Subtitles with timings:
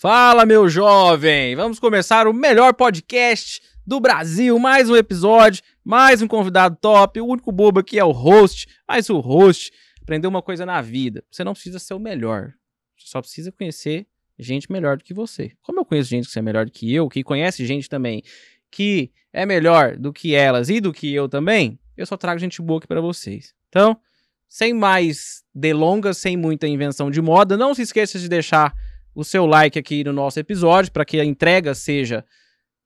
[0.00, 1.54] Fala, meu jovem!
[1.54, 4.58] Vamos começar o melhor podcast do Brasil.
[4.58, 7.20] Mais um episódio, mais um convidado top.
[7.20, 11.22] O único bobo aqui é o host, mas o host aprendeu uma coisa na vida.
[11.30, 12.54] Você não precisa ser o melhor.
[12.96, 14.06] Você só precisa conhecer
[14.38, 15.52] gente melhor do que você.
[15.60, 18.22] Como eu conheço gente que é melhor do que eu, que conhece gente também
[18.70, 22.62] que é melhor do que elas e do que eu também, eu só trago gente
[22.62, 23.54] boa aqui para vocês.
[23.68, 24.00] Então,
[24.48, 28.74] sem mais delongas, sem muita invenção de moda, não se esqueça de deixar
[29.14, 32.24] o seu like aqui no nosso episódio para que a entrega seja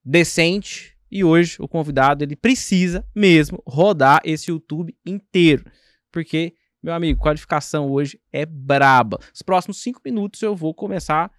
[0.04, 0.94] decente.
[1.10, 5.64] E hoje o convidado ele precisa mesmo rodar esse YouTube inteiro,
[6.10, 6.54] porque
[6.84, 9.18] meu amigo, qualificação hoje é braba.
[9.32, 11.30] Os próximos cinco minutos eu vou começar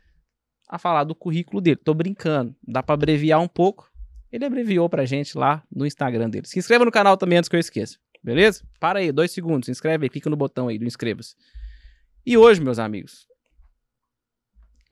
[0.68, 1.76] a falar do currículo dele.
[1.76, 3.88] Tô brincando, dá para abreviar um pouco.
[4.32, 6.48] Ele abreviou pra gente lá no Instagram dele.
[6.48, 8.63] Se inscreva no canal também antes que eu esqueça, beleza?
[8.80, 11.36] Para aí, dois segundos, se inscreve aí, clica no botão aí do inscreva-se.
[12.26, 13.27] E hoje, meus amigos,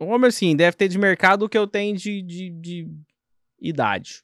[0.04, 2.88] o Homer, sim, deve ter de mercado o que eu tenho de, de, de
[3.60, 4.24] idade.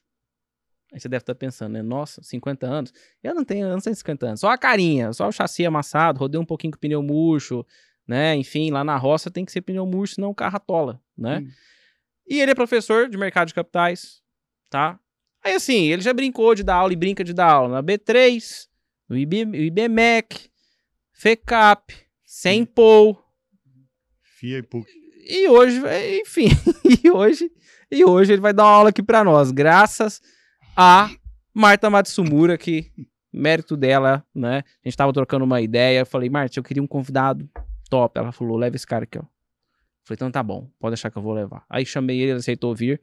[0.92, 1.82] Aí você deve estar pensando, né?
[1.82, 2.92] Nossa, 50 anos.
[3.22, 4.40] Eu não tenho, eu não tenho 50 anos.
[4.40, 7.64] Só a carinha, só o chassi amassado, rodei um pouquinho com o pneu murcho,
[8.06, 8.34] né?
[8.34, 11.38] Enfim, lá na roça tem que ser pneu murcho, senão o carro atola, né?
[11.38, 11.50] Hum.
[12.26, 14.20] E ele é professor de mercado de capitais,
[14.68, 14.98] tá?
[15.44, 18.68] Aí assim, ele já brincou de dar aula e brinca de dar aula na B3,
[19.08, 20.50] no IB, IBMEC,
[21.12, 21.94] FECAP,
[22.24, 23.22] Sempol.
[24.22, 24.99] FIA e PUC.
[25.26, 25.80] E hoje,
[26.20, 26.48] enfim,
[27.04, 27.50] e hoje,
[27.90, 30.20] e hoje ele vai dar uma aula aqui para nós, graças
[30.76, 31.10] a
[31.54, 32.90] Marta Matsumura, que
[33.32, 34.64] mérito dela, né?
[34.84, 37.48] A gente tava trocando uma ideia, eu falei, Marta, eu queria um convidado
[37.88, 38.18] top.
[38.18, 39.22] Ela falou, leva esse cara aqui, ó.
[40.04, 41.64] falei, então tá bom, pode deixar que eu vou levar.
[41.68, 43.00] Aí chamei ele, ele aceitou vir.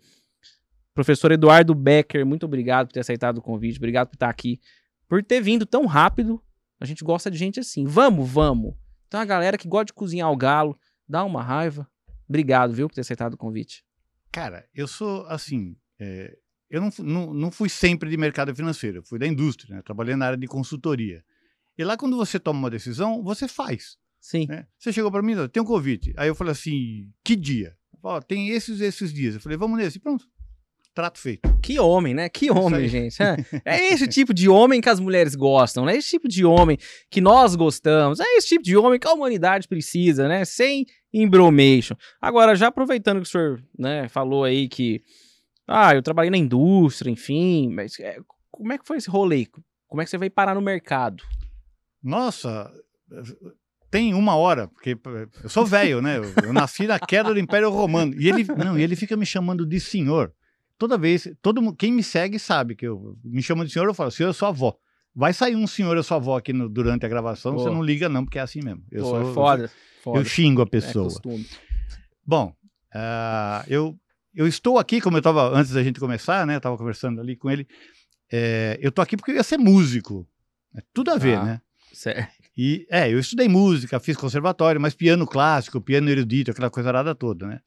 [0.94, 4.60] Professor Eduardo Becker, muito obrigado por ter aceitado o convite, obrigado por estar aqui,
[5.08, 6.42] por ter vindo tão rápido.
[6.80, 7.86] A gente gosta de gente assim.
[7.86, 8.74] Vamos, vamos.
[9.08, 11.88] Então a galera que gosta de cozinhar o galo, dá uma raiva.
[12.28, 13.84] Obrigado, viu, por ter aceitado o convite.
[14.32, 15.76] Cara, eu sou assim.
[16.00, 16.38] É,
[16.70, 19.82] eu não, não, não fui sempre de mercado financeiro, fui da indústria, né?
[19.82, 21.24] trabalhei na área de consultoria.
[21.78, 23.98] E lá, quando você toma uma decisão, você faz.
[24.20, 24.48] Sim.
[24.48, 24.66] Né?
[24.78, 26.14] Você chegou para mim, tem um convite.
[26.18, 27.76] Aí eu falei assim: que dia?
[28.02, 29.36] Falei, tem esses esses dias.
[29.36, 30.00] Eu falei, vamos nesse.
[30.00, 30.28] Pronto.
[30.94, 31.48] Trato feito.
[31.62, 32.28] Que homem, né?
[32.28, 33.22] Que homem, gente.
[33.22, 35.96] É, é esse tipo de homem que as mulheres gostam, né?
[35.96, 36.78] Esse tipo de homem
[37.10, 38.20] que nós gostamos.
[38.20, 40.44] É esse tipo de homem que a humanidade precisa, né?
[40.44, 40.88] Sem
[41.22, 41.96] embromation.
[42.22, 45.04] Agora, já aproveitando que o senhor né, falou aí que
[45.68, 48.18] ah, eu trabalhei na indústria, enfim, mas é,
[48.50, 49.48] como é que foi esse rolê?
[49.88, 51.24] Como é que você veio parar no mercado?
[52.02, 52.72] Nossa,
[53.90, 54.98] tem uma hora, porque
[55.44, 56.18] eu sou velho, né?
[56.44, 58.14] Eu, nasci na queda do Império Romano.
[58.20, 60.34] E ele, não, ele fica me chamando de senhor.
[60.78, 64.12] Toda vez, todo quem me segue sabe que eu me chamo de senhor, eu falo,
[64.12, 64.78] senhor, eu sou avó.
[65.18, 67.64] Vai sair um senhor, eu sou avó aqui no, durante a gravação, Pô.
[67.64, 68.84] você não liga não, porque é assim mesmo.
[68.92, 69.70] Eu Pô, sou, é foda, eu,
[70.04, 70.20] foda.
[70.20, 71.08] eu xingo a é pessoa.
[71.08, 71.40] É
[72.24, 72.54] Bom,
[72.94, 73.98] uh, eu
[74.36, 76.58] eu estou aqui, como eu estava antes da gente começar, né?
[76.58, 77.68] Estava conversando ali com ele.
[78.32, 80.28] É, eu estou aqui porque eu ia ser músico.
[80.76, 81.62] É tudo a ver, ah, né?
[81.92, 82.32] Certo.
[82.56, 87.16] E é, eu estudei música, fiz conservatório, mas piano clássico, piano erudito, aquela coisa arada
[87.16, 87.60] toda, né?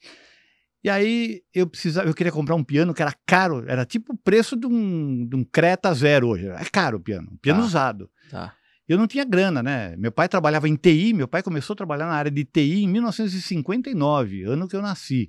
[0.83, 4.17] E aí eu precisava, eu queria comprar um piano que era caro, era tipo o
[4.17, 6.49] preço de um, de um Creta Zero hoje.
[6.49, 7.67] É caro o piano, um piano tá.
[7.67, 8.11] usado.
[8.31, 8.55] Tá.
[8.89, 9.95] Eu não tinha grana, né?
[9.97, 12.89] Meu pai trabalhava em TI, meu pai começou a trabalhar na área de TI em
[12.89, 15.29] 1959, ano que eu nasci.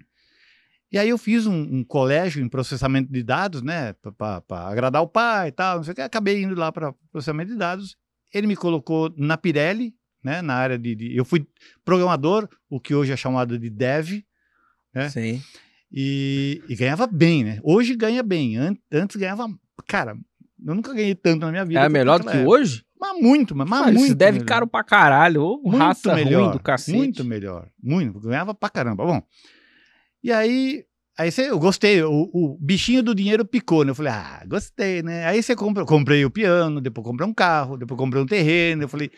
[0.91, 5.07] E aí eu fiz um, um colégio em processamento de dados, né, para agradar o
[5.07, 6.01] pai e tal, não sei o que.
[6.01, 7.95] Acabei indo lá para processamento de dados.
[8.33, 11.47] Ele me colocou na Pirelli, né, na área de, de, Eu fui
[11.85, 14.23] programador, o que hoje é chamado de dev,
[14.93, 15.09] né?
[15.09, 15.41] Sim.
[15.91, 17.59] E, e ganhava bem, né?
[17.63, 18.57] Hoje ganha bem.
[18.91, 19.47] Antes ganhava.
[19.87, 20.15] Cara,
[20.65, 21.81] eu nunca ganhei tanto na minha vida.
[21.81, 22.49] É melhor do que época.
[22.49, 22.83] hoje?
[22.99, 24.13] Mas muito, mas, mas muito.
[24.13, 24.45] deve melhor.
[24.47, 25.41] caro pra caralho.
[25.41, 26.95] Ou muito raça melhor, ruim do cacete.
[26.95, 27.67] Muito melhor.
[27.81, 28.19] Muito.
[28.19, 29.03] Ganhava pra caramba.
[29.03, 29.21] Bom.
[30.23, 30.85] E aí,
[31.17, 33.89] aí você, eu gostei, o, o, bichinho do dinheiro picou, né?
[33.89, 35.25] Eu falei, ah, gostei, né?
[35.25, 38.87] Aí você compra, comprei o piano, depois comprei um carro, depois comprei um terreno, eu
[38.87, 39.09] falei,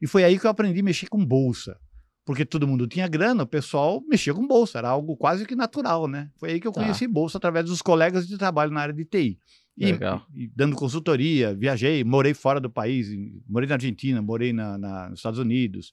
[0.00, 1.76] e foi aí que eu aprendi a mexer com bolsa.
[2.24, 6.08] Porque todo mundo tinha grana, o pessoal mexia com bolsa, era algo quase que natural,
[6.08, 6.30] né?
[6.36, 6.80] Foi aí que eu tá.
[6.80, 9.38] conheci bolsa através dos colegas de trabalho na área de TI.
[9.76, 9.90] E,
[10.34, 13.08] e, dando consultoria, viajei, morei fora do país,
[13.46, 15.92] morei na Argentina, morei na, na, nos Estados Unidos,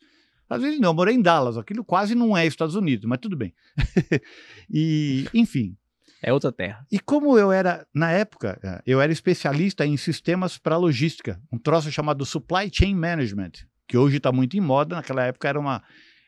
[0.52, 3.54] às vezes não, morei em Dallas, aquilo quase não é Estados Unidos, mas tudo bem.
[4.70, 5.78] e, enfim.
[6.22, 6.86] É outra terra.
[6.92, 11.58] E como eu era, na época, eh, eu era especialista em sistemas para logística, um
[11.58, 13.52] troço chamado Supply Chain Management,
[13.88, 15.82] que hoje está muito em moda, naquela época era uma,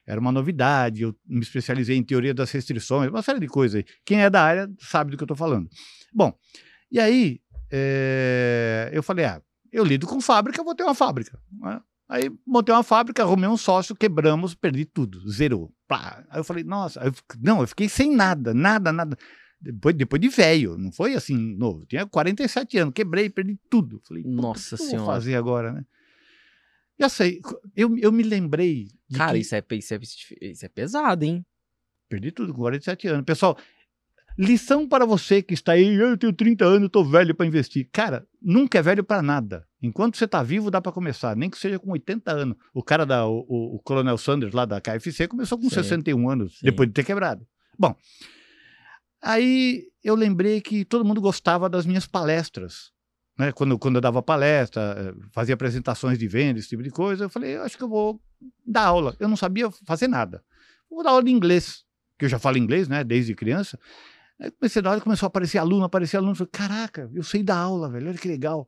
[0.05, 3.83] era uma novidade, eu me especializei em teoria das restrições, uma série de coisas.
[4.05, 5.69] Quem é da área sabe do que eu estou falando.
[6.13, 6.33] Bom,
[6.91, 7.39] e aí
[7.71, 9.41] é, eu falei, ah,
[9.71, 11.39] eu lido com fábrica, vou ter uma fábrica.
[11.51, 11.81] Né?
[12.07, 15.73] Aí montei uma fábrica, arrumei um sócio, quebramos, perdi tudo, zerou.
[15.87, 16.23] Pá.
[16.29, 19.17] Aí eu falei, nossa, aí eu não, eu fiquei sem nada, nada, nada.
[19.59, 21.83] Depois, depois de velho, não foi assim novo.
[21.83, 24.01] Eu tinha 47 anos, quebrei, perdi tudo.
[24.05, 25.05] Falei, Nossa o que eu Senhora.
[25.05, 25.85] vou fazer agora, né?
[26.99, 27.39] Já sei,
[27.75, 28.89] eu, eu me lembrei.
[29.13, 29.99] De Cara, que- isso é, isso, é,
[30.41, 31.45] isso é pesado, hein?
[32.09, 33.25] Perdi tudo com 47 anos.
[33.25, 33.57] Pessoal,
[34.37, 37.89] lição para você que está aí, eu tenho 30 anos, estou velho para investir.
[37.91, 39.67] Cara, nunca é velho para nada.
[39.81, 42.57] Enquanto você está vivo, dá para começar, nem que seja com 80 anos.
[42.73, 45.75] O cara da o, o, o Coronel Sanders lá da KFC começou com Sim.
[45.75, 46.65] 61 anos, Sim.
[46.65, 47.45] depois de ter quebrado.
[47.77, 47.95] Bom,
[49.21, 52.92] aí eu lembrei que todo mundo gostava das minhas palestras.
[53.37, 53.51] Né?
[53.51, 57.29] Quando, quando eu dava palestra, eh, fazia apresentações de venda, esse tipo de coisa, eu
[57.29, 58.21] falei, acho que eu vou
[58.65, 59.15] dar aula.
[59.19, 60.43] Eu não sabia fazer nada.
[60.89, 61.83] Vou dar aula de inglês,
[62.17, 63.79] que eu já falo inglês, né, desde criança.
[64.39, 66.33] Aí comecei a dar aula, começou a aparecer aluno, aparecer aluno.
[66.33, 68.67] Eu falei, caraca, eu sei dar aula, velho, olha que legal.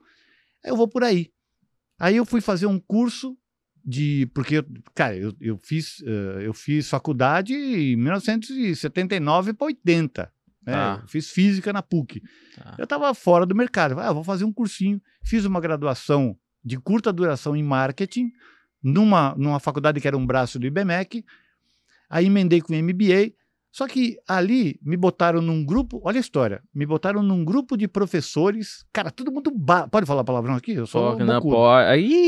[0.63, 1.31] Aí eu vou por aí.
[1.99, 3.37] Aí eu fui fazer um curso
[3.83, 4.25] de.
[4.33, 10.33] Porque, cara, eu, eu, fiz, eh, eu fiz faculdade em 1979 para 80.
[10.65, 10.73] Né?
[10.73, 11.03] Tá.
[11.07, 12.21] Fiz física na PUC.
[12.57, 12.75] Tá.
[12.77, 13.99] Eu estava fora do mercado.
[13.99, 15.01] Ah, vou fazer um cursinho.
[15.23, 18.31] Fiz uma graduação de curta duração em marketing,
[18.81, 21.23] numa, numa faculdade que era um braço do IBMEC.
[22.09, 23.33] Aí emendei com MBA.
[23.71, 27.89] Só que ali me botaram num grupo, olha a história, me botaram num grupo de
[27.89, 29.51] professores, cara, todo mundo.
[29.51, 30.71] ba- Pode falar palavrão aqui?
[30.71, 31.01] Eu sou.
[31.17, 31.55] Pô, não pode.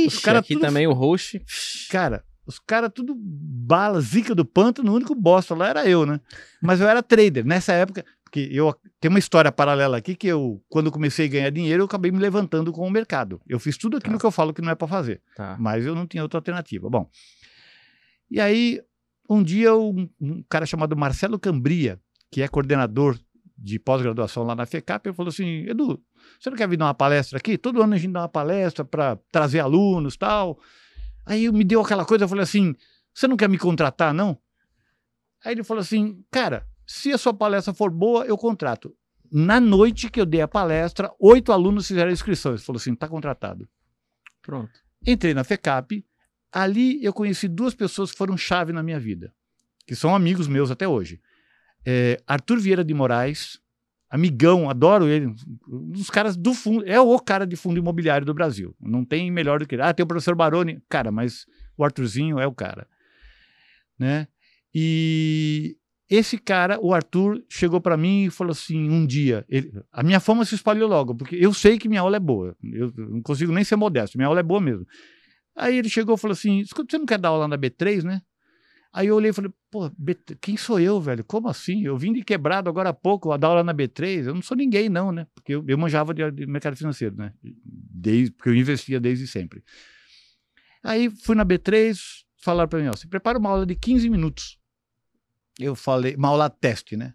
[0.08, 1.42] Os cara aqui tudo- também o host.
[1.90, 6.20] Cara, os caras tudo bala, zica do pântano, o único bosta lá era eu, né?
[6.62, 8.04] Mas eu era trader nessa época,
[8.52, 12.12] eu tem uma história paralela aqui que eu, quando comecei a ganhar dinheiro, eu acabei
[12.12, 13.42] me levantando com o mercado.
[13.48, 14.20] Eu fiz tudo aquilo Tá.
[14.20, 15.56] que eu falo que não é para fazer, Tá.
[15.60, 16.90] mas eu não tinha outra alternativa.
[16.90, 17.10] Bom,
[18.30, 18.82] e aí
[19.30, 22.00] um dia um, um cara chamado Marcelo Cambria,
[22.32, 23.18] que é coordenador
[23.58, 26.02] de pós-graduação lá na FECAP, ele falou assim: Edu,
[26.40, 27.58] você não quer vir dar uma palestra aqui?
[27.58, 30.60] Todo ano a gente dá uma palestra para trazer alunos tal.
[31.26, 32.76] Aí me deu aquela coisa, eu falei assim:
[33.14, 34.38] você não quer me contratar, não?
[35.44, 38.96] Aí ele falou assim: cara, se a sua palestra for boa, eu contrato.
[39.30, 42.54] Na noite que eu dei a palestra, oito alunos fizeram a inscrição.
[42.54, 43.68] Ele falou assim: tá contratado.
[44.42, 44.72] Pronto.
[45.06, 46.06] Entrei na FECAP.
[46.50, 49.34] Ali eu conheci duas pessoas que foram chave na minha vida,
[49.86, 51.22] que são amigos meus até hoje.
[51.86, 53.60] É, Arthur Vieira de Moraes,
[54.10, 55.28] amigão, adoro ele,
[55.68, 58.74] um dos caras do fundo, é o cara de fundo imobiliário do Brasil.
[58.80, 59.82] Não tem melhor do que ele.
[59.82, 60.82] Ah, tem o professor Baroni.
[60.88, 61.46] Cara, mas
[61.78, 62.88] o Arthurzinho é o cara.
[64.00, 64.30] Né?
[64.74, 65.78] E
[66.10, 70.20] esse cara, o Arthur, chegou para mim e falou assim: um dia, ele- a minha
[70.20, 72.56] fama se espalhou logo, porque eu sei que minha aula é boa.
[72.64, 74.86] Eu não consigo nem ser modesto, minha aula é boa mesmo.
[75.56, 78.22] Aí ele chegou e falou assim: escuta, você não quer dar aula na B3, né?
[78.94, 81.24] Aí eu olhei e falei, pô, B3, quem sou eu, velho?
[81.24, 81.84] Como assim?
[81.84, 84.26] Eu vim de quebrado agora há pouco a dar aula na B3.
[84.28, 85.28] Eu não sou ninguém, não, né?
[85.36, 87.34] Porque eu, eu manjava de, de mercado financeiro, né?
[87.44, 89.62] Desde, porque eu investia desde sempre.
[90.84, 92.00] Aí fui na B3,
[92.42, 94.58] falaram para mim, ó, você prepara uma aula de 15 minutos.
[95.60, 97.14] Eu falei, uma aula teste, né?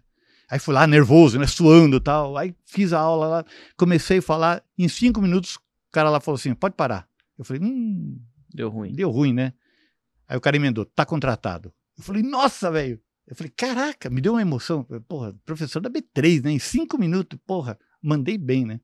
[0.49, 1.47] Aí fui lá nervoso, né?
[1.47, 2.37] Suando e tal.
[2.37, 3.45] Aí fiz a aula lá,
[3.77, 4.63] comecei a falar.
[4.77, 5.61] Em cinco minutos, o
[5.91, 7.07] cara lá falou assim: pode parar.
[7.37, 8.19] Eu falei, hum,
[8.53, 8.93] Deu ruim.
[8.93, 9.53] deu ruim, né?
[10.27, 11.73] Aí o cara emendou, tá contratado.
[11.97, 12.99] Eu falei, nossa, velho.
[13.25, 14.83] Eu falei, caraca, me deu uma emoção.
[15.07, 16.51] Porra, professor da B3, né?
[16.51, 18.79] Em cinco minutos, porra, mandei bem, né?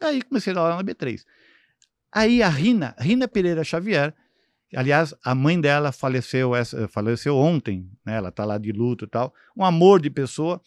[0.00, 1.24] Aí comecei a dar aula na B3.
[2.12, 4.14] Aí a Rina, Rina Pereira Xavier,
[4.76, 6.52] aliás, a mãe dela faleceu,
[6.88, 8.16] faleceu ontem, né?
[8.16, 9.32] Ela tá lá de luto e tal.
[9.56, 10.60] Um amor de pessoa.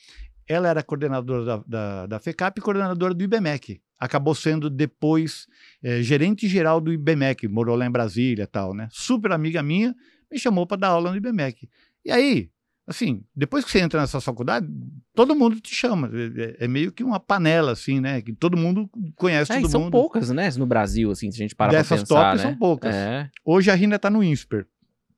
[0.47, 3.81] Ela era coordenadora da, da, da FECAP e coordenadora do IBMEC.
[3.97, 5.47] Acabou sendo depois
[5.83, 8.89] eh, gerente geral do IBMEC, morou lá em Brasília e tal, né?
[8.91, 9.95] Super amiga minha,
[10.29, 11.69] me chamou para dar aula no IBMEC.
[12.03, 12.49] E aí,
[12.91, 14.67] assim, depois que você entra nessa faculdade,
[15.15, 16.09] todo mundo te chama.
[16.59, 18.21] É, é meio que uma panela, assim, né?
[18.21, 19.91] Que todo mundo conhece É, todo são mundo.
[19.91, 20.49] poucas, né?
[20.57, 22.49] No Brasil, assim, se a gente parar pra Dessas pensar, tops né?
[22.49, 22.93] são poucas.
[22.95, 24.67] É, Hoje a Rina está no INSPER,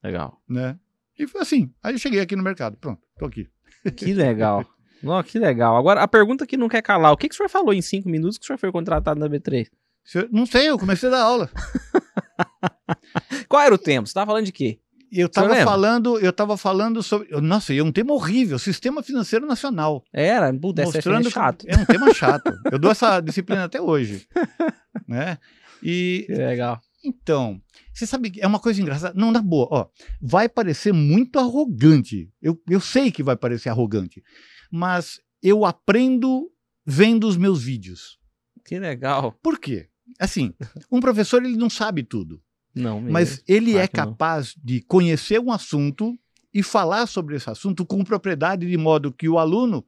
[0.04, 0.42] legal.
[0.50, 0.78] né?
[1.20, 1.72] E foi assim.
[1.84, 2.78] Aí eu cheguei aqui no mercado.
[2.78, 3.48] Pronto, tô aqui.
[3.96, 4.66] Que legal.
[5.04, 5.76] Nossa, que legal.
[5.76, 7.12] Agora, a pergunta que não quer calar.
[7.12, 9.28] O que, que o senhor falou em cinco minutos que o senhor foi contratado na
[9.28, 9.68] B3?
[10.04, 11.50] Se eu- não sei, eu comecei a dar aula.
[13.48, 14.08] Qual era o tempo?
[14.08, 14.80] Você tava falando de quê?
[15.16, 17.30] Eu estava falando, eu estava falando sobre.
[17.40, 20.04] Nossa, e é um tema horrível, Sistema Financeiro Nacional.
[20.12, 21.66] Era, puta, essa mostrando é chato.
[21.68, 22.52] é um tema chato.
[22.72, 24.28] Eu dou essa disciplina até hoje,
[25.08, 25.38] né?
[25.84, 26.82] E Que legal.
[27.06, 27.62] então,
[27.94, 29.14] você sabe que é uma coisa engraçada.
[29.20, 29.88] Não, na boa, ó,
[30.22, 32.32] vai parecer muito arrogante.
[32.42, 34.24] Eu, eu sei que vai parecer arrogante,
[34.72, 36.50] mas eu aprendo
[36.86, 38.18] vendo os meus vídeos.
[38.66, 39.34] Que legal.
[39.44, 39.90] Por quê?
[40.20, 40.54] Assim,
[40.92, 42.42] um professor ele não sabe tudo,
[42.76, 43.12] Não, mesmo.
[43.12, 46.18] mas ele claro é capaz de conhecer um assunto
[46.54, 49.86] e falar sobre esse assunto com propriedade de modo que o aluno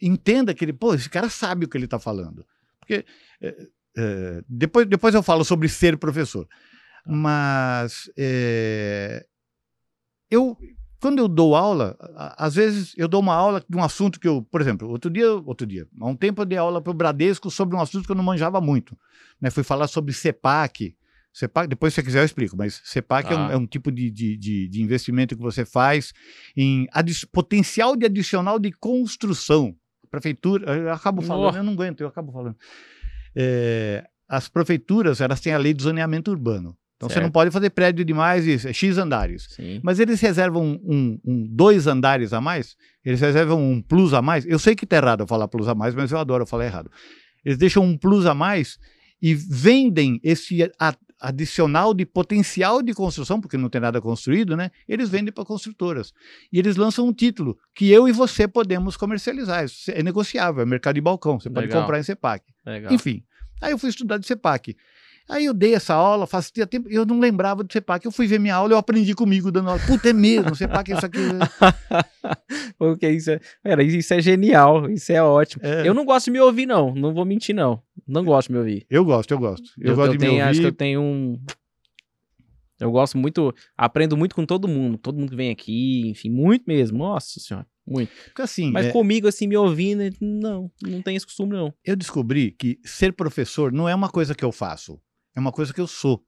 [0.00, 2.44] entenda que ele, pô, esse cara sabe o que ele está falando.
[2.80, 3.04] Porque
[3.40, 6.46] é, é, depois, depois eu falo sobre ser professor.
[7.06, 9.24] Mas é,
[10.30, 10.56] eu,
[11.00, 11.96] quando eu dou aula,
[12.36, 15.32] às vezes eu dou uma aula de um assunto que eu, por exemplo, outro dia,
[15.32, 18.12] outro dia, há um tempo eu dei aula para o Bradesco sobre um assunto que
[18.12, 18.96] eu não manjava muito.
[19.40, 19.50] Né?
[19.50, 20.96] Fui falar sobre CEPAC.
[21.32, 23.52] CEPAC, depois se você quiser eu explico, mas CEPAC é, um, Tá.
[23.54, 26.12] é um tipo de, de, de, de investimento que você faz
[26.56, 26.86] em
[27.32, 29.74] potencial de adicional de construção.
[30.10, 31.56] Prefeitura, eu acabo falando, Oh.
[31.58, 32.56] eu não aguento, eu acabo falando.
[33.34, 36.76] É, as prefeituras, elas têm a lei de zoneamento urbano.
[36.96, 37.24] Então você Certo.
[37.24, 39.48] não pode fazer prédio de mais é X andares.
[39.50, 39.80] Sim.
[39.82, 44.46] Mas eles reservam um, um- dois andares a mais, eles reservam um plus a mais.
[44.46, 46.90] Eu sei que tá errado eu falar plus a mais, mas eu adoro falar errado.
[47.44, 48.78] Eles deixam um plus a mais
[49.20, 54.70] e vendem esse a- adicional de potencial de construção, porque não tem nada construído, né?
[54.88, 56.12] Eles vendem para construtoras.
[56.52, 59.64] E eles lançam um título que eu e você podemos comercializar.
[59.64, 61.38] Isso é negociável, é mercado de balcão.
[61.38, 61.82] Você pode Legal.
[61.82, 62.44] comprar em CEPAC.
[62.66, 62.92] Legal.
[62.92, 63.22] Enfim,
[63.60, 64.76] aí eu fui estudar de CEPAC.
[65.28, 68.04] Aí eu dei essa aula, fazia tempo, eu não lembrava de CEPAC.
[68.04, 69.80] Eu fui ver minha aula, eu aprendi comigo dando aula.
[69.86, 71.18] Puta, é mesmo, CEPAC é isso aqui.
[72.78, 75.64] Porque isso é, cara, isso é genial, isso é ótimo.
[75.64, 75.86] É.
[75.86, 76.94] Eu não gosto de me ouvir, não.
[76.94, 77.82] Não vou mentir, não.
[78.06, 78.86] Não gosto de me ouvir.
[78.90, 79.70] Eu gosto, eu gosto.
[79.78, 80.76] Eu, gosto de tenho, me acho que eu ouvir.
[80.76, 81.38] tenho um.
[82.80, 86.64] Eu gosto muito, aprendo muito com todo mundo, todo mundo que vem aqui, enfim, muito
[86.66, 86.98] mesmo.
[86.98, 88.10] Nossa senhora, muito.
[88.26, 91.72] Porque assim, Mas é, comigo, assim, me ouvindo, não, não tem esse costume, não.
[91.84, 95.00] eu descobri que ser professor não é uma coisa que eu faço,
[95.34, 96.24] é uma coisa que eu sou.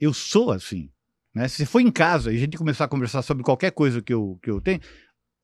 [0.00, 0.90] Eu sou assim.
[1.34, 1.48] Né?
[1.48, 4.38] Se for em casa e a gente começar a conversar sobre qualquer coisa que eu,
[4.42, 4.80] que eu tenho,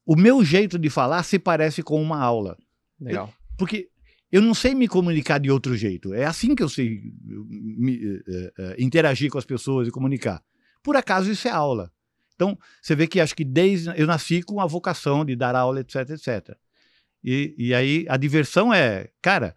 [0.07, 2.57] o meu jeito de falar se parece com uma aula.
[3.01, 3.33] Legal.
[3.57, 3.89] Porque
[4.31, 6.13] eu não sei me comunicar de outro jeito.
[6.13, 10.43] É assim que eu sei eu, me, eh, eh, interagir com as pessoas e comunicar.
[10.83, 11.91] Por acaso isso é aula.
[12.35, 13.89] Então, você vê que acho que desde.
[13.97, 16.57] Eu nasci com a vocação de dar aula, etc, etc.
[17.23, 19.55] E, e aí a diversão é, cara,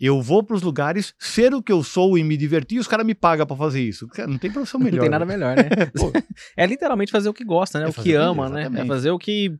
[0.00, 2.88] eu vou para os lugares ser o que eu sou e me divertir, e os
[2.88, 4.06] caras me pagam para fazer isso.
[4.08, 4.96] Cara, não tem profissão melhor.
[4.96, 5.32] Não tem nada né?
[5.36, 5.64] melhor, né?
[5.96, 6.12] Pô,
[6.56, 7.86] é literalmente fazer o que gosta, né?
[7.86, 8.68] É o que ama, né?
[8.74, 9.56] É fazer o que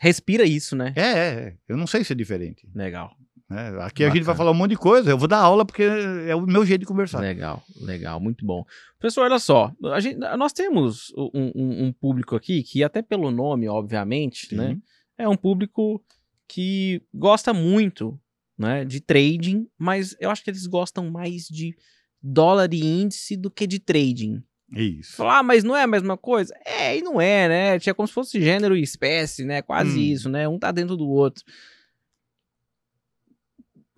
[0.00, 0.92] respira isso, né?
[0.96, 1.54] é, é, é.
[1.68, 2.66] Eu não sei ser diferente.
[2.74, 3.10] Legal.
[3.48, 3.76] né?
[3.82, 4.36] Aqui a gente vai Bacana.
[4.38, 6.86] falar um monte de coisa, eu vou dar aula porque é o meu jeito de
[6.86, 7.20] conversar.
[7.20, 8.64] Legal, legal, muito bom.
[8.98, 13.30] Pessoal, olha só, a gente, nós temos um, um- um público aqui que, até pelo
[13.30, 14.56] nome, obviamente, Sim.
[14.56, 14.76] né?
[15.18, 16.02] É um público
[16.48, 18.18] que gosta muito
[18.60, 21.74] né, de trading, mas eu acho que eles gostam mais de
[22.22, 24.42] dólar e índice do que de trading.
[24.70, 25.16] Isso.
[25.16, 26.54] Falar, ah, mas não é a mesma coisa?
[26.64, 27.78] É, e não é, né?
[27.78, 29.62] Tinha como se fosse gênero e espécie, né?
[29.62, 30.02] Quase Hum.
[30.02, 30.46] isso, né?
[30.46, 31.42] Um tá dentro do outro.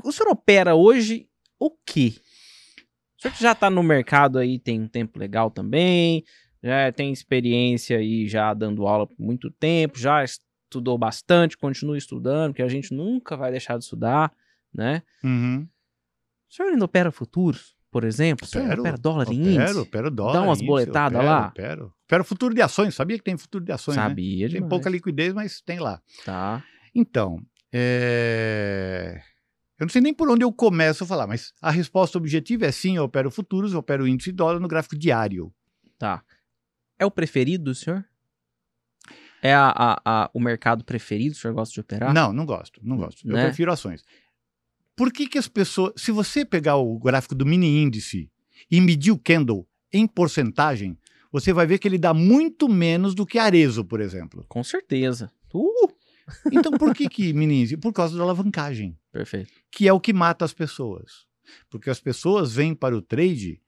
[0.05, 1.29] O senhor opera hoje
[1.59, 2.15] o quê?
[3.19, 6.25] O senhor que já tá no mercado aí tem um tempo legal também,
[6.63, 12.53] já tem experiência aí já dando aula por muito tempo, já estudou bastante, continua estudando,
[12.53, 14.33] porque a gente nunca vai deixar de estudar,
[14.75, 15.03] né?
[15.23, 15.67] Uhum.
[16.51, 18.45] O senhor ainda opera futuros, por exemplo?
[18.47, 19.79] O senhor Opero, opera dólar em Opero, índice?
[19.79, 20.33] opero dólar.
[20.35, 21.47] Dá umas índice, boletadas opero, lá?
[21.49, 21.95] Opero.
[22.05, 22.95] Opero futuro de ações.
[22.95, 24.03] Sabia que tem futuro de ações, né?
[24.03, 24.69] Sabia Tem demais.
[24.71, 26.01] pouca liquidez, mas tem lá.
[26.25, 26.63] Tá.
[26.95, 27.41] Então,
[27.73, 29.23] é,
[29.79, 32.73] eu não sei nem por onde eu começo a falar, mas a resposta objetiva é
[32.73, 35.53] sim, eu opero futuros, eu opero índice de dólar no gráfico diário.
[35.99, 36.23] Tá.
[36.99, 38.05] É o preferido do senhor?
[39.43, 41.35] É a, a- a- o mercado preferido?
[41.35, 42.13] O senhor gosta de operar?
[42.15, 43.27] Não, não gosto, não gosto.
[43.29, 43.45] Eu Né?
[43.47, 44.05] prefiro ações.
[45.03, 45.95] Por que, que as pessoas.
[45.97, 48.31] Se você pegar o gráfico do mini índice
[48.71, 50.97] e medir o candle em porcentagem,
[51.33, 54.47] você vai ver que ele dá muito menos do que Arezo, por exemplo.
[54.49, 55.29] Com certeza.
[55.53, 55.91] Uh!
[56.53, 57.77] Então, por que, que mini índice?
[57.77, 58.97] Por causa da alavancagem.
[59.11, 59.51] Perfeito.
[59.73, 61.27] que é o que mata as pessoas.
[61.69, 63.61] Porque as pessoas vêm para o trade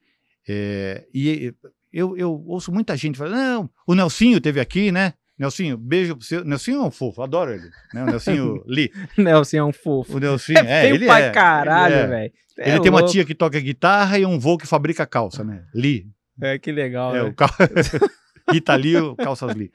[0.49, 1.53] é, e
[1.93, 5.15] eu, eu ouço muita gente falando, não, o Nelsinho teve aqui, né?
[5.39, 6.45] Nelsinho, beijo pro seu.
[6.45, 7.69] Nelsinho é um fofo, adoro ele.
[7.93, 8.03] Né?
[8.03, 8.93] O Nelsinho Lee.
[9.19, 10.17] Nelson é um fofo.
[10.17, 11.31] O Nelsinho, é, feio ele pra é.
[11.31, 12.07] caralho, ele é.
[12.07, 12.33] velho.
[12.57, 13.13] Ele É tem uma louco.
[13.13, 15.65] tia que toca guitarra e um vô que fabrica calça, né?
[15.75, 16.07] Lee.
[16.41, 17.49] É, que legal, É, o cal...
[18.51, 19.71] Rita Lee, o calças Lee.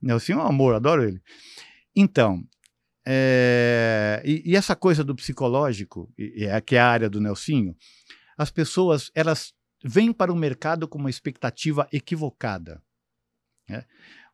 [0.00, 1.20] Nelsinho é um amor, adoro ele.
[1.94, 2.42] Então,
[3.06, 7.20] é, e, e essa coisa do psicológico, e, e é, que é a área do
[7.20, 7.74] Nelsinho,
[8.36, 9.52] as pessoas, elas
[9.84, 12.82] vêm para o mercado com uma expectativa equivocada.
[13.68, 13.84] né?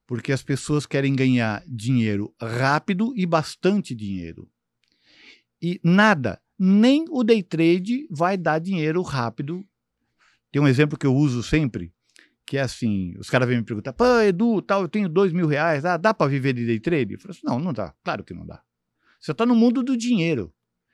[0.06, 4.50] Porque as pessoas querem ganhar dinheiro rápido e bastante dinheiro.
[5.62, 9.64] E nada, nem o day trade vai dar dinheiro rápido.
[10.52, 11.92] Tem um exemplo que eu uso sempre,
[12.46, 15.46] que é assim, os caras vêm me perguntar, pô, Edu, tal, eu tenho dois mil
[15.46, 17.14] reais, ah, dá para viver de day trade?
[17.14, 18.62] Eu falo assim, não, não dá, claro que não dá.
[19.18, 20.52] Você está no mundo do dinheiro.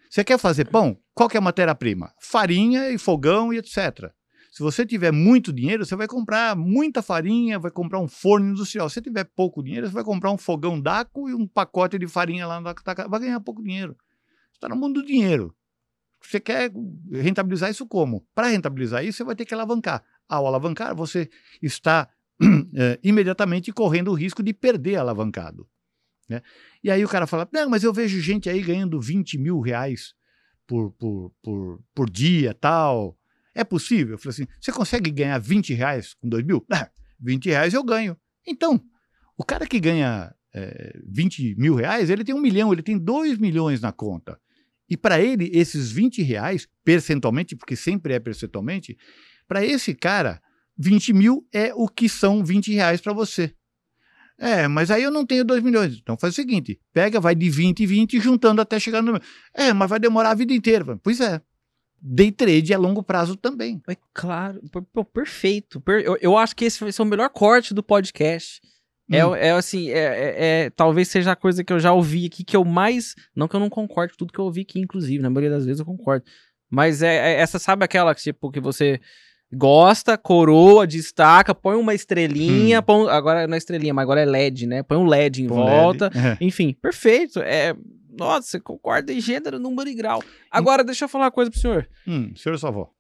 [0.09, 0.97] Você quer fazer pão?
[1.15, 2.13] Qual que é a matéria-prima?
[2.21, 4.13] Farinha e fogão e etc.
[4.61, 8.91] Se você tiver muito dinheiro, você vai comprar muita farinha, vai comprar um forno industrial.
[8.91, 12.07] Se você tiver pouco dinheiro, você vai comprar um fogão daco e um pacote de
[12.07, 13.09] farinha lá na casa.
[13.09, 13.97] Vai ganhar pouco dinheiro.
[14.53, 15.57] Você está no mundo do dinheiro.
[16.23, 16.71] Você quer
[17.11, 18.23] rentabilizar isso como?
[18.35, 20.05] Para rentabilizar isso, você vai ter que alavancar.
[20.29, 21.31] ao alavancar, você
[21.63, 22.07] está
[22.75, 25.67] é, imediatamente correndo o risco de perder alavancado.
[26.29, 26.43] Né?
[26.85, 30.13] E aí o cara fala: Não, mas eu vejo gente aí ganhando 20 mil reais
[30.67, 33.17] por, por, por, por dia tal.
[33.61, 34.15] É possível?
[34.15, 36.65] Eu falei assim: você consegue ganhar 20 reais com 2 mil?
[36.73, 36.89] Ah,
[37.21, 38.17] 20 reais eu ganho.
[38.47, 38.81] Então,
[39.37, 43.37] o cara que ganha é, 20 mil reais, ele tem um milhão, ele tem 2
[43.37, 44.41] milhões na conta.
[44.89, 48.97] E para ele, esses 20 reais, percentualmente, porque sempre é percentualmente,
[49.47, 50.41] para esse cara,
[50.79, 53.55] 20 mil é o que são 20 reais para você.
[54.39, 55.99] É, mas aí eu não tenho 2 milhões.
[55.99, 59.21] Então faz o seguinte: pega, vai de 20 em 20, juntando até chegar no.
[59.53, 60.99] É, mas vai demorar a vida inteira.
[61.03, 61.43] Pois é.
[62.03, 63.81] Day trade é longo prazo também.
[63.89, 64.61] É claro,
[65.13, 65.83] perfeito.
[65.87, 68.61] Eu, eu, acho que esse vai ser o melhor corte do podcast.
[69.11, 69.35] É, hum.
[69.35, 72.43] É, é assim, é, é, é, talvez seja a coisa que eu já ouvi aqui
[72.43, 73.15] que eu mais.
[73.37, 75.67] Não que eu não concorde com tudo que eu ouvi aqui, inclusive, na maioria das
[75.67, 76.25] vezes eu concordo.
[76.71, 79.01] Mas é, é essa, sabe aquela tipo, que você
[79.53, 82.83] gosta, coroa, destaca, põe uma estrelinha, hum.
[82.83, 84.83] põe, agora não é estrelinha, mas agora é LED, né?
[84.83, 86.11] Põe um LED em põe volta.
[86.15, 86.39] LED.
[86.41, 87.41] Enfim, perfeito.
[87.41, 87.75] É,
[88.11, 90.23] nossa, você concorda em gênero, número e grau.
[90.51, 90.87] Agora, hum.
[90.87, 91.89] deixa eu falar uma coisa pro senhor.
[92.07, 92.91] Hum, senhor sua avó.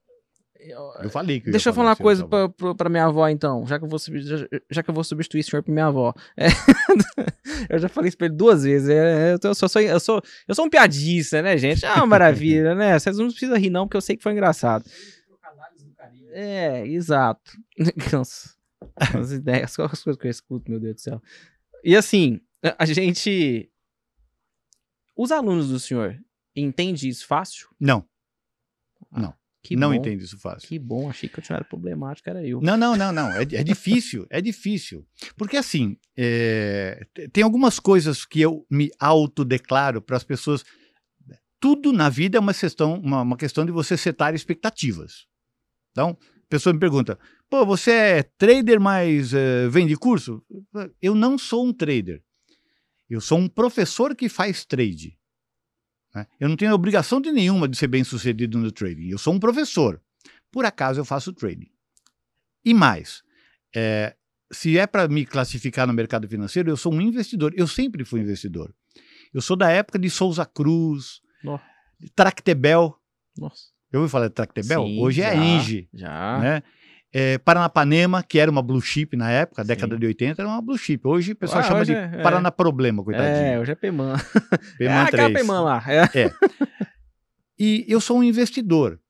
[0.63, 3.67] Eu, eu falei que Deixa eu falar uma coisa pra, pra, pra, minha avó, então,
[3.67, 4.37] já que eu vou, já,
[4.71, 6.13] já que eu vou substituir o senhor pra minha avó.
[6.37, 6.49] É,
[7.71, 8.91] eu já falei isso pra ele duas vezes.
[8.91, 11.87] É, eu, sou, sou, eu, sou, eu sou um piadista, né, gente?
[11.87, 12.99] Ah, maravilha, né?
[12.99, 14.85] Vocês não precisam rir, não, porque eu sei que foi engraçado.
[16.33, 17.53] É, exato.
[18.97, 21.23] As ideias, as coisas que eu escuto, meu Deus do céu.
[21.85, 22.41] E assim,
[22.79, 23.71] a gente.
[25.23, 26.19] Os alunos do senhor
[26.57, 27.69] entendem isso fácil?
[27.79, 28.09] Não.
[29.11, 29.35] Ah, não.
[29.63, 30.67] Que não entende isso fácil.
[30.67, 32.59] Que bom, achei que eu tinha problemático, era eu.
[32.63, 33.31] Não, não, não, não.
[33.33, 35.07] É, é difícil, é difícil.
[35.37, 40.65] Porque assim, é, tem algumas coisas que eu me autodeclaro para as pessoas.
[41.61, 45.27] Tudo na vida é uma questão, uma, uma questão de você setar expectativas.
[45.91, 47.19] Então, a pessoa me pergunta:
[47.51, 50.43] pô, você é trader, mas uh, vende curso?
[51.03, 52.23] Eu não sou um trader.
[53.11, 55.19] Eu sou um professor que faz trade.
[56.15, 56.27] Né?
[56.39, 59.09] Eu não tenho obrigação de nenhuma de ser bem sucedido no trading.
[59.09, 60.01] Eu sou um professor.
[60.51, 61.71] Por acaso eu faço trading.
[62.65, 63.23] E mais,
[63.75, 64.15] é,
[64.53, 67.53] se é para me classificar no mercado financeiro, eu sou um investidor.
[67.57, 68.75] Eu sempre fui investidor.
[69.33, 71.65] Eu sou da época de Souza Cruz, Nossa.
[72.15, 72.97] Tractebel.
[73.37, 73.71] Nossa.
[73.93, 74.85] Eu ouvi falar de Tractebel?
[74.85, 75.89] Sim, Hoje é já, é Engie.
[75.93, 76.39] Já.
[76.39, 76.63] Né?
[77.13, 80.01] É, Paranapanema, que era uma blue chip na época, década Sim.
[80.01, 81.07] de 80, era uma blue chip.
[81.09, 83.47] Hoje o pessoal ah, chama de é, Paraná Problema, coitadinho.
[83.47, 84.15] É, hoje é Peman.
[84.79, 85.33] Peman é 3.
[85.33, 85.85] Peman lá.
[85.89, 86.21] É.
[86.21, 86.33] é.
[87.59, 89.01] E eu sou um investidor.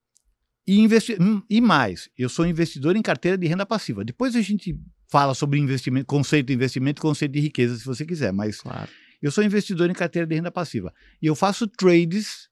[0.66, 4.04] E, investi hum, e mais, eu sou investidor em carteira de renda passiva.
[4.04, 4.78] Depois a gente
[5.10, 8.88] fala sobre investimento, conceito de investimento, conceito de riqueza, se você quiser, mas claro.
[9.20, 10.92] eu sou investidor em carteira de renda passiva.
[11.20, 12.48] E eu faço trades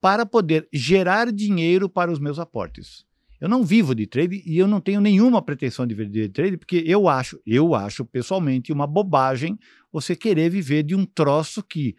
[0.00, 3.04] para poder gerar dinheiro para os meus aportes.
[3.40, 6.56] Eu não vivo de trade e eu não tenho nenhuma pretensão de viver de trade,
[6.56, 9.58] porque eu acho, eu acho pessoalmente uma bobagem
[9.92, 11.94] você querer viver de um troço que,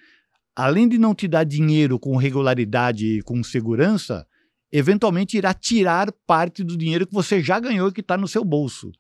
[0.56, 4.28] além de não te dar dinheiro com regularidade e com segurança,
[4.71, 8.43] eventualmente irá tirar parte do dinheiro que você já ganhou e que está no seu
[8.43, 8.91] bolso.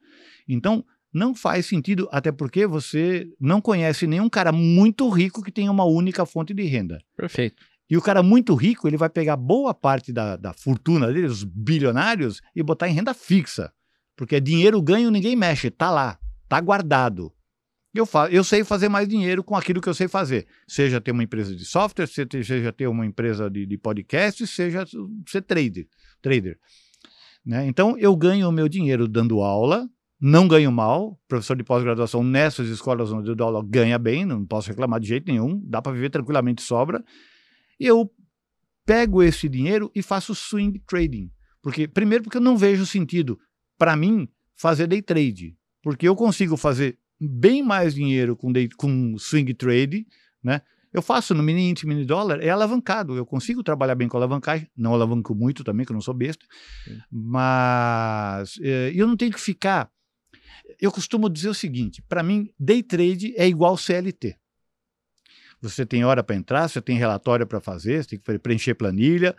[0.47, 5.71] Então, não faz sentido, até porque você não conhece nenhum cara muito rico que tenha
[5.71, 6.99] uma única fonte de renda.
[7.15, 7.63] Perfeito.
[7.89, 11.43] E o cara muito rico, ele vai pegar boa parte da, da fortuna dele, os
[11.43, 13.73] bilionários, e botar em renda fixa.
[14.15, 17.33] Porque é dinheiro ganho, ninguém mexe, tá lá, tá guardado.
[17.93, 20.45] Eu, fa eu sei fazer mais dinheiro com aquilo que eu sei fazer.
[20.67, 24.85] Seja ter uma empresa de software, seja ter uma empresa de, de podcast, seja
[25.27, 25.87] ser trader.
[26.21, 26.59] trader.
[27.43, 27.65] Né?
[27.65, 29.89] Então, eu ganho o meu dinheiro dando aula,
[30.21, 31.19] não ganho mal.
[31.27, 35.07] Professor de pós-graduação nessas escolas onde eu dou aula ganha bem, não posso reclamar de
[35.07, 37.03] jeito nenhum, dá para viver tranquilamente sobra.
[37.79, 38.11] Eu
[38.85, 41.31] pego esse dinheiro e faço swing trading.
[41.61, 43.39] Porque, primeiro, porque eu não vejo sentido,
[43.77, 45.55] para mim, fazer day trade.
[45.83, 50.07] Porque eu consigo fazer bem mais dinheiro com, day, com swing trade,
[50.43, 50.61] né?
[50.91, 53.15] Eu faço no mini índice, mini dólar, é alavancado.
[53.15, 54.67] Eu consigo trabalhar bem com alavancagem.
[54.75, 56.43] Não alavanco muito também, que eu não sou besta.
[56.83, 56.97] Sim.
[57.11, 59.91] Mas é, eu não tenho que ficar.
[60.81, 64.35] Eu costumo dizer o seguinte: para mim, day trade é igual CLT
[65.61, 69.35] você tem hora para entrar, você tem relatório para fazer, você tem que preencher planilha.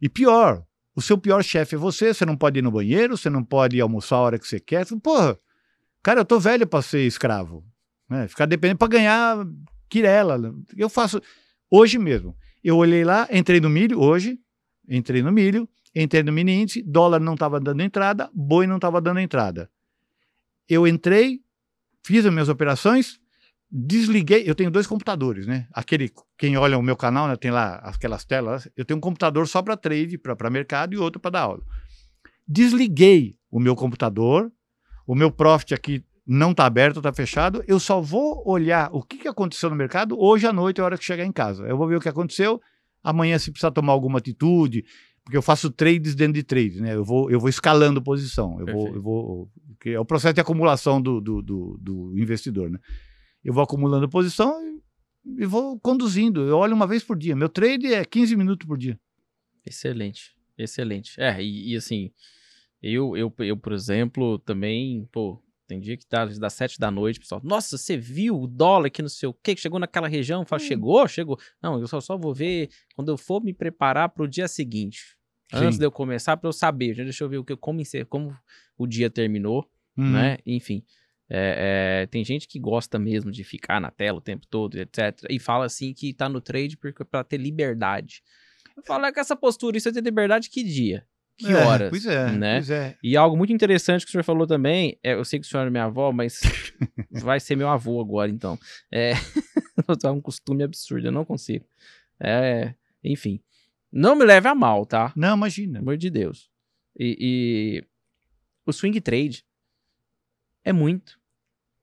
[0.00, 3.28] E pior, o seu pior chefe é você, você não pode ir no banheiro, você
[3.28, 4.86] não pode almoçar a hora que você quer.
[5.02, 5.38] Porra,
[6.02, 7.64] cara, eu tô velho para ser escravo.
[8.08, 8.28] Né?
[8.28, 9.46] Ficar dependendo para ganhar
[9.88, 10.54] quirela.
[10.76, 11.20] Eu faço
[11.70, 12.36] hoje mesmo.
[12.62, 14.38] Eu olhei lá, entrei no milho hoje,
[14.88, 19.00] entrei no milho, entrei no mini índice, dólar não estava dando entrada, boi não estava
[19.00, 19.70] dando entrada.
[20.68, 21.40] Eu entrei,
[22.04, 23.20] fiz as minhas operações,
[23.70, 25.66] desliguei, eu tenho dois computadores, né?
[25.72, 29.46] Aquele, quem olha o meu canal, né, tem lá aquelas telas, eu tenho um computador
[29.48, 31.62] só para trade, para mercado e outro para dar aula.
[32.46, 34.52] desliguei o meu computador,
[35.06, 39.18] o meu profit aqui não está aberto, está fechado, eu só vou olhar o que,
[39.18, 41.64] que aconteceu no mercado hoje à noite, a hora que chegar em casa.
[41.66, 42.60] Eu vou ver o que aconteceu,
[43.02, 44.84] amanhã se precisar tomar alguma atitude,
[45.24, 46.94] porque eu faço trades dentro de trades, né?
[46.94, 49.50] Eu vou, eu vou escalando posição, eu vou, eu vou,
[49.80, 52.78] que é o processo de acumulação do, do, do, do investidor, né?
[53.46, 54.60] Eu vou acumulando posição
[55.24, 56.40] e, e vou conduzindo.
[56.40, 57.36] Eu olho uma vez por dia.
[57.36, 58.98] Meu trade é 15 minutos por dia.
[59.64, 61.14] Excelente, excelente.
[61.16, 62.10] É, e, e assim,
[62.82, 67.20] eu, eu, eu, por exemplo, também, pô, tem dia que tá das sete da noite,
[67.20, 67.40] pessoal.
[67.44, 70.44] Nossa, você viu o dólar aqui no seu que que chegou naquela região?
[70.44, 70.66] Fala, hum.
[70.66, 71.38] chegou, chegou.
[71.62, 75.16] Não, eu só, só vou ver quando eu for me preparar para o dia seguinte.
[75.52, 75.66] Sim.
[75.66, 76.94] Antes de eu começar, para eu saber.
[76.94, 78.36] Já deixa eu ver o que, como, como
[78.76, 80.10] o dia terminou, uhum.
[80.10, 80.38] né?
[80.44, 80.82] Enfim.
[81.28, 85.24] É, é, tem gente que gosta mesmo de ficar na tela o tempo todo, etc.
[85.28, 86.78] E fala assim que tá no trade
[87.10, 88.22] para ter liberdade.
[88.76, 91.06] Eu falo é que essa postura, isso é ter liberdade que dia?
[91.36, 91.90] que é, horas.
[91.90, 92.54] Pois é, né?
[92.54, 92.96] pois é.
[93.02, 95.66] E algo muito interessante que o senhor falou também, é, eu sei que o senhor
[95.66, 96.40] é minha avó, mas
[97.10, 98.58] vai ser meu avô agora, então.
[98.90, 99.12] É,
[100.04, 101.66] é um costume absurdo, eu não consigo.
[102.18, 103.40] É, enfim.
[103.92, 105.12] Não me leve a mal, tá?
[105.14, 105.74] Não, imagina.
[105.74, 106.50] Pelo amor de Deus.
[106.98, 107.84] E, e
[108.64, 109.44] o swing trade
[110.66, 111.18] é muito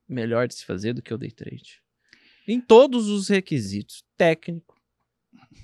[0.06, 1.82] melhor de se fazer do que o day trade.
[2.46, 4.76] Em todos os requisitos, técnico,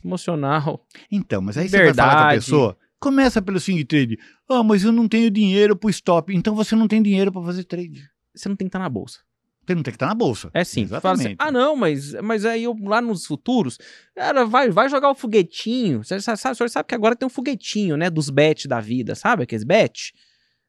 [0.02, 0.86] emocional.
[1.12, 4.18] Então, mas aí você vai falar com a pessoa, Começa pelo swing trade.
[4.46, 6.34] Ah, mas eu não tenho dinheiro pro stop.
[6.34, 8.06] Então você não tem dinheiro para fazer trade.
[8.34, 9.20] Você não tem que estar tá na bolsa.
[9.66, 10.50] Você não tem que estar tá na bolsa.
[10.52, 10.86] É sim.
[11.02, 13.78] Assim, ah, não, mas, mas aí eu, lá nos futuros,
[14.14, 16.04] cara, vai, vai jogar o foguetinho.
[16.04, 18.10] Você sabe, o senhor sabe que agora tem um foguetinho, né?
[18.10, 19.44] Dos bet da vida, sabe?
[19.44, 19.64] Aqueles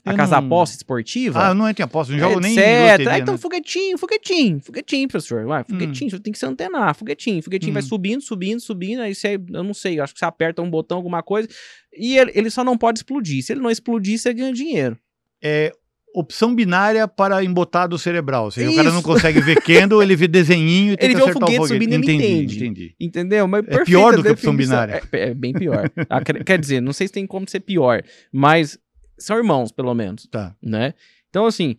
[0.03, 0.09] bet?
[0.09, 0.47] A eu casa não...
[0.47, 1.45] aposta esportiva.
[1.45, 3.37] Ah, eu não entro em aposta, não jogo nem loteria, Então, né?
[3.37, 5.45] foguetinho, foguetinho, foguetinho, professor.
[5.45, 6.11] Ué, foguetinho, hum.
[6.11, 7.41] você tem que se antenar, foguetinho.
[7.41, 7.73] Foguetinho hum.
[7.73, 10.97] vai subindo, subindo, subindo, aí você, eu não sei, acho que você aperta um botão,
[10.97, 11.47] alguma coisa,
[11.93, 13.43] e ele, ele só não pode explodir.
[13.43, 14.97] Se ele não explodir, você ganha dinheiro.
[15.43, 15.71] É
[16.13, 18.49] opção binária para embotado cerebral.
[18.49, 18.69] Isso.
[18.69, 21.49] o cara não consegue ver candle, ele vê desenhinho e tem ele que vê acertar
[21.49, 22.55] o foguete, subindo entendi, entende.
[22.57, 22.95] Entendi.
[22.99, 23.47] Entendeu?
[23.47, 25.01] Mas é pior do que opção binária.
[25.11, 25.89] É, é bem pior.
[26.09, 28.77] ah, quer dizer, não sei se tem como ser pior, mas
[29.21, 30.27] são irmãos, pelo menos.
[30.27, 30.55] Tá.
[30.61, 30.93] Né?
[31.29, 31.75] Então, assim,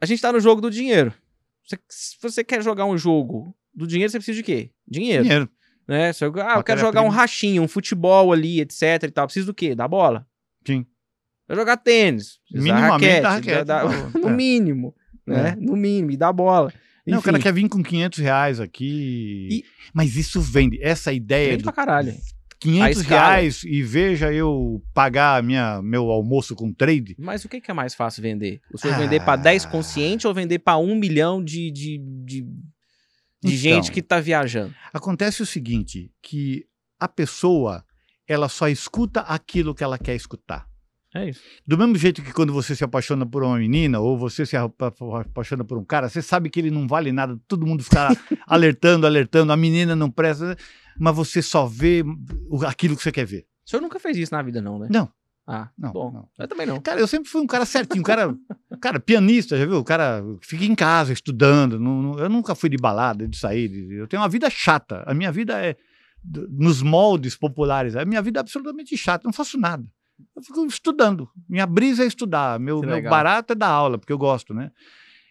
[0.00, 1.12] a gente tá no jogo do dinheiro.
[1.66, 4.70] Você, se você quer jogar um jogo do dinheiro, você precisa de quê?
[4.86, 5.22] Dinheiro.
[5.22, 5.50] Dinheiro.
[5.86, 6.12] Né?
[6.12, 9.26] Se eu, ah, eu quero jogar um rachinho, um futebol ali, etc e tal.
[9.26, 9.74] Preciso do quê?
[9.74, 10.26] Da bola?
[10.66, 10.86] Sim.
[11.48, 12.38] Vai jogar tênis.
[12.50, 13.64] Minimamente da raquete.
[13.64, 14.32] Da, da, no é.
[14.32, 14.94] mínimo.
[15.26, 15.50] Né?
[15.50, 15.56] É.
[15.56, 16.68] No mínimo, e da bola.
[16.68, 17.10] Enfim.
[17.10, 19.48] Não, o cara quer vir com 500 reais aqui.
[19.50, 19.64] E...
[19.92, 20.78] Mas isso vende.
[20.80, 21.50] Essa ideia.
[21.50, 21.64] Vende do...
[21.64, 22.14] pra caralho.
[22.60, 27.16] 500 reais e veja eu pagar minha, meu almoço com trade.
[27.18, 28.60] Mas o que, que é mais fácil vender?
[28.72, 28.98] O senhor ah.
[28.98, 32.46] vender para 10 consciente ou vender para 1 milhão de, de, de, de
[33.42, 34.74] então, gente que está viajando?
[34.92, 36.66] Acontece o seguinte, que
[36.98, 37.82] a pessoa
[38.28, 40.68] ela só escuta aquilo que ela quer escutar.
[41.12, 41.40] É isso.
[41.66, 45.64] Do mesmo jeito que quando você se apaixona por uma menina ou você se apaixona
[45.64, 48.08] por um cara, você sabe que ele não vale nada, todo mundo fica
[48.46, 50.56] alertando, alertando, a menina não presta
[50.98, 52.04] mas você só vê
[52.66, 53.46] aquilo que você quer ver.
[53.66, 54.88] O senhor nunca fez isso na vida, não, né?
[54.90, 55.08] Não.
[55.46, 56.12] Ah, não, bom.
[56.12, 56.28] Não.
[56.38, 56.80] Eu também não.
[56.80, 58.36] Cara, eu sempre fui um cara certinho, um cara,
[58.80, 59.78] cara pianista, já viu?
[59.78, 61.78] O cara fica em casa estudando.
[61.78, 63.68] Não, não, eu nunca fui de balada, de sair.
[63.68, 65.02] De, eu tenho uma vida chata.
[65.06, 65.76] A minha vida é
[66.48, 67.96] nos moldes populares.
[67.96, 69.24] A minha vida é absolutamente chata.
[69.24, 69.84] Não faço nada.
[70.36, 71.28] Eu fico estudando.
[71.48, 72.60] Minha brisa é estudar.
[72.60, 74.70] Meu, meu barato é dar aula, porque eu gosto, né?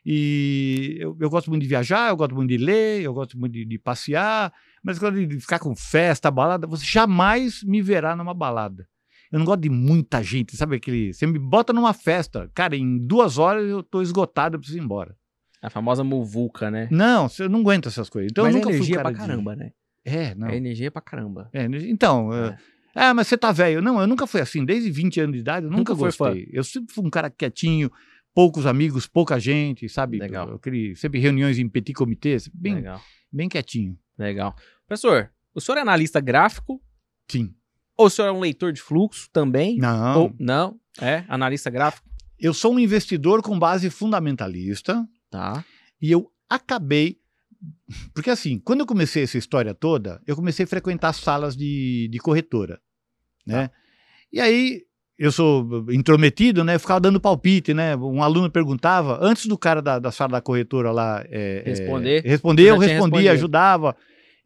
[0.05, 3.53] E eu, eu, gosto muito de viajar, eu gosto muito de ler, eu gosto muito
[3.53, 4.51] de, de passear.
[4.83, 8.87] Mas quando de ficar com festa, balada, você jamais me verá numa balada.
[9.31, 11.13] Eu não gosto de muita gente, sabe aquele.
[11.13, 14.83] Você me bota numa festa, cara, em duas horas eu tô esgotado, eu preciso ir
[14.83, 15.15] embora.
[15.61, 16.87] A famosa muvuca, né?
[16.89, 18.31] Não, eu não aguento essas coisas.
[18.31, 19.59] Então mas eu nunca é energia fui pra caramba, de...
[19.59, 19.71] né?
[20.05, 20.47] É, não.
[20.47, 21.49] É energia pra caramba.
[21.53, 22.57] É, então, é.
[22.95, 23.81] ah, mas você tá velho.
[23.81, 24.65] Não, eu nunca fui assim.
[24.65, 26.49] Desde 20 anos de idade, eu nunca, nunca gostei.
[26.51, 27.91] Eu sempre fui um cara quietinho,
[28.33, 30.17] poucos amigos, pouca gente, sabe?
[30.17, 30.47] Legal.
[30.49, 33.01] Eu, eu, sempre reuniões em petit comitê, bem, Legal.
[33.31, 33.97] bem quietinho.
[34.19, 34.53] Legal.
[34.85, 36.81] Professor, o senhor é analista gráfico?
[37.29, 37.53] Sim.
[37.97, 39.77] Ou o senhor é um leitor de fluxo também?
[39.77, 40.21] Não.
[40.21, 40.79] Ou, não?
[41.01, 41.23] É?
[41.27, 42.07] Analista gráfico?
[42.37, 45.07] Eu sou um investidor com base fundamentalista.
[45.29, 45.63] Tá.
[46.01, 47.19] E eu acabei.
[48.13, 52.17] Porque assim, quando eu comecei essa história toda, eu comecei a frequentar salas de, de
[52.19, 52.81] corretora.
[53.45, 53.67] Né?
[53.67, 53.73] Tá.
[54.31, 54.85] E aí,
[55.19, 56.75] eu sou intrometido, né?
[56.75, 57.95] Eu ficava dando palpite, né?
[57.95, 62.29] Um aluno perguntava, antes do cara da, da sala da corretora lá é, responder, é,
[62.29, 63.95] responder eu respondia, ajudava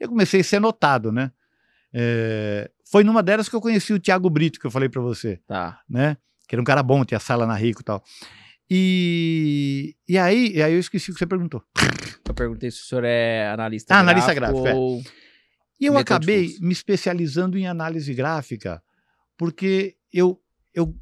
[0.03, 1.31] eu comecei a ser notado, né?
[1.93, 5.39] É, foi numa delas que eu conheci o Thiago Brito, que eu falei para você.
[5.47, 5.79] Tá.
[5.89, 6.17] Né?
[6.47, 8.03] Que era um cara bom, tinha sala na Rico e tal.
[8.69, 11.63] E, e, aí, e aí eu esqueci o que você perguntou.
[12.27, 14.12] Eu perguntei se o senhor é analista ah, gráfico.
[14.12, 14.73] Analista gráfico, é.
[14.73, 15.01] ou...
[15.79, 18.81] E eu acabei me especializando em análise gráfica,
[19.38, 20.39] porque eu,
[20.73, 20.95] eu,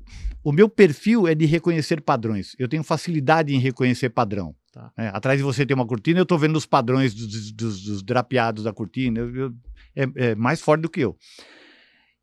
[0.43, 2.55] o meu perfil é de reconhecer padrões.
[2.59, 4.55] Eu tenho facilidade em reconhecer padrão.
[4.71, 4.91] Tá.
[4.97, 8.03] É, atrás de você tem uma cortina, eu estou vendo os padrões dos, dos- dos
[8.03, 9.19] drapeados da cortina.
[9.19, 9.53] eu- eu-
[9.95, 11.17] é, é mais forte do que eu.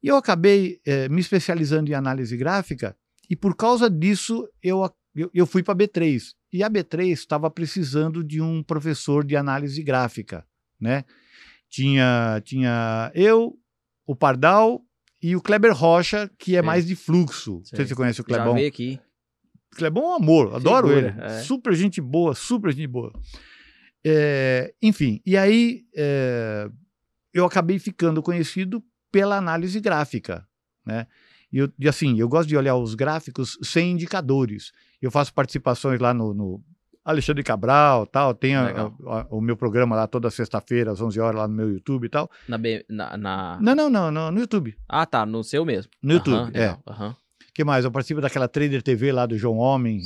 [0.03, 2.97] E eu acabei eh, me especializando em análise gráfica
[3.29, 6.33] e por causa disso eu, eu, eu fui para a B3.
[6.53, 10.47] E a B3 estava precisando de um professor de análise gráfica,
[10.81, 11.05] né?
[11.69, 13.59] Tinha, tinha eu,
[14.07, 14.81] o Pardal
[15.23, 17.57] e o Kleber Rocha, que é mais de fluxo.
[17.59, 18.55] Não sei se você conhece o Já Clebão.
[18.55, 19.01] veio aqui.
[19.73, 21.25] Clebão é um amor, adoro Figura, ele.
[21.25, 21.41] é.
[21.43, 23.13] Super gente boa, super gente boa.
[24.05, 26.69] É, enfim, e aí é,
[27.35, 30.47] eu acabei ficando conhecido pela análise gráfica,
[30.87, 31.07] né?
[31.53, 34.71] E, eu- e assim, eu gosto de olhar os gráficos sem indicadores.
[35.01, 36.65] Eu faço participações lá no, no
[37.11, 38.95] Alexandre Cabral, tal, tem a- Legal.
[39.07, 42.09] a- o meu programa lá toda sexta-feira às 11 horas lá no meu YouTube e
[42.09, 42.31] tal.
[42.47, 44.77] Na, B- na, na- Não, não, não, no YouTube.
[44.89, 45.25] Ah, tá.
[45.25, 45.91] No seu mesmo.
[46.03, 46.59] No YouTube, Aham, é.
[46.61, 47.17] legal, aham.
[47.55, 47.85] que mais?
[47.85, 49.99] Eu participo daquela Trader TV lá do João Homem,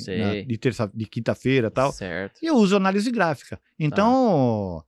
[0.47, 1.93] de terça, de quinta-feira e tal.
[1.93, 2.39] Certo.
[2.43, 3.61] E eu uso análise gráfica.
[3.79, 4.83] Então,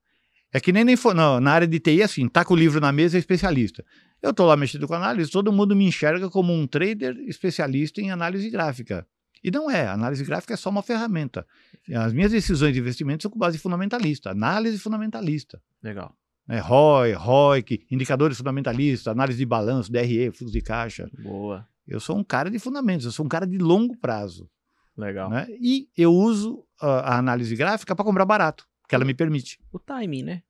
[0.52, 2.56] é que nem, nem for, não, na área de TI, é assim, tá com o
[2.56, 3.84] livro na mesa, é especialista.
[4.22, 8.10] Eu tô lá mexendo com análise, todo mundo me enxerga como um trader especialista em
[8.10, 9.06] análise gráfica.
[9.44, 11.46] E não é, a análise gráfica é só uma ferramenta.
[11.94, 15.60] As minhas decisões de investimento são com base fundamentalista, análise fundamentalista.
[15.82, 16.16] Legal.
[16.48, 16.58] Né?
[16.60, 21.10] ROI, ROIC, indicadores fundamentalistas, análise de balanço, DRE, fluxo de caixa.
[21.22, 21.68] Boa.
[21.86, 24.48] Eu sou um cara de fundamentos, eu sou um cara de longo prazo.
[24.96, 25.28] Legal.
[25.28, 25.46] Né?
[25.60, 29.58] E eu uso ah, a análise gráfica para comprar barato, que ela me permite.
[29.70, 30.42] O timing, né?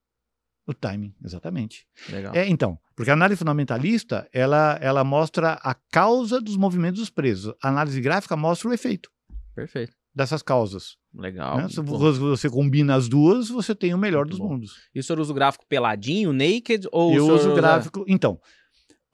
[0.66, 1.85] O timing, exatamente.
[2.09, 2.35] Legal.
[2.35, 7.53] É, então, porque a análise fundamentalista, ela, ela mostra a causa dos movimentos dos preços.
[7.62, 9.11] A análise gráfica mostra o efeito
[9.55, 9.92] Perfeito.
[10.14, 10.96] dessas causas.
[11.14, 11.59] Legal.
[11.59, 11.68] né?
[11.68, 14.48] Se você, você combina as duas, você tem o melhor Muito dos bom.
[14.55, 14.72] mundos.
[14.94, 16.88] E o senhor usa o gráfico peladinho, naked?
[16.90, 18.05] Ou eu uso o usa- gráfico.
[18.09, 18.40] Então,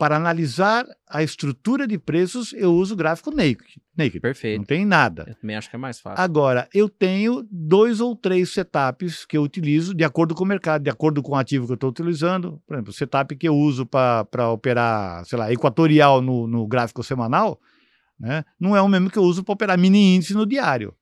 [0.00, 3.82] para analisar a estrutura de preços, eu uso o gráfico naked.
[3.94, 4.14] naked.
[4.14, 4.64] Não Perfeito.
[4.64, 5.26] tem nada.
[5.28, 6.24] Eu também acho que é mais fácil.
[6.24, 10.84] Agora, eu tenho dois ou três setups que eu utilizo de acordo com o mercado,
[10.84, 12.62] de acordo com o ativo que eu estou utilizando.
[12.66, 17.02] Por exemplo, o setup que eu uso para operar, sei lá, equatorial no, no gráfico
[17.02, 17.60] semanal,
[18.18, 20.94] né, não é o mesmo que eu uso para operar mini índice no diário.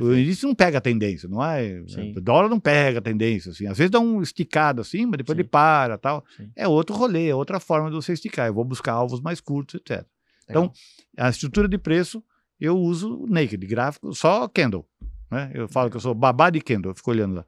[0.00, 1.82] O índice não pega a tendência, não é?
[1.88, 2.14] Sim.
[2.16, 3.66] O dólar não pega a tendência, assim.
[3.66, 5.40] Às vezes dá um esticado assim, mas depois Sim.
[5.40, 6.24] ele para tal.
[6.36, 6.50] Sim.
[6.54, 8.46] É outro rolê, é outra forma de você esticar.
[8.46, 10.06] Eu vou buscar alvos mais curtos, etc.
[10.48, 10.74] Então, Legal.
[11.18, 12.22] a estrutura de preço,
[12.60, 14.86] eu uso naked, gráfico, só candle.
[15.30, 15.50] Né?
[15.52, 17.46] Eu falo que eu sou babá de candle, eu fico olhando lá.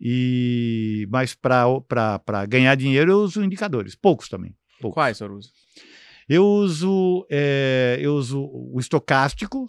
[0.00, 4.54] E, mas para ganhar dinheiro, eu uso indicadores, poucos também.
[4.80, 4.94] Poucos.
[4.94, 5.50] Quais o senhor usa?
[6.28, 9.68] Eu uso, é, eu uso o estocástico,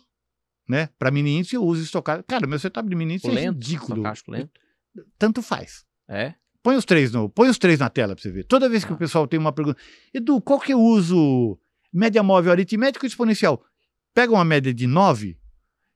[0.69, 0.89] né?
[0.99, 2.27] Para mini índice, eu uso estocástico.
[2.29, 3.55] Cara, meu setup de mini índice O é lento?
[3.55, 4.03] ridículo.
[4.27, 4.51] Lento?
[5.17, 5.83] Tanto faz.
[6.07, 6.35] É?
[6.61, 8.43] Põe os três no, põe os três na tela para você ver.
[8.43, 8.95] Toda vez que Ah.
[8.95, 9.79] o pessoal tem uma pergunta,
[10.13, 11.57] Edu, qual que eu uso?
[11.91, 13.63] Média móvel aritmético ou exponencial?
[14.13, 15.37] Pega uma média de 9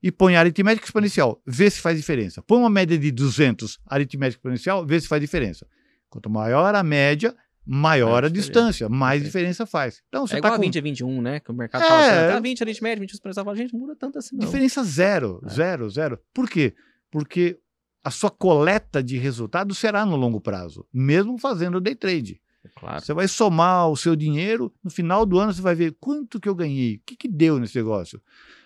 [0.01, 2.41] e põe aritmético e exponencial, vê se faz diferença.
[2.41, 5.67] Põe uma média de 200 aritmético e exponencial, vê se faz diferença.
[6.09, 9.25] Quanto maior a média, maior Maior a distância, mais Perfeito.
[9.25, 10.01] diferença faz.
[10.09, 11.39] Então você é tá igual a com 20 a 21, né?
[11.39, 11.87] Que o mercado É.
[11.87, 13.43] fala assim, tá 20 aritmética, 20 expressão.
[13.45, 14.45] Fala, gente, muda tanto assim não.
[14.45, 15.49] diferença zero, É.
[15.49, 16.19] zero, zero.
[16.33, 16.73] Por quê?
[17.09, 17.57] Porque
[18.03, 22.41] a sua coleta de resultados será no longo prazo, mesmo fazendo day trade.
[22.75, 23.01] Claro.
[23.01, 26.47] Você vai somar o seu dinheiro, no final do ano você vai ver quanto que
[26.49, 28.21] eu ganhei, o que, que deu nesse negócio.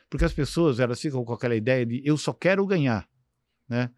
[0.10, 3.08] Porque as pessoas, elas ficam com aquela ideia de eu só quero ganhar,
[3.68, 3.90] né?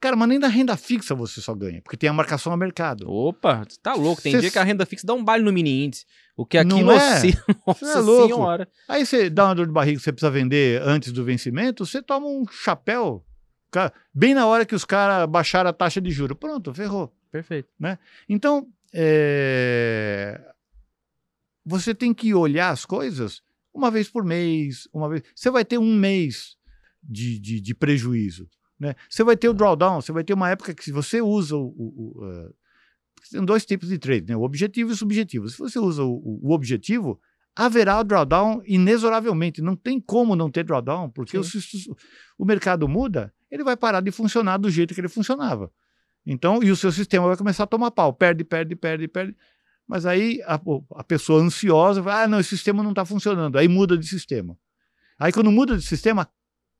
[0.00, 3.10] Cara, mas nem da renda fixa você só ganha, porque tem a marcação a mercado.
[3.10, 4.22] Opa, você tá louco.
[4.22, 6.06] Tem Cê- dia que a renda fixa dá um baile no mini índice.
[6.36, 7.16] O que aqui Não é?
[7.16, 7.44] oscila.
[7.66, 8.34] Nossa Cê é louco.
[8.34, 8.68] senhora.
[8.86, 12.28] Aí você dá uma dor de barriga, você precisa vender antes do vencimento, você toma
[12.28, 13.24] um chapéu,
[13.72, 16.36] cara, bem na hora que os caras baixaram a taxa de juros.
[16.38, 17.12] Pronto, ferrou.
[17.32, 17.68] Perfeito.
[18.28, 20.40] Então, é,
[21.64, 23.42] você tem que olhar as coisas
[23.74, 25.22] uma vez por mês, uma vez.
[25.34, 26.56] Você vai ter um mês
[27.02, 28.48] de, de, de prejuízo.
[28.78, 28.94] Né?
[29.10, 31.66] Você vai ter o drawdown, você vai ter uma época que se você usa o.
[31.66, 32.50] o- o, eh,
[33.32, 34.36] tem dois tipos de trade, né?
[34.36, 35.48] o objetivo e o subjetivo.
[35.48, 36.12] Se você usa o,
[36.42, 37.20] o- objetivo,
[37.56, 39.60] haverá o drawdown inexoravelmente.
[39.60, 41.42] Não tem como não ter drawdown, porque o,
[42.38, 45.70] o mercado muda, ele vai parar de funcionar do jeito que ele funcionava.
[46.24, 48.12] Então, e o seu sistema vai começar a tomar pau.
[48.12, 49.36] Perde, perde, perde, perde.
[49.86, 50.60] Mas aí a,
[50.96, 53.56] a pessoa ansiosa vai, ah, não, esse sistema não está funcionando.
[53.58, 54.56] Aí muda de sistema.
[55.18, 56.28] Aí quando muda de sistema,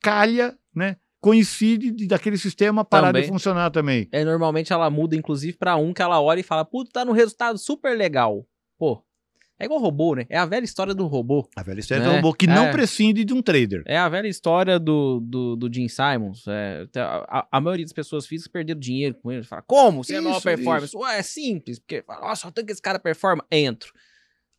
[0.00, 0.96] calha, né?
[1.20, 3.22] Coincide de, daquele sistema parar Também.
[3.22, 4.08] de funcionar também.
[4.12, 7.12] É, normalmente ela muda, inclusive, pra um que ela olha e fala, puta, tá no
[7.12, 8.46] resultado super legal.
[8.78, 9.02] Pô,
[9.58, 10.24] é igual robô, né?
[10.30, 11.48] É a velha história do robô.
[11.56, 12.70] A velha história É, do robô que não é.
[12.70, 13.82] prescinde de um trader.
[13.86, 16.44] É a velha história do, do, do Gene Simons.
[16.46, 19.42] É, a, a- maioria das pessoas físicas perderam dinheiro com ele.
[19.42, 20.04] Fala, como?
[20.04, 20.96] Você é nova Isso, performance?
[20.96, 21.80] Ué, é simples.
[21.80, 23.44] Porque, fala, nossa, só tem que esse cara performa.
[23.50, 23.92] Entro.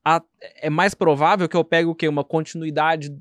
[0.03, 0.21] a-
[0.61, 2.07] é mais provável que eu pegue o quê?
[2.09, 3.15] Uma continuidade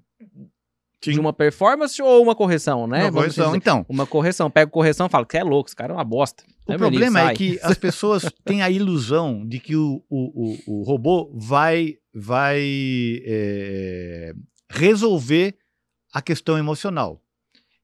[1.01, 1.21] de Sim.
[1.21, 3.05] uma performance ou uma correção, né?
[3.05, 3.47] Uma correção.
[3.47, 3.57] dizer.
[3.57, 4.51] Então, Uma correção.
[4.51, 6.43] Pego correção e falo, que é louco, esse cara é uma bosta.
[6.67, 10.81] o ali, problema é que as pessoas têm a ilusão de que o, o, o,
[10.81, 12.61] o robô vai, vai
[13.25, 14.33] é,
[14.69, 15.57] resolver
[16.13, 17.23] a questão emocional.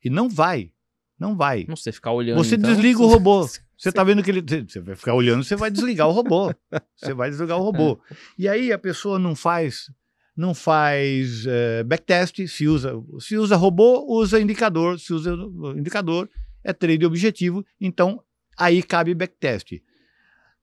[0.04, 0.72] E não vai.
[1.18, 1.64] Não vai.
[1.68, 2.42] Não sei, ficar olhando.
[2.42, 3.46] Você então, desliga o robô.
[3.76, 4.40] Você tá vendo que ele.
[4.40, 6.54] Você vai ficar olhando, você vai desligar o robô.
[6.96, 7.98] Você vai desligar o robô.
[8.38, 9.90] E aí a pessoa não faz.
[10.36, 15.32] Não faz eh, backtest, se usa, se usa robô, usa indicador, se usa
[15.76, 16.28] indicador,
[16.64, 18.20] é trade objetivo, então
[18.58, 19.80] aí cabe backtest.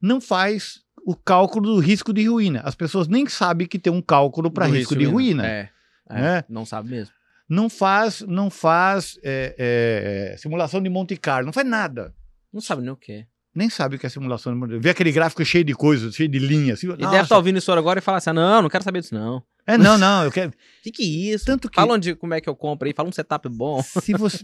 [0.02, 2.62] Não faz o cálculo do risco de ruína.
[2.62, 5.48] As pessoas nem sabem que tem um cálculo para do risco de ruína.
[5.48, 5.70] É.
[6.10, 6.44] é, né?
[6.50, 7.14] Não sabe mesmo.
[7.48, 12.16] Não faz, não faz eh, eh, simulação de Monte Carlo, não faz nada.
[12.52, 13.26] Não sabe nem o que é.
[13.54, 14.82] Nem sabe o que é simulação de Monte Carlo.
[14.82, 16.80] Vê aquele gráfico cheio de coisas, cheio de linhas.
[16.80, 17.12] Assim, Ele nossa.
[17.12, 19.44] deve estar ouvindo isso agora e falar assim: não, não quero saber disso, não.
[19.74, 20.54] É, não, não, eu quero.
[20.84, 21.46] Que, que é isso?
[21.46, 23.82] Tanto que Fala onde, como é que eu compro aí, fala um setup bom.
[23.84, 24.44] se você,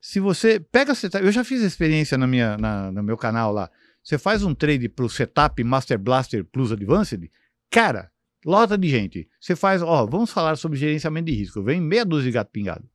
[0.00, 3.70] se você pega setup, eu já fiz experiência na minha, na- no meu canal lá.
[4.02, 7.30] Você faz um trade pro setup Master Blaster Plus Advanced,
[7.70, 8.10] cara,
[8.44, 9.28] lota de gente.
[9.40, 11.62] Você faz, ó, vamos falar sobre gerenciamento de risco.
[11.62, 12.88] Vem meia dúzia de gato pingado.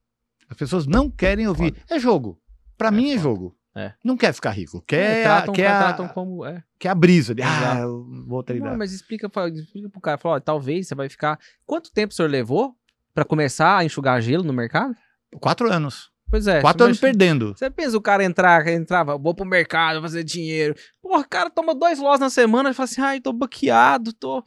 [0.50, 1.74] As pessoas não querem ouvir.
[1.90, 2.40] É jogo.
[2.78, 3.22] Pra É mim é foda.
[3.24, 3.58] jogo.
[3.76, 3.94] É.
[4.04, 4.82] Não quer ficar rico.
[4.86, 6.46] Quer, É, tratam, quer, a, tratam como.
[6.46, 6.64] É.
[6.80, 8.72] quer a brisa de, ah, eu vou treinar.
[8.72, 11.40] Não, mas explica, explica pro cara, fala, ó, talvez você vai ficar.
[11.66, 12.76] Quanto tempo o senhor levou
[13.16, 14.96] pra começar a enxugar gelo no mercado?
[15.42, 16.12] Quatro anos.
[16.30, 16.62] Pois é.
[16.62, 17.54] Quatro anos imagina- perdendo.
[17.58, 20.76] Você pensa o cara entrar, entrava, vou pro mercado, fazer dinheiro.
[21.02, 24.44] Porra, o cara toma dois loss na semana e fala assim, ai, tô baqueado, tô.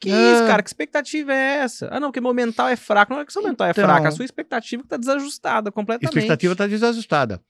[0.00, 0.32] Que É.
[0.34, 0.62] isso, cara?
[0.62, 1.88] Que expectativa é essa?
[1.90, 3.12] Ah, não, porque meu mental é fraco.
[3.14, 6.14] Não é que seu mental é Então- fraco, a sua expectativa tá desajustada A completamente.
[6.16, 7.42] expectativa está desajustada.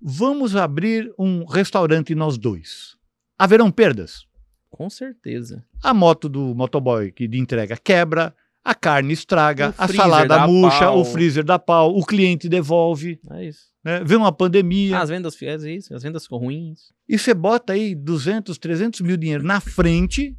[0.00, 2.96] Vamos abrir um restaurante nós dois.
[3.38, 4.26] Haverão perdas.
[4.70, 5.64] Com certeza.
[5.82, 8.34] A moto do motoboy que de entrega quebra,
[8.64, 11.00] a carne estraga, a salada murcha, pau.
[11.00, 13.68] o freezer dá pau, o cliente devolve, É isso.
[13.82, 14.04] né?
[14.04, 14.98] vem uma pandemia.
[15.00, 16.92] As vendas, é isso, as vendas ficam ruins.
[17.08, 20.36] E você bota aí 200, 300 mil dinheiro na frente.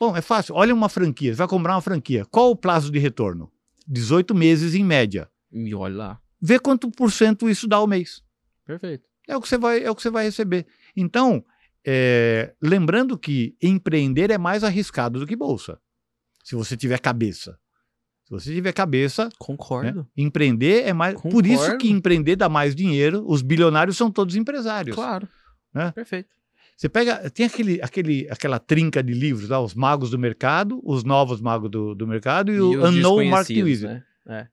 [0.00, 0.54] Bom, é fácil.
[0.56, 1.32] Olha uma franquia.
[1.32, 2.26] Você vai comprar uma franquia.
[2.26, 3.50] Qual o prazo de retorno?
[3.86, 5.28] 18 meses em média.
[5.52, 6.20] E olha lá.
[6.46, 8.22] Vê quanto por cento isso dá ao mês.
[8.66, 9.08] Perfeito.
[9.26, 10.66] É o que você vai, é o que você vai receber.
[10.94, 11.42] Então,
[11.82, 15.80] é, lembrando que empreender é mais arriscado do que bolsa.
[16.44, 17.58] Se você tiver cabeça.
[18.24, 20.06] Se você tiver cabeça, né, Concordo.
[20.14, 21.18] empreender é mais.
[21.18, 21.78] Por isso Concordo.
[21.78, 23.24] que empreender dá mais dinheiro.
[23.26, 24.94] Os bilionários são todos empresários.
[24.94, 25.26] Claro.
[25.72, 25.92] Né?
[25.92, 26.28] Perfeito.
[26.76, 31.04] Você pega, tem aquele, aquele, aquela trinca de livros, lá, os magos do mercado, os
[31.04, 33.94] novos magos do, do mercado e, o os Unknown desconhecidos, Wizard.
[33.94, 34.04] né?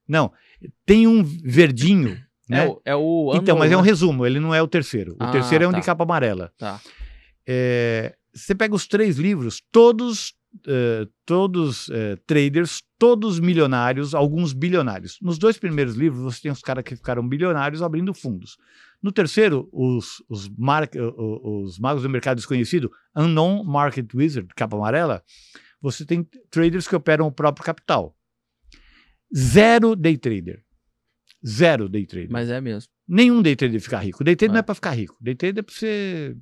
[0.06, 0.32] Não,
[0.84, 2.18] tem um verdinho,
[2.50, 2.66] É, né?
[2.68, 3.86] o, é o então, mas é um né?
[3.88, 5.12] resumo, ele não é o terceiro.
[5.12, 5.80] O Ah, terceiro é um tá.
[5.80, 6.52] de capa amarela.
[6.58, 6.80] Tá.
[7.46, 10.34] É, você pega os três livros, todos,
[10.66, 15.18] eh, todos eh, traders, todos milionários, alguns bilionários.
[15.20, 18.56] Nos dois primeiros livros, você tem os caras que ficaram bilionários abrindo fundos.
[19.02, 20.88] No terceiro, os, os, mar-
[21.42, 25.22] os magos do mercado desconhecido, Unknown Market Wizard, capa amarela,
[25.80, 28.14] você tem traders que operam o próprio capital.
[29.34, 30.62] Zero day trader.
[31.46, 32.30] Zero day trader.
[32.30, 32.88] Mas é mesmo.
[33.08, 34.22] Nenhum day trader fica rico.
[34.22, 34.60] Day trader não É.
[34.60, 35.16] é para ficar rico.
[35.20, 36.36] Day trader é para você.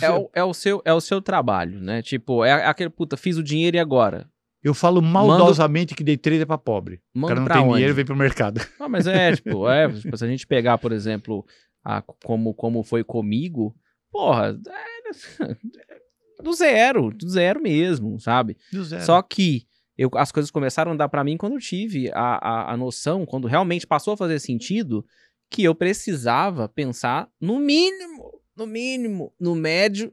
[0.00, 2.02] É o, é, o seu, é o seu trabalho, né?
[2.02, 4.28] Tipo, é aquele, puta, fiz o dinheiro e agora?
[4.62, 7.00] Eu falo maldosamente que day trader é para pobre.
[7.14, 7.72] O cara não pra tem onde?
[7.74, 8.60] dinheiro e vem pro mercado.
[8.80, 11.44] Ah, mas é, tipo, é, tipo, se a gente pegar, por exemplo,
[11.84, 13.74] a, como, como foi comigo,
[14.10, 15.54] porra, é,
[16.42, 18.56] do zero, do zero mesmo, sabe?
[19.04, 19.66] Só que
[19.96, 23.24] eu, as coisas começaram a dar pra mim quando eu tive a, a, a noção,
[23.24, 25.04] quando realmente passou a fazer sentido,
[25.50, 30.12] que eu precisava pensar no mínimo, no mínimo, no médio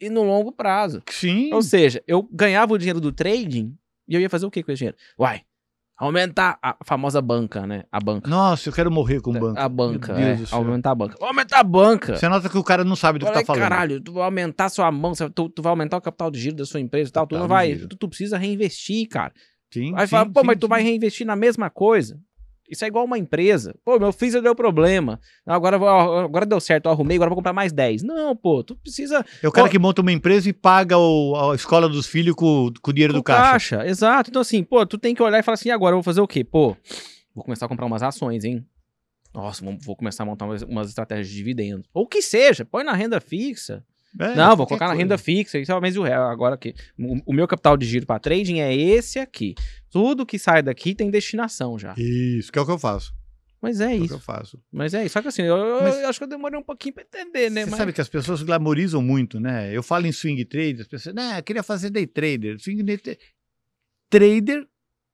[0.00, 1.02] e no longo prazo.
[1.10, 1.52] Sim.
[1.52, 3.76] Ou seja, eu ganhava o dinheiro do trading
[4.08, 4.96] e eu ia fazer o que com esse dinheiro?
[5.18, 5.42] Uai,
[5.96, 7.84] aumentar a famosa banca, né?
[7.90, 8.28] A banca.
[8.28, 9.58] Nossa, eu quero morrer com o banco.
[9.58, 11.16] A banca, é, aumentar a banca.
[11.18, 12.16] Vou aumentar a banca!
[12.16, 13.62] Você nota que o cara não sabe do que tá falando.
[13.62, 16.66] caralho, tu vai aumentar sua mão, tu, tu vai aumentar o capital de giro da
[16.66, 19.32] sua empresa e tal, tu não vai, tu, tu precisa reinvestir, cara.
[19.72, 20.70] Sim, Aí sim, fala, pô, sim, mas tu sim.
[20.70, 22.18] vai reinvestir na mesma coisa.
[22.68, 23.74] Isso é igual uma empresa.
[23.84, 25.20] Pô, meu freezer deu problema.
[25.44, 28.02] Agora, vou- agora deu certo, eu arrumei, agora vou comprar mais 10.
[28.02, 31.50] Não, pô, tu precisa É o cara Ó, que monta uma empresa e paga o-
[31.50, 33.86] a escola dos filhos com, com o dinheiro com do caixa.
[33.86, 34.30] Exato.
[34.30, 36.26] Então, assim, pô, tu tem que olhar e falar assim, agora eu vou fazer o
[36.26, 36.42] quê?
[36.42, 36.76] Pô,
[37.34, 38.64] vou começar a comprar umas ações, hein?
[39.34, 41.88] Nossa, vou, vou começar a montar umas, umas estratégias de dividendos.
[41.92, 43.84] Ou o que seja, põe na renda fixa.
[44.20, 45.02] É, Não, vou colocar na coisa.
[45.02, 45.58] renda fixa.
[45.58, 46.30] Isso é mais o real.
[46.30, 46.74] Agora aqui.
[46.98, 49.54] O, o meu capital de giro para trading é esse aqui.
[49.90, 51.94] Tudo que sai daqui tem destinação já.
[51.98, 53.12] Isso, que é o que eu faço.
[53.60, 54.14] Mas é É o que isso.
[54.14, 54.62] eu faço.
[54.70, 55.14] Mas é isso.
[55.14, 57.64] Só que assim, eu, Mas- eu acho que eu demorei um pouquinho pra entender, né?
[57.64, 57.78] Você Mas...
[57.78, 59.74] sabe que as pessoas glamorizam muito, né?
[59.74, 62.60] Eu falo em swing trade, as pessoas, né, eu queria fazer day trader.
[62.60, 63.16] Swing day tra-
[64.10, 64.66] trader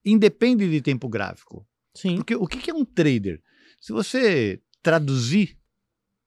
[0.04, 1.66] independe de tempo gráfico.
[1.94, 2.16] Sim.
[2.16, 3.40] Porque o que que é um trader?
[3.80, 5.56] Se você traduzir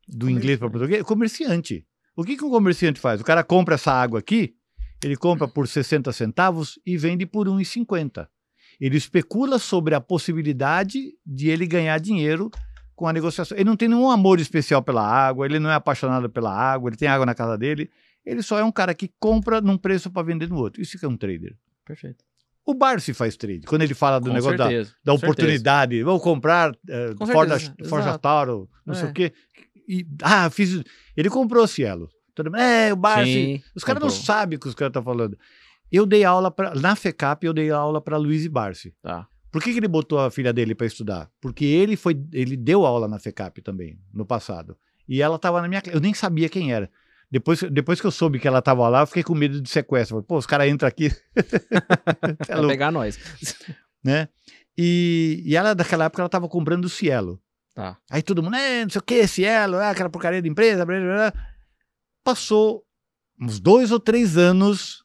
[0.08, 1.86] do inglês para português, é comerciante.
[2.16, 3.20] O que, que um comerciante faz?
[3.22, 4.54] O cara compra essa água aqui,
[5.04, 8.28] ele compra por 60 centavos e vende por 1,50.
[8.80, 12.50] Ele especula sobre a possibilidade de ele ganhar dinheiro
[12.96, 13.56] com a negociação.
[13.58, 16.98] Ele não tem nenhum amor especial pela água, ele não é apaixonado pela água, ele
[16.98, 17.90] tem água na casa dele.
[18.26, 20.82] Ele só é um cara que compra num preço para vender no outro.
[20.82, 21.56] Isso que é um trader.
[21.86, 22.24] Perfeito.
[22.66, 23.62] O Barsi faz trade.
[23.68, 24.90] Quando ele fala do Com negócio da, certeza.
[25.04, 25.26] da certeza.
[25.26, 28.20] oportunidade, vou comprar eh, Com Ford, exato.
[28.20, 29.10] Tauro, não sei É.
[29.10, 29.34] o quê.
[29.88, 30.84] E, ah, fiz.
[31.16, 32.10] Ele comprou Cielo.
[32.34, 33.32] Todo mundo, é, o Barsi.
[33.32, 35.38] Sim, Os caras não sabem o que os caras estão falando.
[35.92, 38.94] Eu dei aula pra, na FECAP, eu dei aula para Luiz Barsi.
[39.02, 39.28] Tá.
[39.52, 41.30] Por que, que ele botou a filha dele para estudar?
[41.40, 44.76] Porque ele foi, ele deu aula na FECAP também, no passado.
[45.08, 45.96] E ela estava na minha classe.
[45.96, 46.90] Eu nem sabia quem era.
[47.30, 50.16] Depois, depois que eu soube que ela estava lá, eu fiquei com medo de sequestro.
[50.16, 51.12] Falei, Pô, os caras entram aqui.
[52.50, 53.20] é louco pegar nós.
[54.04, 54.28] né?
[54.78, 57.40] E, e ela, daquela época, ela tava comprando o Cielo.
[57.74, 57.98] Tá.
[58.10, 61.00] Aí todo mundo, é, não sei o que, Cielo, é aquela porcaria de empresa, blá,
[61.00, 61.34] blá, blá.
[62.24, 62.84] Passou
[63.40, 65.04] uns dois ou três anos,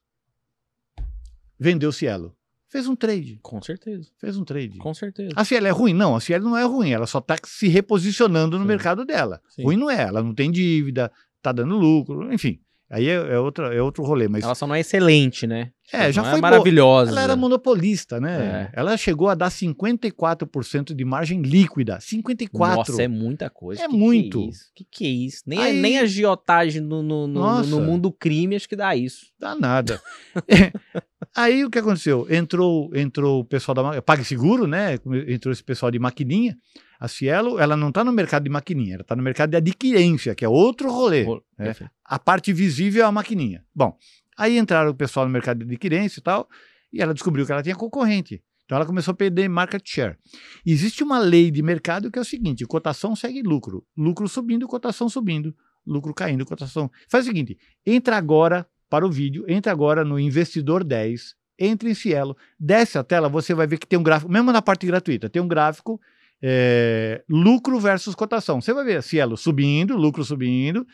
[1.59, 2.37] vendeu o Cielo.
[2.71, 4.11] Fez um trade, Com certeza.
[4.19, 4.77] fez um trade.
[4.77, 5.33] Com certeza.
[5.35, 5.95] A Cielo é ruim?
[5.95, 8.69] Não, a Cielo não é ruim, ela só tá se reposicionando no Sim.
[8.69, 9.41] mercado dela.
[9.49, 9.63] Sim.
[9.65, 11.11] Ruim não é, ela não tem dívida,
[11.41, 12.61] tá dando lucro, enfim.
[12.91, 15.73] Aí é, é, outra, é outro rolê, mas Ela só não é excelente, né?
[15.93, 17.11] É, já não foi é maravilhosa.
[17.13, 18.71] Ela era monopolista, né?
[18.75, 18.81] É.
[18.81, 21.99] Ela chegou a dar 54% de margem líquida.
[21.99, 22.51] 54%.
[22.59, 23.83] Nossa, é muita coisa.
[23.83, 24.41] É Que que muito.
[24.49, 24.65] isso?
[24.75, 25.43] Que que é isso?
[25.47, 28.95] Nem, Aí- a, nem a agiotagem no, no, no, no mundo crime acho que dá
[28.95, 29.27] isso.
[29.39, 30.01] Dá nada.
[31.37, 32.27] Aí o que aconteceu?
[32.31, 34.99] Entrou, entrou o pessoal da PagSeguro, né?
[35.29, 36.57] Entrou esse pessoal de maquininha.
[37.01, 40.35] A Cielo, ela não está no mercado de maquininha, ela está no mercado de adquirência,
[40.35, 41.23] que é outro rolê.
[41.23, 41.65] Ro- É.
[41.67, 41.93] Perfeito.
[42.05, 43.63] A parte visível é a maquininha.
[43.73, 43.97] Bom,
[44.39, 46.49] aí entraram o pessoal no mercado de adquirência e tal,
[46.93, 48.43] e ela descobriu que ela tinha concorrente.
[48.65, 50.17] Então ela começou a perder market share.
[50.65, 53.85] Existe uma lei de mercado que é o seguinte: cotação segue lucro.
[53.97, 55.55] Lucro subindo, cotação subindo.
[55.87, 56.91] Lucro caindo, cotação.
[57.09, 61.95] Faz o seguinte: entra agora para o vídeo, entra agora no Investidor 10, entra em
[61.95, 65.29] Cielo, desce a tela, você vai ver que tem um gráfico, mesmo na parte gratuita,
[65.29, 66.01] tem um gráfico
[66.43, 68.61] é, lucro versus cotação.
[68.61, 70.87] Você vai ver Cielo subindo, lucro subindo.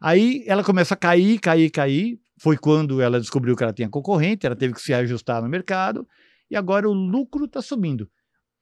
[0.00, 2.18] Aí ela começa a cair, cair, cair.
[2.42, 6.06] Foi quando ela descobriu que ela tinha concorrente, ela teve que se ajustar no mercado.
[6.50, 8.10] E agora o lucro está subindo.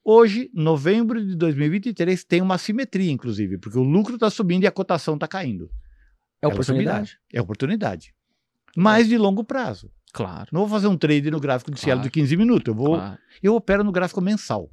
[0.04, 4.70] Hoje, novembro de 2023, tem uma simetria, inclusive, porque o lucro está subindo e a
[4.70, 5.70] cotação está caindo.
[6.42, 7.18] É oportunidade.
[7.32, 8.14] É oportunidade.
[8.76, 9.90] Mas de longo prazo.
[10.12, 10.48] Claro.
[10.52, 12.10] Não vou fazer um trade no gráfico de Cielo Claro.
[12.10, 12.66] de 15 minutos.
[12.68, 13.18] Eu, vou, claro.
[13.42, 14.70] eu opero no gráfico mensal.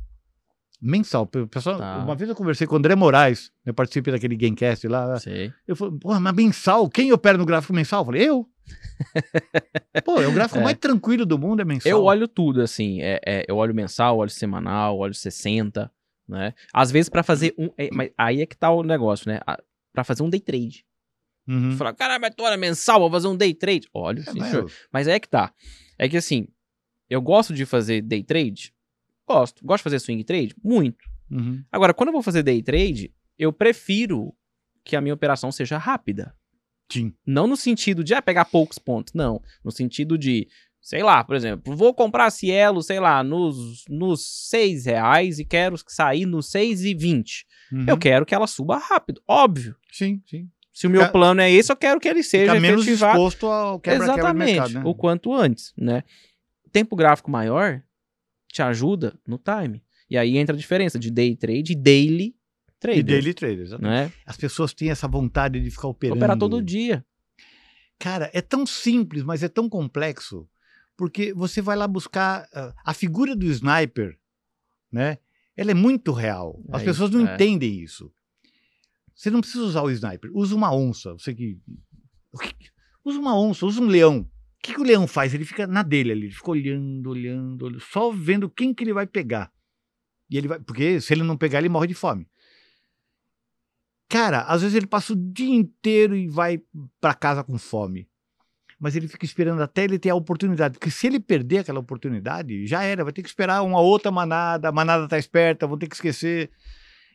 [0.82, 1.26] Mensal.
[1.26, 1.98] Pe- Pessoal, Tá.
[2.00, 5.20] Uma vez eu conversei com o André Moraes, eu participei daquele Gamecast lá.
[5.20, 5.52] Sei.
[5.68, 6.90] Eu falei, porra, mas mensal?
[6.90, 8.02] Quem opera no gráfico mensal?
[8.02, 8.48] Eu falei, eu.
[10.04, 10.64] Pô, é o gráfico É.
[10.64, 11.90] mais tranquilo do mundo, é mensal.
[11.92, 13.02] Eu olho tudo, assim.
[13.02, 15.92] É, é, eu olho mensal, olho semanal, olho 60,
[16.28, 16.54] né?
[16.74, 17.70] Às vezes pra fazer um.
[17.78, 19.40] é, mas aí é que tá o negócio, né?
[19.46, 19.62] A-
[19.94, 20.86] Pra fazer um day trade.
[21.48, 21.76] Uhum.
[21.76, 23.88] Falar, caralho, mas tu olha mensal, vou fazer um day trade.
[23.92, 25.52] Olha, É, sim, mas eu- Mas aí é que tá.
[25.98, 26.48] É que assim,
[27.10, 28.72] eu gosto de fazer day trade?
[29.28, 29.66] Gosto.
[29.66, 30.54] Gosto de fazer swing trade?
[30.64, 31.04] Muito.
[31.32, 31.64] uhum.
[31.72, 34.36] Agora, quando eu vou fazer day trade, eu prefiro
[34.86, 36.36] que a minha operação seja rápida.
[36.92, 37.14] Sim.
[37.26, 39.42] Não no sentido de ah, pegar poucos pontos, não.
[39.64, 40.48] No sentido de,
[40.82, 45.76] sei lá, por exemplo, vou comprar Cielo, sei lá, nos, nos 6 reais e quero
[45.88, 47.44] sair nos 6,20.
[47.72, 47.86] Uhum.
[47.88, 49.76] Eu quero que ela suba rápido, óbvio.
[49.92, 50.50] Sim, sim.
[50.72, 53.18] Se o meu plano é esse, eu quero que ele seja Fica menos efetivado.
[53.18, 54.82] exposto ao do Exatamente, mercado, né?
[54.86, 56.04] o quanto antes, né?
[56.72, 57.82] Tempo gráfico maior
[58.48, 59.84] te ajuda no time.
[60.08, 62.36] E aí entra a diferença de day trade e daily
[62.80, 63.00] trade.
[63.00, 63.90] E daily trader, exatamente.
[64.10, 64.14] né?
[64.26, 66.18] As pessoas têm essa vontade de ficar operando.
[66.20, 67.06] Operar todo dia.
[68.00, 70.48] Cara, é tão simples, mas é tão complexo,
[70.96, 74.18] porque você vai lá buscar ah, a figura do sniper,
[74.92, 75.18] né?
[75.56, 76.62] Ela é muito real.
[76.72, 77.34] As É pessoas isso, não é.
[77.34, 78.12] entendem isso.
[79.16, 81.14] Você não precisa usar o sniper, usa uma onça.
[81.14, 81.60] Você que-
[83.04, 84.20] usa uma onça, usa um leão.
[84.20, 84.30] O
[84.62, 85.34] que, que o leão faz?
[85.34, 88.94] Ele fica na dele ali, ele fica olhando, olhando, olhando, só vendo quem que ele
[88.94, 89.52] vai pegar.
[90.30, 92.28] E ele vai, porque se ele não pegar, ele morre de fome.
[94.10, 96.62] Cara, às vezes ele passa o dia inteiro e vai
[97.00, 98.08] para casa com fome.
[98.80, 100.78] Mas ele fica esperando até ele ter a oportunidade.
[100.78, 103.04] Porque se ele perder aquela oportunidade, já era.
[103.04, 104.70] Vai ter que esperar uma outra manada.
[104.70, 106.52] A manada tá esperta, vou ter que esquecer.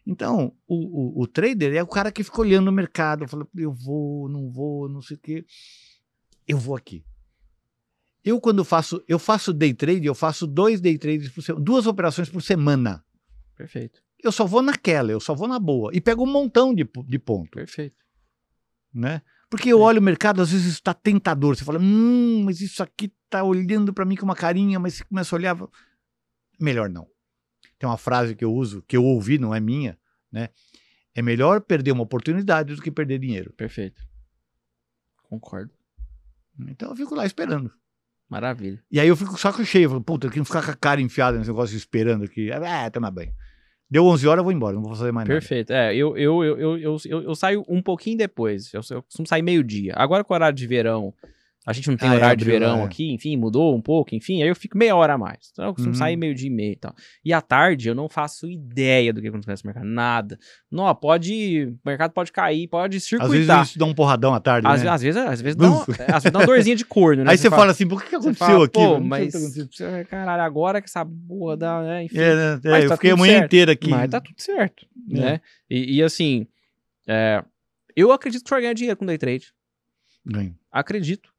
[0.04, 3.28] Então, o, o, o trader é o cara que fica olhando o mercado.
[3.28, 5.46] Fala, eu vou, não vou, não sei o quê.
[6.46, 7.04] Eu vou aqui.
[8.24, 11.86] Eu, quando faço, eu faço day trade, eu faço dois day trades por semana, duas
[11.86, 13.04] operações por semana.
[13.56, 14.00] Perfeito.
[14.22, 15.90] Eu só vou naquela, eu só vou na boa.
[15.94, 17.96] E pego um montão de, de ponto, Perfeito.
[18.92, 19.22] né?
[19.50, 21.56] Porque eu olho o mercado, às vezes está tentador.
[21.56, 25.04] Você fala, hum, mas isso aqui tá olhando para mim com uma carinha, mas você
[25.04, 25.58] começa a olhar.
[26.58, 27.06] Melhor não.
[27.78, 29.98] Tem uma frase que eu uso, que eu ouvi, não é minha,
[30.30, 30.48] né?
[31.14, 33.52] É melhor perder uma oportunidade do que perder dinheiro.
[33.52, 34.00] Perfeito.
[35.24, 35.70] Concordo.
[36.68, 37.70] Então eu fico lá esperando.
[38.28, 38.82] Maravilha.
[38.90, 39.84] E aí eu fico com o saco cheio.
[39.84, 42.50] Eu falo, puta, eu quero ficar com a cara enfiada nesse negócio esperando aqui.
[42.50, 43.34] Ah, toma bem.
[43.92, 45.38] Deu 11 horas, eu vou embora, não vou fazer mais nada.
[45.38, 45.70] Perfeito.
[45.70, 48.72] É, eu, eu, eu, eu, eu, eu, eu saio um pouquinho depois.
[48.72, 49.92] Eu, eu costumo sair meio-dia.
[49.94, 51.12] Agora com o horário de verão,
[51.66, 52.84] a gente não tem Ah, é, horário de abriu, verão é.
[52.84, 55.50] aqui, enfim, mudou um pouco, enfim, aí eu fico meia hora a mais.
[55.52, 55.98] Então eu costumo Uhum.
[55.98, 56.94] sair meio-dia e meia e tal.
[57.24, 59.86] E à tarde eu não faço ideia do que acontece no mercado.
[59.86, 60.38] Nada.
[60.70, 61.66] Não, pode.
[61.84, 63.62] O mercado pode cair, pode Às vezes circuitar.
[63.62, 64.90] isso dá um porradão à tarde, Às, né?
[64.90, 65.82] às vezes, às vezes, dá uma,
[66.16, 67.30] às vezes dá uma dorzinha de corno, né?
[67.30, 68.72] Aí você fala assim, por que, que aconteceu fala, aqui?
[68.72, 70.06] Pô, mas, aconteceu.
[70.08, 72.04] caralho, agora que essa porra dá, né?
[72.04, 72.18] Enfim.
[72.18, 72.60] É, né?
[72.64, 73.44] É, eu tá fiquei a manhã certo.
[73.46, 73.90] inteira aqui.
[73.90, 75.20] Mas tá tudo certo, É.
[75.20, 75.40] né?
[75.70, 76.46] E, e, assim,
[77.06, 77.44] é,
[77.94, 79.52] eu acredito que você vai ganhar dinheiro com day trade.
[80.26, 80.56] Ganho.
[80.70, 81.31] Acredito.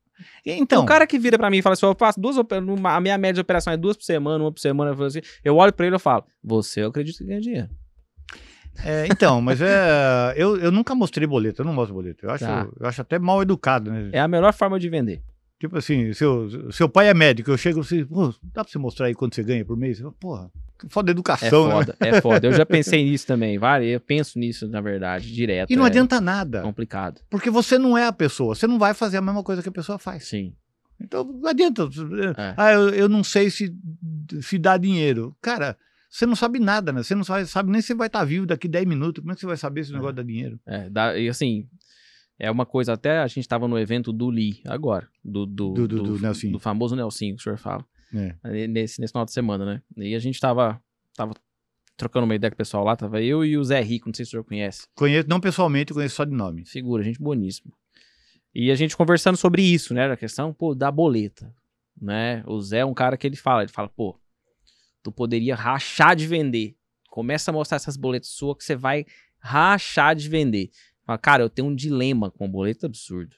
[0.45, 3.17] Então, o cara que vira pra mim e fala assim, eu faço duas, a minha
[3.17, 5.85] média de operação é duas por semana, uma por semana, eu, assim, eu olho pra
[5.85, 7.69] ele e eu falo, você eu acredito que ganha dinheiro.
[8.83, 12.25] é, então, mas é, eu, eu nunca mostrei boleto, eu não mostro boleto.
[12.25, 12.67] Eu acho, Tá.
[12.79, 14.09] eu acho até mal educado, né?
[14.11, 15.21] É a melhor forma de vender.
[15.63, 19.05] Tipo assim, seu, seu pai é médico, eu chego assim, pô, dá pra você mostrar
[19.05, 19.97] aí quanto você ganha por mês?
[20.01, 20.51] Eu Porra,
[20.89, 21.71] foda É educação, né?
[21.73, 22.47] foda, é foda.
[22.47, 25.71] Eu já pensei nisso também, várias, eu penso nisso, na verdade, direto.
[25.71, 27.21] E não é adianta nada, complicado.
[27.29, 29.71] porque você não é a pessoa, você não vai fazer a mesma coisa que a
[29.71, 30.25] pessoa faz.
[30.27, 30.53] Sim.
[30.99, 31.83] Então não adianta.
[32.37, 32.53] É.
[32.57, 33.73] Ah, eu, eu não sei se,
[34.41, 35.33] se dá dinheiro.
[35.41, 35.77] Cara,
[36.09, 37.01] você não sabe nada, né?
[37.03, 39.21] Você não sabe, sabe nem se vai estar vivo daqui 10 minutos.
[39.21, 40.59] Como é que você vai saber se o negócio dá dinheiro?
[40.65, 41.67] É, dá- e assim,
[42.45, 45.87] é uma coisa, até a gente tava no evento do Lee agora, do, do, Do-
[45.87, 46.53] do- do Nelsinho.
[46.53, 47.85] do famoso Nelsinho que o senhor fala.
[48.15, 48.67] É.
[48.67, 49.81] nesse, nesse final de semana, né?
[49.97, 50.79] E a gente tava,
[51.15, 51.33] tava
[51.97, 54.23] trocando uma ideia com o pessoal lá, tava eu e o Zé Rico, não sei
[54.25, 54.85] se o senhor conhece.
[54.95, 56.63] Conheço, não pessoalmente, conheço só de nome.
[56.65, 57.71] Figura, gente boníssima.
[58.53, 60.11] E a gente conversando sobre isso, né?
[60.11, 61.51] A questão, pô, da boleta,
[61.99, 62.43] né?
[62.45, 64.15] O Zé é um cara que ele fala, ele fala, pô,
[65.01, 66.75] tu poderia rachar de vender.
[67.09, 69.05] Começa a mostrar essas boletas suas que você vai
[69.39, 70.69] rachar de vender.
[71.05, 73.35] Fala, cara, eu tenho um dilema com boleto absurdo.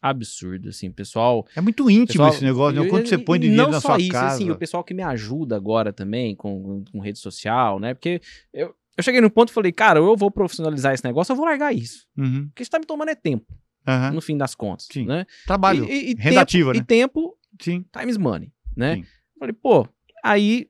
[0.00, 1.46] Absurdo, assim, pessoal.
[1.56, 2.86] É muito íntimo Pessoal, esse negócio, né?
[2.86, 4.34] e- Quanto você põe de dinheiro não na só sua isso, casa.
[4.34, 7.94] assim, o pessoal que me ajuda agora também com, com rede social, né?
[7.94, 8.20] Porque
[8.52, 11.44] eu, eu cheguei no ponto e falei, cara, eu vou profissionalizar esse negócio, eu vou
[11.46, 12.06] largar isso.
[12.16, 13.46] Uhum, Porque isso tá me tomando é tempo,
[13.86, 14.12] aham.
[14.12, 15.06] no fim das contas, Sim.
[15.06, 15.26] né?
[15.46, 16.82] Trabalho, E, e- e rendativo, tempo, né?
[16.82, 17.84] E tempo, sim.
[17.98, 18.96] times money, né?
[18.96, 19.04] Sim.
[19.40, 19.88] Falei, pô,
[20.22, 20.68] aí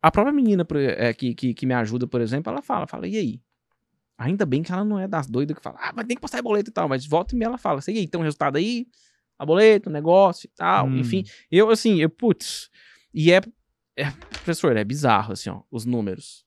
[0.00, 0.66] a própria menina
[0.96, 3.40] é, que, que, que me ajuda, por exemplo, ela fala, fala, e aí?
[4.18, 6.42] Ainda bem que ela não é das doidas que fala, ah, mas tem que postar
[6.42, 8.86] boleto e tal, mas volta e meia ela fala, aí, tem um resultado aí?
[9.38, 10.98] A boleto, negócio e tal, Hum.
[10.98, 11.24] enfim.
[11.48, 12.68] Eu, assim, eu, putz,
[13.14, 13.40] e é,
[13.96, 16.44] é, professor, é bizarro, assim, ó, os números.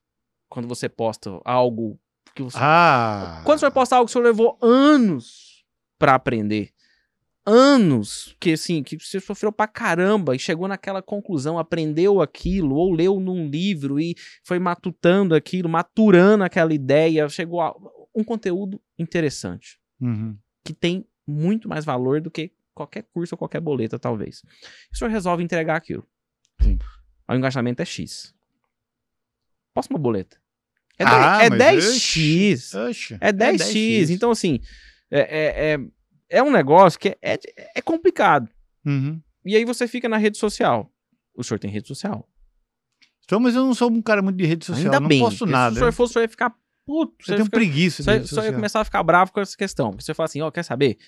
[0.50, 1.98] Quando você posta algo
[2.34, 3.40] que você Ah!
[3.46, 5.64] quando você vai postar algo que você levou anos
[5.98, 6.70] pra aprender,
[7.44, 12.92] anos que assim, que você sofreu pra caramba e chegou naquela conclusão, aprendeu aquilo, ou
[12.92, 14.14] leu num livro e
[14.44, 17.74] foi matutando aquilo, maturando aquela ideia, chegou a
[18.14, 20.36] um conteúdo interessante, Uhum.
[20.64, 24.42] que tem muito mais valor do que qualquer curso ou qualquer boleta, talvez.
[24.92, 26.06] O senhor resolve entregar aquilo.
[26.60, 26.78] Sim.
[27.28, 28.34] O engajamento é X.
[29.74, 30.36] Posta uma boleta.
[30.98, 32.74] É, Ah, 10 é mas 10x.
[32.88, 34.10] Oxe, É 10x.
[34.10, 34.60] Então, assim,
[35.10, 35.78] é, é, é,
[36.38, 37.38] é um negócio que é,
[37.74, 38.48] é complicado.
[38.84, 39.20] Uhum.
[39.44, 40.90] E aí você fica na rede social.
[41.36, 42.28] O senhor tem rede social.
[43.24, 45.20] Então, mas eu não sou um cara muito de rede social, Ainda não bem.
[45.20, 45.70] porque nada.
[45.70, 46.50] Se o senhor fosse, o senhor ia ficar
[46.84, 47.14] puto.
[47.32, 49.90] eu Você ficar, preguiça só, só ia começar a ficar bravo com essa questão.
[49.90, 50.98] Porque você fala assim, ó, quer saber?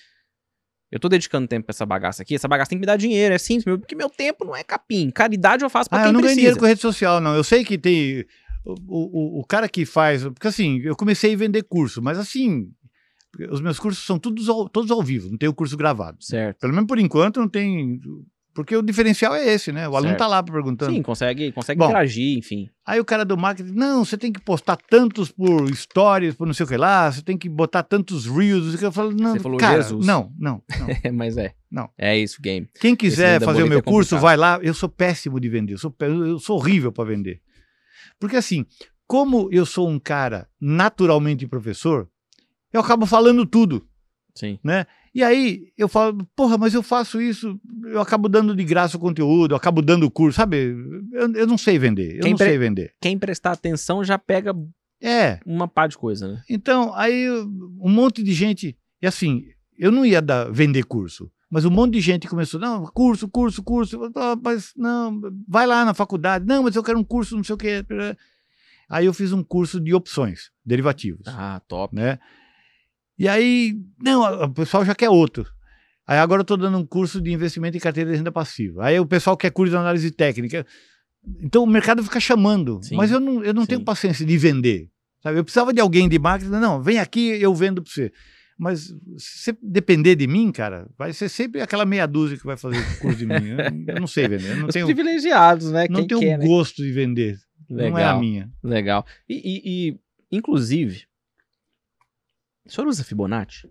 [0.91, 2.35] Eu tô dedicando tempo pra essa bagaça aqui.
[2.35, 3.33] Essa bagaça tem que me dar dinheiro.
[3.33, 5.09] É simples, meu, porque meu tempo não é capim.
[5.11, 6.39] Caridade eu faço pra Ah, quem eu não ganho precisa.
[6.41, 7.35] dinheiro com rede social, não.
[7.35, 8.25] Eu sei que tem.
[8.65, 10.23] O, o, o cara que faz.
[10.23, 12.71] Porque assim, eu comecei a vender curso, mas assim.
[13.49, 16.17] Os meus cursos são todos ao, todos ao vivo, não tem o curso gravado.
[16.19, 16.59] Certo.
[16.59, 17.99] Pelo menos por enquanto não tem.
[18.53, 19.85] Porque o diferencial é esse, né?
[19.85, 20.19] O aluno Certo.
[20.19, 20.93] tá lá perguntando.
[20.93, 22.69] Sim, consegue, consegue Bom, interagir, enfim.
[22.85, 26.53] Aí o cara do marketing, não, você tem que postar tantos por stories, por não
[26.53, 28.81] sei o que lá, você tem que botar tantos reels.
[28.81, 30.07] Eu falo, não, Você falou cara, Jesus.
[30.07, 30.87] não, não, não.
[31.13, 31.53] Mas é.
[31.69, 31.89] Não.
[31.97, 32.65] É isso game.
[32.79, 34.57] Quem quiser da fazer o meu é curso, vai lá.
[34.61, 37.41] Eu sou péssimo de vender, eu sou, eu sou horrível para vender.
[38.17, 38.65] Porque assim,
[39.05, 42.07] como eu sou um cara naturalmente professor,
[42.75, 43.87] eu acabo falando tudo.
[44.33, 44.59] Sim.
[45.13, 48.99] E aí eu falo, porra, mas eu faço isso, eu acabo dando de graça o
[48.99, 50.75] conteúdo, eu acabo dando o curso, sabe?
[51.13, 52.93] Eu, eu não sei vender, eu Quem não pre- sei vender.
[53.01, 54.53] Quem prestar atenção já pega
[55.01, 56.41] É, uma pá de coisa, né?
[56.49, 57.29] então aí
[57.79, 59.45] um monte de gente, e assim,
[59.77, 63.63] eu não ia dar, vender curso, mas um monte de gente começou, não, curso, curso,
[63.63, 63.97] curso,
[64.43, 67.57] mas não, vai lá na faculdade, não, mas eu quero um curso, não sei o
[67.57, 67.85] quê.
[68.89, 71.95] Aí eu fiz um curso de opções, derivativos, Ah, top.
[71.95, 72.19] né?
[73.17, 75.45] E aí, não, o pessoal já quer outro.
[76.07, 78.85] Aí agora eu tô dando um curso de investimento em carteira de renda passiva.
[78.85, 80.65] Aí o pessoal quer curso de análise técnica.
[81.41, 83.69] Então o mercado fica chamando, Sim, mas eu não, eu não sim.
[83.69, 84.89] tenho paciência de vender.
[85.23, 85.39] Sabe?
[85.39, 88.11] Eu precisava de alguém de marketing, não, vem aqui, eu vendo para você.
[88.59, 88.81] Mas
[89.17, 92.77] se você depender de mim, cara, vai ser sempre aquela meia dúzia que vai fazer
[92.99, 93.33] curso de mim.
[93.87, 95.87] Eu, eu não sei vender, eu não Os tenho, privilegiados, né?
[95.89, 96.45] não Quem tenho quer, né?
[96.45, 97.35] gosto de vender.
[97.67, 98.19] Não é a Legal.
[98.19, 98.49] minha.
[98.63, 99.05] Legal.
[99.27, 99.99] E, e- e,
[100.37, 101.01] inclusive,
[102.65, 103.69] o senhor usa Fibonacci?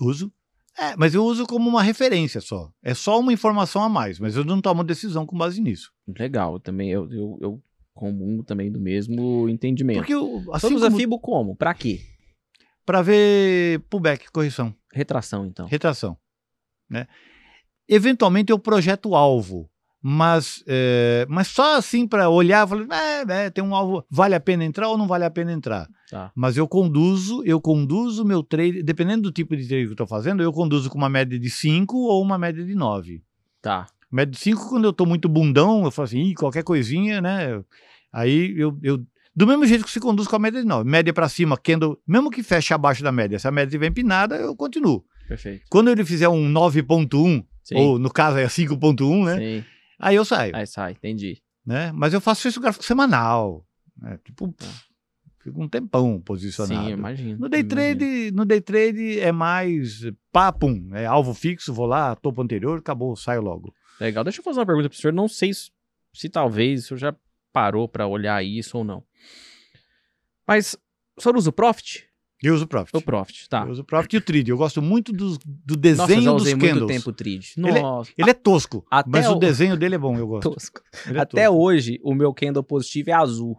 [0.00, 0.32] Uso.
[0.76, 2.70] É, mas eu uso como uma referência só.
[2.82, 5.92] É só uma informação a mais, mas eu não tomo decisão com base nisso.
[6.18, 7.62] Legal, também eu, eu, eu
[7.94, 9.98] comungo também do mesmo entendimento.
[9.98, 11.56] Porque eu, o senhor assim usa como, Fibo como?
[11.56, 12.00] Pra quê?
[12.84, 15.66] para ver pullback, correção, Retração, então.
[15.66, 16.18] retração,
[16.88, 17.06] né?
[17.88, 19.70] Eventualmente eu projeto alvo,
[20.06, 24.40] mas é, mas só assim para olhar, falar, é, é, tem um alvo, vale a
[24.40, 25.88] pena entrar ou não vale a pena entrar?
[26.10, 26.30] Tá.
[26.34, 30.06] Mas eu conduzo, eu conduzo meu trade, dependendo do tipo de trade que eu estou
[30.06, 33.22] fazendo, eu conduzo com uma média de 5 ou uma média de 9.
[33.62, 33.86] Tá.
[34.12, 37.64] Média de 5, quando eu tô muito bundão, eu falo assim, qualquer coisinha, né?
[38.12, 39.02] Aí eu, eu.
[39.34, 40.86] Do mesmo jeito que se conduz com a média de 9.
[40.86, 44.36] Média para cima, candle, mesmo que feche abaixo da média, se a média estiver empinada,
[44.36, 45.02] eu continuo.
[45.26, 45.64] Perfeito.
[45.70, 47.74] Quando ele fizer um 9.1, Sim.
[47.76, 49.38] ou no caso é 5.1, né?
[49.38, 49.64] Sim.
[49.98, 51.42] Aí eu saio, Aí sai, entendi.
[51.64, 51.92] né?
[51.92, 53.64] Mas eu faço isso gráfico semanal.
[53.96, 54.18] Né?
[54.24, 54.54] Tipo,
[55.40, 56.86] fico um tempão posicionado.
[56.86, 57.38] Sim, imagino.
[57.38, 57.68] No day imagino.
[57.98, 60.00] trade, no day trade é mais
[60.32, 63.72] papum, é alvo fixo, vou lá, topo anterior, acabou, saio logo.
[64.00, 64.24] Legal.
[64.24, 65.12] Deixa eu fazer uma pergunta pro senhor.
[65.12, 65.70] Não sei se,
[66.12, 67.16] se talvez o senhor já
[67.52, 69.04] parou pra olhar isso ou não.
[70.46, 70.76] Mas
[71.16, 72.04] o senhor usa o Profit?
[72.46, 72.96] Eu uso Profit.
[72.96, 73.62] O Profit, tá.
[73.64, 74.50] Eu uso o Profit e o Trade.
[74.50, 76.96] Eu gosto muito dos- do Nossa, eu desenho já dos usei muito candles.
[76.96, 77.52] tempo o Trade.
[77.56, 80.26] Ele é- Nossa, Ele é tosco, Até mas o- o desenho dele é bom, eu
[80.26, 80.50] gosto.
[80.50, 80.80] tosco.
[81.06, 81.62] É Até tosco.
[81.62, 83.56] hoje, o meu candle positivo é azul.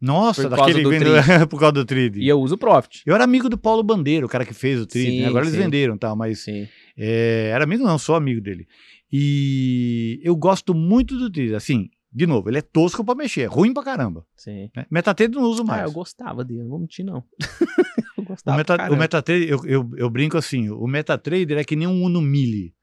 [0.00, 1.04] Nossa, daquele do vendo
[1.48, 2.20] por causa do Trade.
[2.20, 3.02] E eu uso o Profit.
[3.06, 4.86] Eu era amigo do Paulo Bandeira, o cara que fez o.
[4.90, 5.26] Sim, né?
[5.28, 5.60] Agora eles sim.
[5.62, 6.14] venderam, tá?
[6.16, 6.66] Mas Sim.
[6.98, 8.66] é, era amigo, não, sou amigo dele.
[9.12, 11.54] E eu gosto muito do Trade.
[11.54, 14.26] Assim, de novo, ele é tosco pra mexer, é ruim pra caramba.
[14.34, 14.68] Sim.
[14.74, 14.86] Né?
[14.90, 15.84] Metatrade não uso Ah, mais.
[15.84, 17.22] eu gostava dele, não vou mentir, não.
[18.18, 18.56] eu O, gostava.
[18.56, 18.96] meta, o.
[18.96, 22.74] Metatrader, eu, eu, eu brinco assim, o Metatrader é que nem um Uno Mille.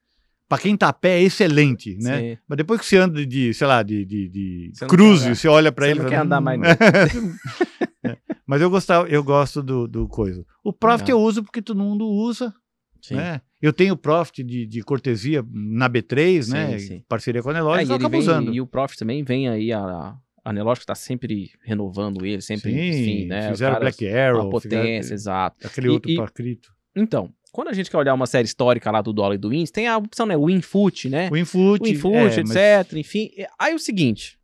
[0.48, 2.20] Pra quem tá a pé é excelente, né?
[2.34, 2.38] Sim.
[2.48, 5.36] Mas depois que você anda de, sei lá, de, de, de Você não cruze, quer
[5.36, 6.00] você olha pra Você ele...
[6.00, 6.44] não e quer andar "Hum".
[6.44, 6.60] mais,
[8.04, 8.18] É.
[8.48, 10.44] Mas eu, gostava, eu gosto do, do coisa.
[10.64, 11.20] O Profit Legal.
[11.20, 12.54] eu uso porque todo mundo usa,
[13.02, 13.16] Sim.
[13.16, 13.42] né?
[13.62, 16.78] Eu tenho o Profit de, de cortesia na B3, Sim, né?
[16.80, 17.04] sim.
[17.08, 18.54] Parceria com a É, Nelógica, e, eu acabo vem- usando.
[18.54, 20.18] e o Profit também vem aí, a, a
[20.54, 23.50] Nelógica tá sempre renovando ele, sempre, Sim, enfim, né?
[23.52, 25.68] fizeram caras- Black Arrow, uma potência, fizeram exato.
[25.68, 26.74] aquele E- outro pra cripto.
[26.96, 29.72] Então, quando a gente quer olhar uma série histórica lá do dólar e do índice,
[29.74, 30.36] tem a opção, né?
[30.38, 31.30] O Infoot, né?
[31.32, 32.94] O Infoot, O Infoot, é, mas- etc.
[32.98, 33.30] Enfim.
[33.58, 34.38] Aí o seguinte.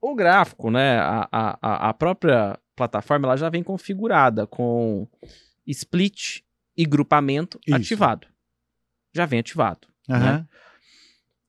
[0.00, 0.98] O gráfico, né?
[0.98, 5.06] A, a, a- a própria plataforma ela já vem configurada com
[5.66, 6.40] split
[6.76, 7.76] e grupamento Isso.
[7.76, 8.26] ativado.
[9.14, 9.86] Já vem ativado.
[10.08, 10.48] Aham.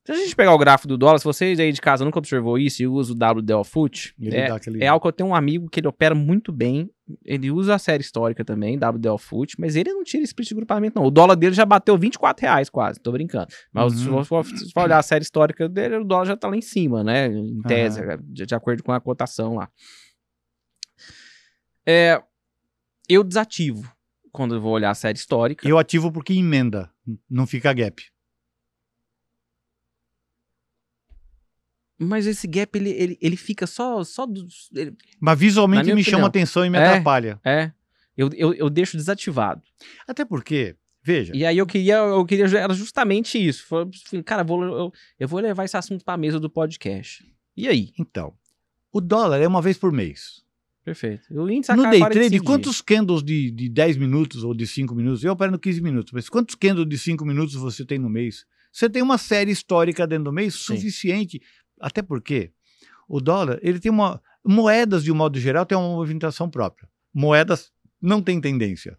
[0.06, 2.58] Se a gente pegar o gráfico do dólar, se vocês aí de casa nunca observou
[2.58, 4.84] isso e usa o WDL Foot, é, aquele...
[4.84, 6.90] é algo que eu tenho um amigo que ele opera muito bem.
[7.24, 10.98] Ele usa a série histórica também, WDL Foot, mas ele não tira split de grupamento,
[11.00, 11.06] não.
[11.06, 13.46] O dólar dele já bateu 24 reais quase, tô brincando.
[13.72, 14.16] Mas se Uhum.
[14.16, 16.56] você for, se você for olhar a série histórica dele, o dólar já tá lá
[16.56, 17.26] em cima, né?
[17.28, 18.18] Em tese, Aham.
[18.22, 19.70] de, de acordo com a cotação lá.
[21.86, 22.22] É,
[23.08, 23.90] eu desativo
[24.32, 25.66] quando eu vou olhar a série histórica.
[25.66, 26.90] Eu ativo porque emenda,
[27.30, 28.02] não fica gap.
[31.98, 36.10] Mas esse gap, ele, ele, ele fica só, só dos, ele- Mas visualmente me opinião.
[36.10, 36.86] chama atenção e me É.
[36.86, 37.40] atrapalha.
[37.44, 37.70] É.
[38.16, 39.62] Eu, eu, eu deixo desativado.
[40.06, 43.64] Até porque, veja, E aí eu queria, eu queria era justamente isso.
[43.66, 47.24] Foi, falei, cara, vou, eu, eu vou levar esse assunto pra mesa do podcast.
[47.56, 47.92] E aí?
[47.98, 48.34] então,
[48.92, 50.42] o dólar é uma vez por mês.
[50.84, 51.22] Perfeito.
[51.30, 54.94] O índice No day 45 trade, quantos candles de, de 10 minutos ou de 5
[54.94, 55.24] minutos?
[55.24, 58.44] Eu opero no 15 minutos, mas quantos candles de 5 minutos você tem no mês?
[58.70, 60.76] Você tem uma série histórica dentro do mês Sim.
[60.76, 61.40] suficiente.
[61.86, 62.50] Até porque
[63.06, 64.22] o dólar, ele tem uma.
[64.42, 66.88] Moedas, de um modo geral, tem uma movimentação própria.
[67.12, 67.70] Moedas
[68.00, 68.98] não têm tendência.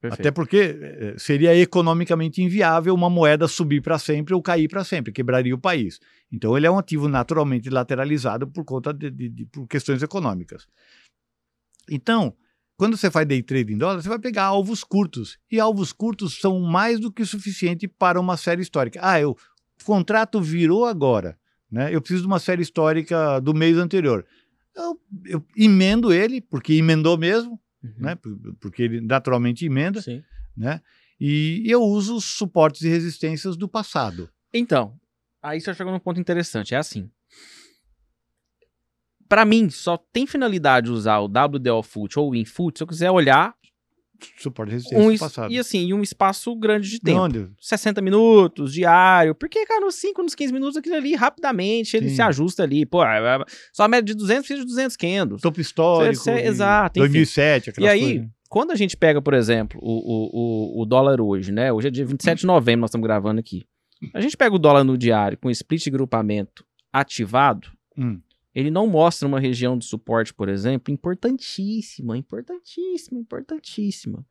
[0.00, 0.20] Perfeito.
[0.20, 5.12] Até porque eh, seria economicamente inviável uma moeda subir para sempre ou cair para sempre,
[5.12, 5.98] quebraria o país.
[6.32, 10.66] Então ele é um ativo naturalmente lateralizado por conta de, de- de- por questões econômicas.
[11.90, 12.34] Então,
[12.76, 15.36] quando você faz day trade em dólar, você vai pegar alvos curtos.
[15.50, 19.00] E alvos curtos são mais do que suficiente para uma série histórica.
[19.02, 21.38] Ah, eu, o contrato virou agora.
[21.70, 21.94] Né?
[21.94, 24.26] Eu preciso de uma série histórica do mês anterior.
[24.74, 27.94] Eu, eu emendo ele, porque emendou mesmo, Uhum.
[27.98, 28.14] né?
[28.14, 30.22] Por- Porque ele naturalmente emenda Sim.
[30.56, 30.80] né?
[31.18, 34.28] E eu uso os suportes e resistências do passado.
[34.52, 34.98] Então,
[35.42, 36.74] aí você chegou num ponto interessante.
[36.74, 37.10] É assim.
[39.28, 43.10] Pra mim, só tem finalidade usar o WDO Foot ou o WinFoot se eu quiser
[43.10, 43.54] olhar
[44.38, 45.52] Suporte de resistência um, passado.
[45.52, 47.18] e assim, em um espaço grande de tempo.
[47.20, 47.48] Onde?
[47.60, 49.34] 60 minutos, diário.
[49.34, 52.14] Porque, cara, nos 5, nos 15 minutos, aquilo ali, rapidamente, ele Sim.
[52.16, 52.84] se ajusta ali.
[52.86, 55.40] Pô, é- é- só a média de 200 precisa de 200 candles.
[55.42, 56.22] Topo histórico.
[56.22, 57.08] Cê- cê- exato, enfim.
[57.08, 58.28] 2007, E aquelas aí, coisas.
[58.48, 61.72] quando a gente pega, por exemplo, o, o, o, dólar hoje, né?
[61.72, 63.64] Hoje é dia 27 de novembro, nós estamos gravando aqui.
[64.14, 67.68] A gente pega o dólar no diário com split de grupamento ativado,
[67.98, 68.18] Hum.
[68.54, 74.26] Ele não mostra uma região de suporte, por exemplo, importantíssima, importantíssima, importantíssima.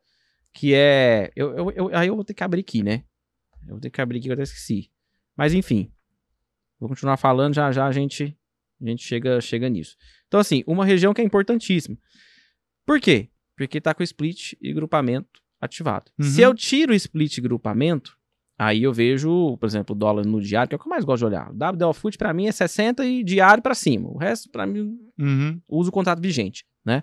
[0.52, 1.30] Que é.
[1.36, 3.04] Eu, eu, eu- aí eu vou ter que abrir aqui, né?
[3.62, 4.90] Eu vou ter que abrir aqui que eu até esqueci.
[5.36, 5.92] Mas enfim.
[6.78, 8.36] Vou continuar falando, já já a gente,
[8.80, 9.96] a gente chega, chega nisso.
[10.26, 11.96] Então, assim, uma região que é importantíssima.
[12.86, 13.28] Por quê?
[13.56, 16.10] Porque tá com split e grupamento ativado.
[16.18, 16.24] Uhum.
[16.24, 18.18] Se eu tiro o split e grupamento,
[18.62, 21.04] aí eu vejo, por exemplo, o dólar no diário, que é o que eu mais
[21.04, 21.50] gosto de olhar.
[21.50, 24.08] O WDO Foot pra mim é 60 e diário pra cima.
[24.08, 25.60] O resto, pra mim, Uhum.
[25.68, 27.02] uso o contrato vigente, né?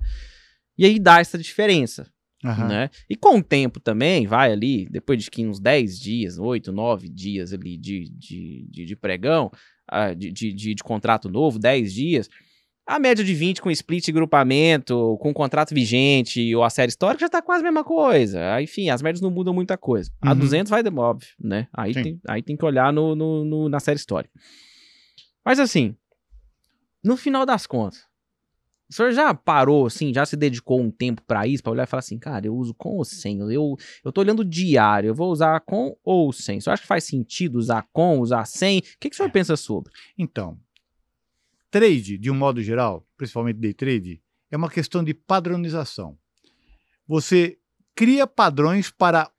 [0.78, 2.08] E aí dá essa diferença,
[2.46, 2.68] Aham.
[2.68, 2.90] né?
[3.10, 7.10] E com o tempo também, vai ali, depois de que uns 10 dias, 8, 9
[7.10, 9.50] dias ali de, de, de, de pregão,
[9.88, 12.30] ah, de, de, de, de contrato novo, 10 dias,
[12.88, 17.26] a média de 20 com split e grupamento, com contrato vigente ou a série histórica
[17.26, 18.54] já tá quase a mesma coisa.
[18.54, 20.10] Aí, Enfim, as médias não mudam muita coisa.
[20.22, 20.40] A Uhum.
[20.40, 21.68] 200 vai, óbvio, né?
[21.74, 22.02] Aí Sim.
[22.04, 24.34] tem, aí tem que olhar no, no, no- na série histórica.
[25.46, 25.96] Mas assim,
[27.04, 28.06] no final das contas,
[28.90, 31.88] o senhor já parou, assim, já se dedicou um tempo pra isso, pra olhar e
[31.88, 33.38] falar assim, cara, eu uso com ou sem?
[33.52, 36.58] Eu, eu tô olhando diário, eu vou usar com ou sem?
[36.58, 38.80] O senhor acha que faz sentido usar com, usar sem?
[38.80, 39.92] O que, que o senhor pensa sobre?
[40.18, 40.58] Então,
[41.70, 46.18] trade, de um modo geral, principalmente day trade, é uma questão de padronização.
[47.08, 47.58] Você
[47.96, 49.32] cria padrões para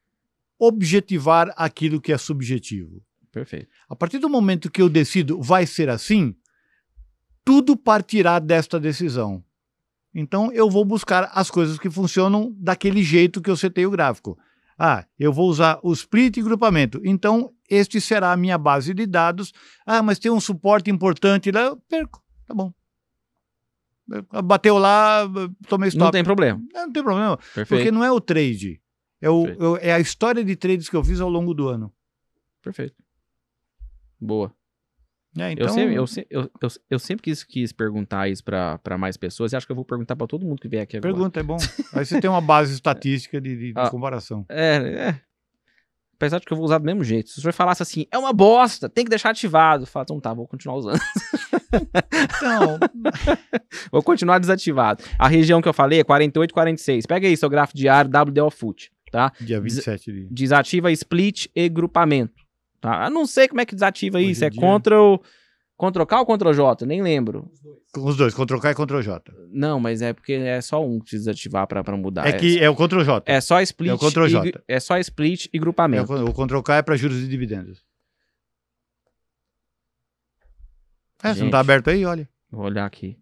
[0.59, 3.03] objetivar aquilo que é subjetivo.
[3.31, 3.69] Perfeito.
[3.89, 6.35] A partir do momento que eu decido vai ser assim,
[7.45, 9.45] tudo partirá desta decisão.
[10.15, 14.39] Então eu vou buscar as coisas que funcionam daquele jeito que eu setei o gráfico.
[14.79, 17.01] Ah, eu vou usar o split e grupamento.
[17.05, 19.53] Então este será a minha base de dados.
[19.85, 22.23] Ah, mas tem um suporte importante lá, eu perco.
[22.47, 22.73] Tá bom.
[24.45, 25.29] Bateu lá,
[25.69, 26.05] tomei stop.
[26.05, 26.63] Não tem problema.
[26.73, 27.69] Não, não tem problema, Perfeito.
[27.69, 28.81] porque não é o trade.
[29.21, 31.93] É, o, eu- é a história de trades que eu fiz ao longo do ano.
[32.63, 32.95] Perfeito.
[34.19, 34.55] Boa.
[35.37, 36.05] É, então, Eu, sempre, eu,
[36.43, 39.73] eu, eu, eu sempre quis, quis perguntar isso pra, pra mais pessoas e acho que
[39.73, 41.13] eu vou perguntar pra todo mundo que vier aqui agora.
[41.13, 41.59] Pergunta, é bom.
[41.93, 43.91] Aí você tem uma base estatística de, de- de Ah.
[43.91, 44.45] comparação.
[44.49, 45.21] É, é.
[46.15, 47.31] Apesar de que eu vou usar do mesmo jeito.
[47.31, 49.85] Se o senhor falasse assim, é uma bosta, tem que deixar ativado.
[49.85, 50.99] Eu falo, então tá, vou continuar usando.
[51.71, 52.79] Então,
[53.93, 55.05] vou continuar desativado.
[55.19, 57.05] A região que eu falei é 48, 46.
[57.07, 59.31] Pega aí seu gráfico diário WDO Foot, tá?
[59.39, 60.29] dia 27 de.
[60.31, 62.33] Desativa split e grupamento.
[62.81, 63.07] Tá?
[63.07, 64.45] Eu não sei como é que desativa Hoje isso.
[64.45, 65.17] É dia- Ctrl,
[65.79, 66.87] Ctrl K ou Ctrl J?
[66.87, 67.51] Nem lembro.
[67.97, 69.33] Os dois, Ctrl K e Ctrl J.
[69.51, 72.27] Não, mas é porque é só um que precisa desativar pra, pra mudar.
[72.27, 73.23] É que é o Ctrl J.
[73.33, 73.91] É só split.
[73.91, 74.49] É o Ctrl J.
[74.49, 76.13] E, é só split e É grupamento.
[76.13, 77.83] o, o Ctrl K é para juros e dividendos.
[81.23, 81.51] É, você não Gente.
[81.53, 82.05] tá aberto aí?
[82.05, 82.29] Olha.
[82.51, 83.19] Vou olhar aqui.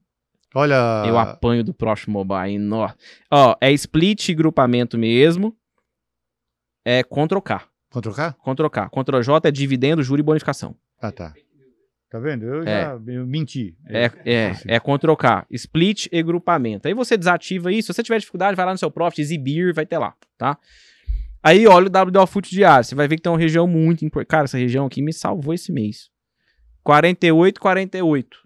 [0.54, 1.04] Olha.
[1.07, 2.59] Eu apanho do próximo mobile.
[2.59, 2.90] Nó.
[3.30, 5.57] Ó, é split e grupamento mesmo.
[6.84, 7.64] É Ctrl K.
[8.01, 8.32] Ctrl K?
[8.44, 8.88] Ctrl K.
[8.90, 10.74] Ctrl J é dividendo, juro e bonificação.
[11.01, 11.32] Ah, tá.
[12.09, 12.44] Tá vendo?
[12.44, 12.82] Eu É.
[12.84, 13.74] já eu menti.
[13.88, 14.68] É, é, assim.
[14.68, 15.47] é Ctrl K.
[15.51, 16.86] Split e grupamento.
[16.88, 17.86] Aí você desativa isso.
[17.88, 20.57] Se você tiver dificuldade, vai lá no seu Profit, exibir, vai ter lá, tá?
[21.42, 22.84] Aí olha o WDO Foot diário.
[22.84, 24.28] Você vai ver que tem uma região muito importante.
[24.30, 26.09] Cara, essa região aqui me salvou esse mês.
[26.82, 28.38] 48, 48.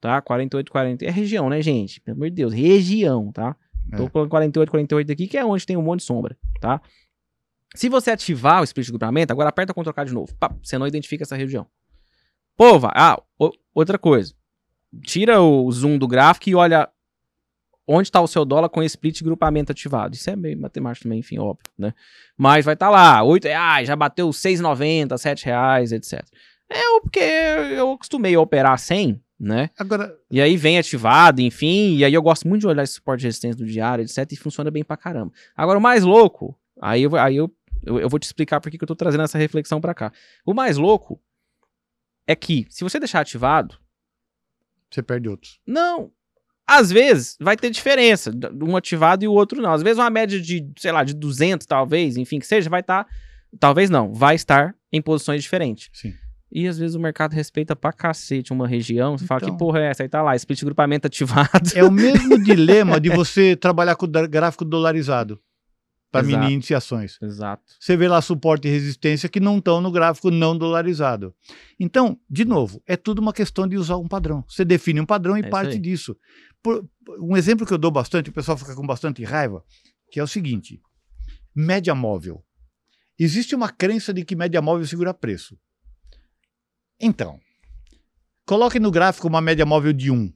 [0.00, 0.20] Tá?
[0.20, 1.04] 48, 40.
[1.04, 2.00] É região, né, gente?
[2.00, 2.52] Pelo amor de Deus.
[2.52, 3.56] Região, tá?
[3.96, 4.08] Tô É.
[4.10, 6.80] colocando 48, 48 aqui, que é onde tem um monte de sombra, tá?
[7.76, 10.34] Se você ativar o split de grupamento, agora aperta Ctrl K de novo.
[10.36, 11.66] Pá, você não identifica essa região.
[12.56, 12.92] Pô, vai.
[12.94, 14.32] Ah, o- outra coisa.
[15.02, 16.88] Tira o zoom do gráfico e olha
[17.86, 20.14] onde está o seu dólar com split de grupamento ativado.
[20.14, 21.92] Isso é meio matemática também, enfim, óbvio, né?
[22.36, 26.24] Mas vai estar lá, 8 reais, já bateu 6,90, 7 reais, etc.
[26.68, 29.70] É porque eu acostumei a operar 100, né?
[29.78, 33.20] Agora, E aí vem ativado, enfim, e aí eu gosto muito de olhar esse suporte
[33.20, 35.30] de resistência do diário, etc, e funciona bem pra caramba.
[35.56, 37.48] Agora, o mais louco, aí eu, aí eu,
[37.84, 40.12] eu, eu vou te explicar por que eu tô trazendo essa reflexão pra cá.
[40.44, 41.20] O mais louco
[42.26, 43.76] é que, se você deixar ativado,
[44.90, 45.60] você perde outros.
[45.66, 46.10] não.
[46.68, 49.72] Às vezes vai ter diferença, um ativado e o outro não.
[49.72, 53.06] Às vezes uma média de, sei lá, de 200 talvez, enfim, que seja, vai estar,
[53.60, 55.88] talvez não, vai estar em posições diferentes.
[55.92, 56.12] Sim.
[56.50, 59.52] E às vezes o mercado respeita pra cacete uma região, você fala Então.
[59.52, 60.02] que porra é essa?
[60.02, 61.70] Aí tá lá, split grupamento ativado.
[61.76, 65.40] É o mesmo dilema de você trabalhar com o gráfico dolarizado.
[66.18, 67.18] Para mini índice ações.
[67.22, 67.62] Exato.
[67.78, 71.34] Você vê lá suporte e resistência que não estão no gráfico não dolarizado.
[71.78, 74.44] Então, de novo, é tudo uma questão de usar um padrão.
[74.48, 76.16] Você define um padrão e isso parte disso.
[76.62, 76.84] Por-
[77.20, 79.62] um exemplo que eu dou bastante, o pessoal fica com bastante raiva,
[80.10, 80.80] que é o seguinte:
[81.54, 82.44] média móvel.
[83.18, 85.56] Existe uma crença de que média móvel segura preço.
[87.00, 87.38] Então,
[88.46, 90.32] coloque no gráfico uma média móvel de 1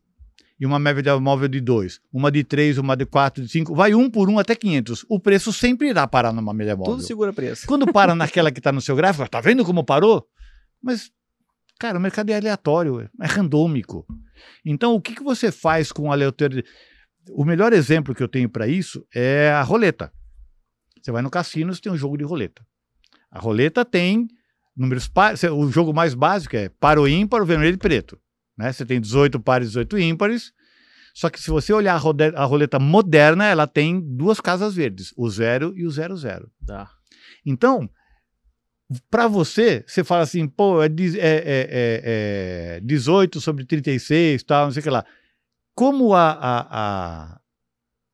[0.61, 3.95] e uma média móvel de 2, uma de 3, uma de 4, de 5, vai
[3.95, 5.07] um por um até 500.
[5.09, 6.97] O preço sempre irá parar numa média móvel.
[6.97, 7.67] Tudo segura preço.
[7.67, 10.29] Quando para naquela que está no seu gráfico, tá vendo como parou?
[10.83, 11.11] Mas,
[11.79, 14.07] cara, o mercado é aleatório, é randômico.
[14.63, 16.69] Então, o que, que você faz com a aleatoriedade?
[17.31, 20.13] O melhor exemplo que eu tenho para isso é a roleta.
[21.01, 22.63] Você vai no cassino, você tem um jogo de roleta.
[23.31, 24.29] A roleta tem
[24.77, 25.43] números pares.
[25.45, 28.19] O jogo mais básico é par ou ímpar, o vermelho e preto.
[28.61, 28.73] Né?
[28.73, 30.53] Você tem 18 pares e 18 ímpares.
[31.15, 35.73] Só que se você olhar a, roleta moderna, ela tem duas casas verdes, o 0
[35.77, 36.49] e o 00.
[36.61, 36.89] Dá.
[37.45, 37.89] Então,
[39.11, 44.67] para você, você fala assim, pô, é, é, é, é, é 18 sobre 36, tal,
[44.67, 45.05] não sei o que lá.
[45.75, 47.41] Como a, a- a-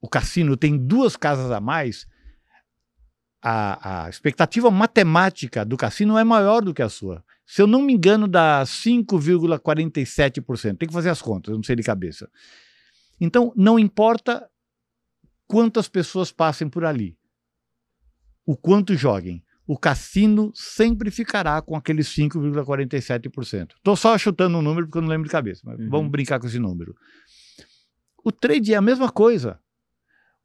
[0.01, 2.07] o cassino tem duas casas a mais,
[3.42, 7.22] a, a expectativa matemática do cassino é maior do que a sua.
[7.47, 10.76] Se eu não me engano, dá 5,47%.
[10.78, 12.28] Tem que fazer as contas, eu não sei de cabeça.
[13.20, 14.49] Então, não importa
[15.47, 17.16] quantas pessoas passem por ali,
[18.44, 23.74] o quanto joguem, o cassino sempre ficará com aqueles 5,47%.
[23.76, 25.88] Estou só chutando um número porque eu não lembro de cabeça, mas Uhum.
[25.88, 26.94] vamos brincar com esse número.
[28.24, 29.59] O trade é a mesma coisa.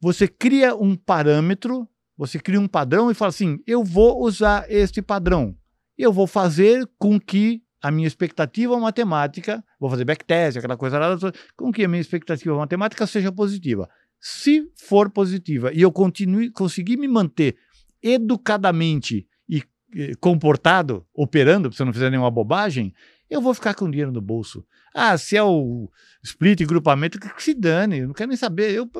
[0.00, 5.00] Você cria um parâmetro, você cria um padrão e fala assim: eu vou usar este
[5.02, 5.56] padrão.
[6.02, 11.16] Eu vou fazer com que a minha expectativa matemática, vou fazer backtest, aquela coisa lá,
[11.56, 13.88] com que a minha expectativa matemática seja positiva.
[14.18, 17.56] Se for positiva e eu continue, conseguir me manter
[18.02, 19.62] educadamente e
[19.94, 22.92] eh, comportado, operando, se eu não fizer nenhuma bobagem,
[23.30, 24.66] eu vou ficar com dinheiro no bolso.
[24.92, 25.88] Ah, se é o
[26.24, 28.72] split e grupamento, que se dane, eu não quero nem saber.
[28.72, 28.90] Eu,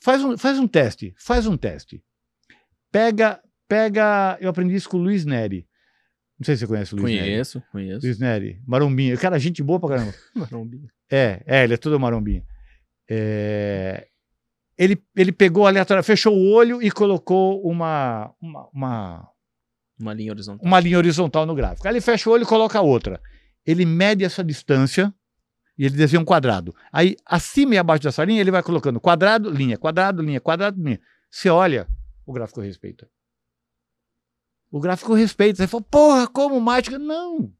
[0.00, 2.02] faz, um, faz um teste, faz um teste.
[2.90, 3.40] Pega,
[3.72, 5.66] pega, eu aprendi isso com o Luiz Neri.
[6.38, 7.30] Não sei se você conhece o Luiz Neri.
[7.30, 8.06] Conheço, conheço.
[8.06, 9.16] Luiz Neri, marombinha.
[9.16, 10.14] Cara, gente boa pra caramba.
[10.36, 10.90] Marombinha.
[11.10, 12.44] É, é, ele é todo marombinha.
[13.08, 14.08] É,
[14.76, 19.28] ele, ele pegou aleatório, fechou o olho e colocou uma, uma, uma,
[19.98, 20.66] Uma linha horizontal.
[20.66, 21.88] uma linha horizontal no gráfico.
[21.88, 23.20] Aí ele fecha o olho e coloca outra.
[23.64, 25.14] Ele mede essa distância
[25.78, 26.74] e ele desenha um quadrado.
[26.92, 31.00] Aí, acima e abaixo dessa linha, ele vai colocando quadrado, linha, quadrado, linha, quadrado, linha.
[31.30, 31.86] Você olha,
[32.26, 33.08] o gráfico respeita.
[34.72, 35.58] O gráfico respeita.
[35.58, 36.98] Você fala, porra, como mágica?
[36.98, 37.52] Não.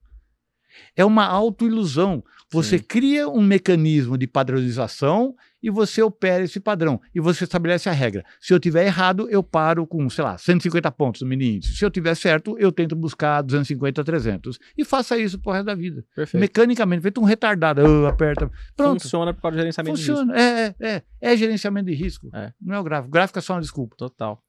[0.96, 2.24] É uma autoilusão.
[2.50, 2.84] Você Sim.
[2.84, 6.98] cria um mecanismo de padronização e você opera esse padrão.
[7.14, 8.24] E você estabelece a regra.
[8.40, 11.76] Se eu tiver errado, eu paro com, sei lá, 150 pontos no mini índice.
[11.76, 14.58] Se eu tiver certo, eu tento buscar 250, 300.
[14.76, 16.02] E faça isso pro resto da vida.
[16.16, 16.40] Perfeito.
[16.40, 17.82] Mecanicamente, feito um retardado.
[17.86, 18.50] Ah, aperta.
[18.74, 19.02] Pronto.
[19.02, 20.16] Funciona por causa do gerenciamento de risco.
[20.16, 20.40] Funciona.
[20.40, 21.02] É, é, é.
[21.20, 22.30] É gerenciamento de risco.
[22.34, 22.54] É.
[22.58, 23.12] Não é o gráfico.
[23.12, 23.96] Gráfico é só uma desculpa.
[23.96, 24.42] Total.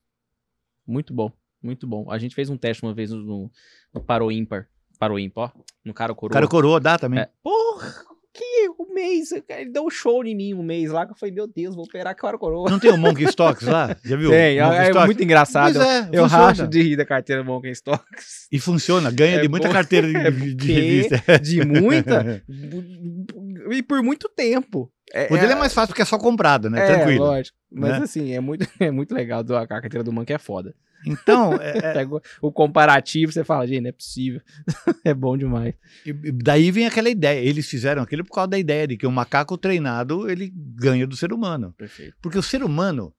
[0.88, 1.32] Muito bom.
[1.64, 2.11] Muito bom.
[2.11, 3.49] A gente fez um teste uma vez no,
[3.93, 4.68] no Paro Ímpar.
[4.99, 5.61] Paro Ímpar, ó.
[5.84, 6.34] No Cara Coroa.
[6.34, 7.22] Cara, coroa dá também.
[7.22, 7.30] É.
[7.41, 7.93] Porra,
[8.34, 9.32] que um mês.
[9.32, 11.86] Ele deu um show em mim um mês lá que eu falei, meu Deus, vou
[11.86, 12.70] operar Cara Coroa.
[12.70, 13.95] Não tem o Monkey Stocks lá?
[14.03, 14.30] Já viu?
[14.32, 15.05] Tem, é, Stocks?
[15.05, 15.76] muito engraçado.
[15.76, 16.45] Pois é, eu funciona.
[16.45, 18.47] racho de rir da carteira Monkey Stocks.
[18.51, 19.74] E funciona, ganha É de muita bom.
[19.74, 21.39] carteira de, É de revista.
[21.39, 22.43] De muita.
[23.72, 24.91] e por muito tempo.
[25.30, 26.82] O dele é mais fácil porque é só comprado, né?
[26.82, 27.26] É, Tranquilo.
[27.26, 27.57] lógico.
[27.74, 27.97] Mas né?
[28.03, 29.43] assim, é muito, é muito legal.
[29.43, 30.76] do- A carteira do Monkey é foda.
[31.05, 32.07] Então, é- é-
[32.41, 34.41] o comparativo, você fala, gente, não é possível.
[35.03, 35.74] é bom demais.
[36.05, 37.39] e- daí vem aquela ideia.
[37.39, 41.15] Eles fizeram aquilo por causa da ideia de que o macaco treinado ele ganha do
[41.15, 41.74] ser humano.
[41.78, 42.15] Perfeito.
[42.21, 43.13] Porque o ser humano,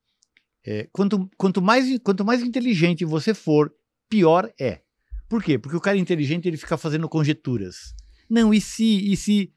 [0.67, 3.71] é, quanto, quanto, mais, quanto mais inteligente você for,
[4.09, 4.81] pior é.
[5.29, 5.59] Por quê?
[5.59, 7.95] Porque o cara inteligente ele fica fazendo conjecturas.
[8.31, 9.53] Não, e se, e se.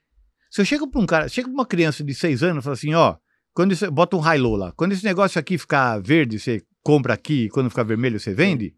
[0.50, 2.74] Se eu chego para um cara, chego para uma criança de seis anos e falo
[2.74, 3.18] assim, ó,
[3.58, 7.46] quando isso, bota um high-low lá, quando esse negócio aqui ficar verde, você compra aqui,
[7.46, 8.76] e quando ficar vermelho, você vende,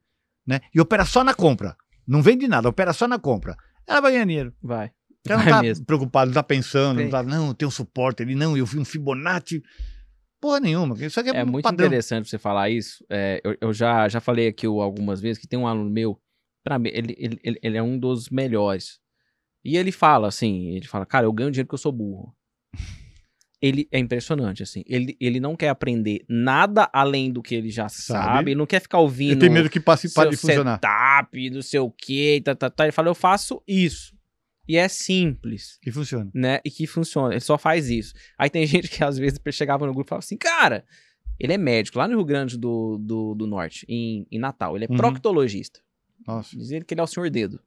[0.48, 0.62] né?
[0.74, 1.76] E opera só na compra.
[2.08, 3.58] Não vende nada, opera só na compra.
[3.86, 4.54] Ela vai ganhar dinheiro.
[4.64, 4.90] Vai.
[5.28, 5.86] Ela não tá mesmo.
[5.86, 7.04] preocupado, não tá pensando, Sim.
[7.04, 9.62] não tá, não, tem um suporte ali, não, eu vi um Fibonacci.
[10.40, 10.96] Porra nenhuma.
[11.06, 11.86] Isso aqui é, É muito padrão.
[11.86, 13.04] interessante você falar isso.
[13.10, 16.18] É, eu eu já, já falei aqui algumas vezes que tem um aluno meu,
[16.64, 18.98] pra mim, ele, ele, ele, ele é um dos melhores.
[19.62, 22.34] E ele fala assim, ele fala, cara, eu ganho dinheiro porque eu sou burro.
[23.62, 24.84] Ele é impressionante, assim.
[24.88, 28.26] Ele, ele não quer aprender nada além do que ele já sabe.
[28.26, 28.51] Sabe.
[28.51, 30.76] Ele não quer ficar ouvindo Ele tem medo que passe para de funcionar.
[30.76, 32.86] setup, não sei o que, tá, tá, tá.
[32.86, 34.18] Ele fala, eu faço isso.
[34.68, 36.30] E é simples E funciona.
[36.34, 36.60] né?
[36.64, 37.34] E que funciona.
[37.34, 38.14] Ele só faz isso.
[38.38, 40.86] Aí tem gente que às vezes chegava no grupo e falava assim, cara,
[41.38, 44.76] Ele é médico lá no Rio Grande do, do, do Norte, em, em Natal.
[44.78, 44.95] Ele é Uhum.
[44.95, 45.82] proctologista.
[46.26, 46.55] Nossa.
[46.55, 47.60] Diz ele que ele é o senhor dedo,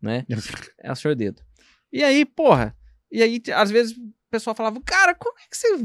[0.00, 0.24] né?
[0.78, 1.42] É o senhor dedo.
[1.92, 2.76] E aí, porra,
[3.10, 3.96] e aí, às vezes,
[4.30, 5.82] pessoal falava, cara, como é que você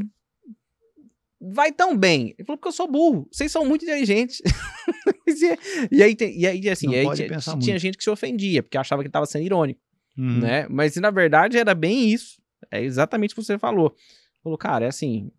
[1.40, 2.34] vai tão bem?
[2.38, 4.40] Ele falou, porque eu sou burro, vocês são muito inteligentes.
[5.90, 8.78] e aí, e aí assim, Não e aí tinha, tinha gente que se ofendia, porque
[8.78, 9.80] achava que ele tava sendo irônico,
[10.18, 10.40] Uhum.
[10.40, 10.66] né?
[10.70, 12.40] Mas, na verdade, era bem isso.
[12.70, 13.94] É exatamente o que você falou.
[14.42, 15.30] Falou, cara, é assim,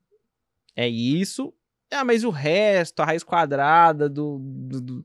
[0.75, 1.51] é isso...
[1.91, 5.03] Ah, mas o resto, a raiz quadrada do, do- do-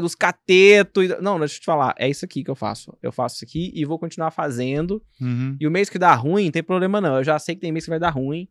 [0.00, 1.08] dos catetos.
[1.20, 1.94] Não, deixa eu te falar.
[1.98, 2.96] É isso aqui que eu faço.
[3.02, 5.02] Eu faço isso aqui e vou continuar fazendo.
[5.20, 5.56] Uhum.
[5.60, 7.16] E o mês que dá ruim, não tem problema não.
[7.16, 8.48] Eu já sei que tem mês que vai dar ruim.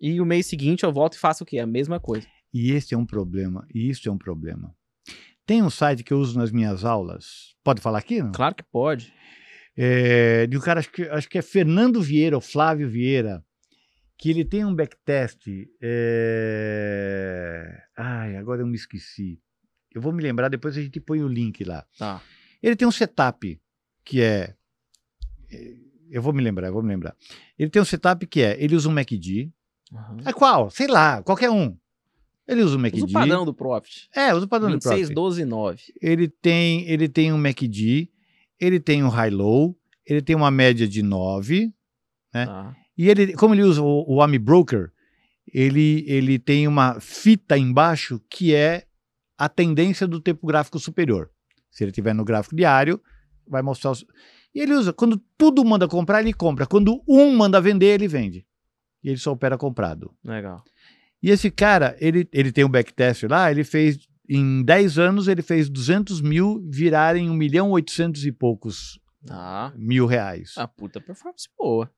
[0.00, 1.58] E o mês seguinte eu volto e faço o quê?
[1.58, 2.26] A mesma coisa.
[2.52, 4.74] E esse é um problema, e isso é um problema.
[5.46, 7.54] Tem um site que eu uso nas minhas aulas.
[7.64, 8.20] Pode falar aqui?
[8.22, 8.32] Não?
[8.32, 9.12] Claro que pode.
[9.76, 13.42] É, de um cara, acho que, acho que é Fernando Vieira, ou Flávio Vieira,
[14.22, 15.48] que ele tem um backtest.
[15.80, 19.40] é, Ai, agora eu me esqueci.
[19.92, 21.84] Eu vou me lembrar, depois a gente põe o link lá.
[21.98, 22.22] Tá.
[22.62, 23.60] Ele tem um setup
[24.04, 24.54] que é.
[25.50, 25.74] é,
[26.08, 27.16] Eu vou me lembrar, eu vou me lembrar.
[27.58, 29.50] Ele tem um setup que é: ele usa um MACD.
[29.90, 30.18] Uhum.
[30.24, 30.70] É qual?
[30.70, 31.76] Sei lá, qualquer um.
[32.46, 33.02] Ele usa um Usa MACD.
[33.02, 34.08] o padrão do Profit.
[34.14, 35.14] É, usa o padrão do 26, Profit.
[35.14, 35.82] 12, 9.
[36.00, 38.08] Ele tem, ele tem um MACD,
[38.60, 41.74] ele tem um high-low, ele tem uma média de 9,
[42.32, 42.46] É.
[42.46, 42.76] Tá.
[42.96, 44.90] E ele, como ele usa o, o AMI Broker,
[45.52, 48.84] ele, ele tem uma fita embaixo que é
[49.36, 51.30] a tendência do tempo gráfico superior.
[51.70, 53.00] Se ele estiver no gráfico diário,
[53.46, 54.04] vai mostrar os...
[54.54, 56.66] E ele usa, quando tudo manda comprar, ele compra.
[56.66, 58.46] Quando um manda vender, ele vende.
[59.02, 60.14] E ele só opera comprado.
[60.22, 60.62] Legal.
[61.22, 65.40] E esse cara, ele, ele tem um backtest lá, ele fez, em 10 anos, ele
[65.40, 69.72] fez 200 mil virarem 1 milhão 800 e poucos Tá.
[69.76, 70.54] mil reais.
[70.56, 71.90] A puta performance boa.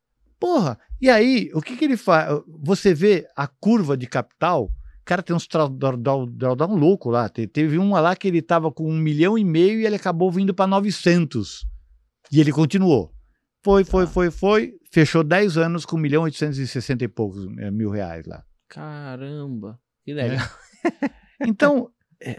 [0.44, 2.38] Porra, e aí, o que que ele faz?
[2.62, 7.30] Você vê a curva de capital, o cara tem uns drawdown louco lá.
[7.30, 10.30] Te- Teve uma lá que ele tava com um milhão e meio e ele acabou
[10.30, 11.64] vindo para 900.
[12.30, 13.10] E ele continuou.
[13.64, 14.06] Foi, foi, Ah.
[14.06, 14.74] foi, foi.
[14.92, 18.44] Fechou 10 anos com 1 milhão 860 e poucos eh, mil reais lá.
[18.68, 19.80] Caramba.
[20.04, 20.46] Que legal.
[21.40, 21.90] Então,
[22.22, 22.36] é,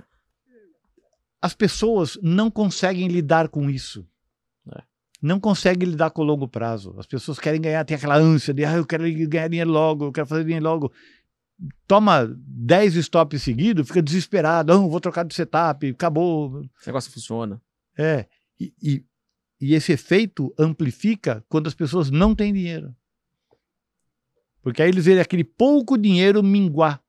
[1.41, 4.08] as pessoas não conseguem lidar com isso.
[5.22, 6.95] Não conseguem lidar com o longo prazo.
[6.97, 10.11] As pessoas querem ganhar, tem aquela ânsia de, ah, eu quero ganhar dinheiro logo, eu
[10.11, 10.91] quero fazer dinheiro logo.
[11.88, 16.61] Toma 10 stops seguidos, fica desesperado, não, vou trocar de setup, acabou.
[16.78, 17.61] Esse negócio funciona.
[17.97, 18.28] É,
[18.59, 19.05] e, e,
[19.59, 22.93] e esse efeito amplifica quando as pessoas não têm dinheiro.
[24.61, 27.01] Porque aí eles veem aquele pouco dinheiro minguar,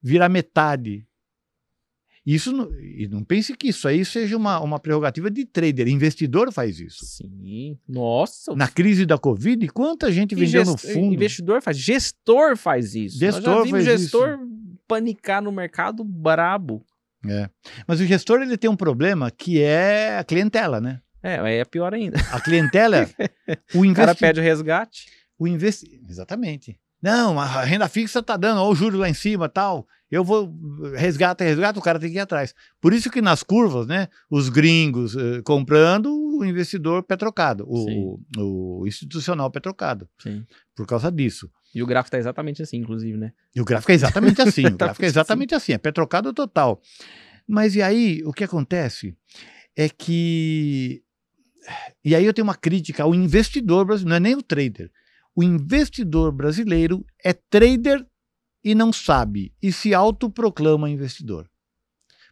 [0.00, 1.06] virar metade.
[2.24, 5.88] Isso não, e não pense que isso aí seja uma, uma prerrogativa de trader.
[5.88, 7.04] Investidor faz isso.
[7.04, 7.76] Sim.
[7.88, 8.54] Nossa.
[8.54, 11.14] Na crise da Covid, quanta gente vendeu no fundo?
[11.14, 11.76] Investidor faz.
[11.76, 13.18] Gestor faz isso.
[13.18, 14.38] Gestor faz gestor
[14.86, 16.84] panicar no mercado brabo.
[17.26, 17.48] É.
[17.86, 21.00] Mas o gestor ele tem um problema que é a clientela, né?
[21.22, 22.18] É, aí é pior ainda.
[22.32, 23.08] A clientela,
[23.74, 25.06] o O cara pede o resgate.
[25.38, 26.00] o investi...
[26.08, 26.78] Exatamente.
[27.00, 29.86] Não, a renda fixa tá dando, ó, o juro lá em cima tal.
[30.12, 30.54] Eu vou
[30.94, 32.54] resgata, resgata, o cara tem que ir atrás.
[32.78, 38.86] Por isso que nas curvas, né, os gringos eh, comprando, o investidor petrocado, o, o
[38.86, 40.44] institucional petrocado, Sim.
[40.76, 41.50] por causa disso.
[41.74, 43.32] E o gráfico tá exatamente assim, inclusive, né?
[43.56, 46.78] E o gráfico é exatamente assim, o Tá gráfico é exatamente assim, é petrocado total.
[47.48, 49.16] Mas e aí, o que acontece
[49.74, 51.02] é que
[52.04, 54.90] e aí eu tenho uma crítica ao investidor brasileiro, não é nem o trader.
[55.34, 58.06] O investidor brasileiro é trader
[58.64, 61.48] e não sabe, e se autoproclama investidor.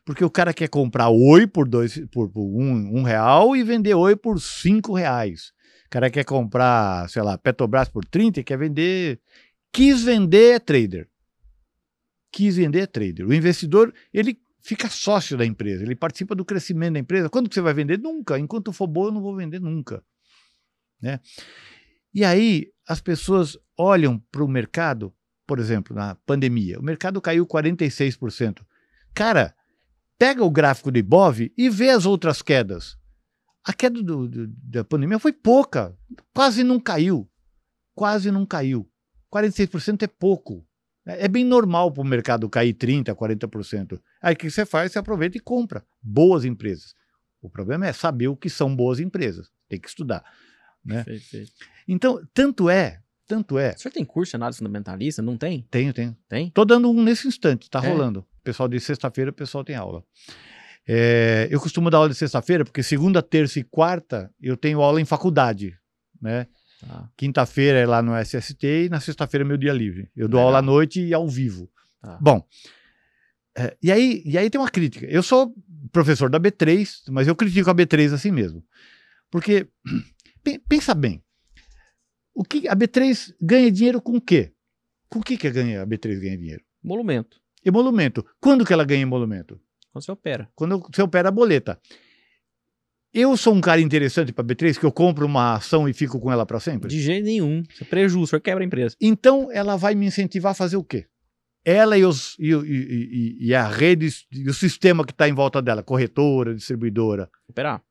[0.04, 3.94] Porque o cara quer comprar oi por, dois, por, por um, um real e vender
[3.94, 5.52] oi por cinco reais.
[5.86, 9.20] O cara quer comprar, sei lá, Petrobras por 30 e quer vender.
[9.72, 11.08] Quis vender é trader.
[12.32, 13.26] Quis vender é trader.
[13.26, 17.28] O investidor, ele fica sócio da empresa, ele participa do crescimento da empresa.
[17.28, 17.98] Quando que você vai vender?
[17.98, 18.38] Nunca.
[18.38, 20.02] Enquanto for bom, eu não vou vender nunca.
[21.00, 21.18] Né?
[22.12, 25.12] E aí, as pessoas olham para o mercado,
[25.50, 28.64] por exemplo, na pandemia, o mercado caiu 46%.
[29.12, 29.52] Cara,
[30.16, 32.96] pega o gráfico do Ibov e vê as outras quedas.
[33.66, 35.92] A queda do- do- da pandemia foi pouca,
[36.32, 37.28] quase não caiu.
[37.96, 38.88] Quase não caiu.
[39.28, 40.64] 46% é pouco.
[41.04, 44.00] É é bem normal para o mercado cair 30%, 40%.
[44.22, 44.92] Aí o que você faz?
[44.92, 46.94] Você aproveita e compra boas empresas.
[47.42, 49.50] O problema é saber o que são boas empresas.
[49.68, 50.22] Tem que estudar.
[50.84, 51.02] Né?
[51.02, 51.50] Perfeito.
[51.88, 53.74] Então, tanto é, tanto é.
[53.76, 55.22] O senhor tem curso de análise fundamentalista?
[55.22, 55.64] Não tem?
[55.70, 56.16] Tenho, tenho.
[56.28, 56.50] Tem?
[56.50, 57.88] Tô dando um nesse instante, tá É?
[57.88, 58.26] rolando.
[58.42, 60.02] Pessoal de sexta-feira, o pessoal tem aula.
[60.88, 65.00] É, eu costumo dar aula de sexta-feira, porque segunda, terça e quarta eu tenho aula
[65.00, 65.76] em faculdade,
[66.20, 66.46] né?
[66.80, 67.08] Tá.
[67.16, 70.10] Quinta-feira é lá no SST e na sexta-feira é meu dia livre.
[70.16, 70.46] Eu dou Legal.
[70.46, 71.70] aula à noite e ao vivo,
[72.02, 72.18] Tá.
[72.20, 72.42] Bom,
[73.56, 75.04] é, e, aí, e aí tem uma crítica.
[75.06, 75.54] Eu sou
[75.92, 78.64] professor da B3, mas eu critico a B3 assim mesmo.
[79.30, 79.68] Porque,
[80.42, 81.22] pe- pensa bem,
[82.34, 84.52] o que a B3 ganha dinheiro com o quê?
[85.08, 86.62] Com o que, que a, ganha, a B3 ganha dinheiro?
[86.84, 87.40] Emolumento.
[87.64, 88.24] Emolumento.
[88.40, 89.60] Quando que ela ganha emolumento?
[89.92, 90.48] Quando você opera.
[90.54, 91.80] Quando você opera a boleta.
[93.12, 96.30] Eu sou um cara interessante para B3 que eu compro uma ação e fico com
[96.30, 96.88] ela para sempre?
[96.88, 97.64] De jeito nenhum.
[97.68, 98.94] Você é prejuízo, você quebra a empresa.
[99.00, 101.06] Então ela vai me incentivar a fazer o quê?
[101.64, 102.56] Ela e, os, e, e-
[103.42, 107.28] e- e a rede e o sistema que está em volta dela, corretora, distribuidora.
[107.48, 107.82] Operar.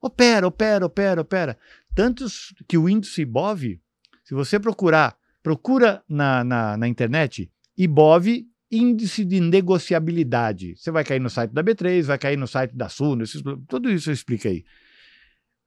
[0.00, 1.58] Opera, opera, opera, opera.
[1.94, 3.80] Tantos que o índice IBOV,
[4.28, 10.76] se você procurar, procura na, na, na internet, IBOV, índice de negociabilidade.
[10.76, 13.90] Você vai cair no site da B3, vai cair no site da Suno, esses- tudo
[13.90, 14.64] isso eu explico aí.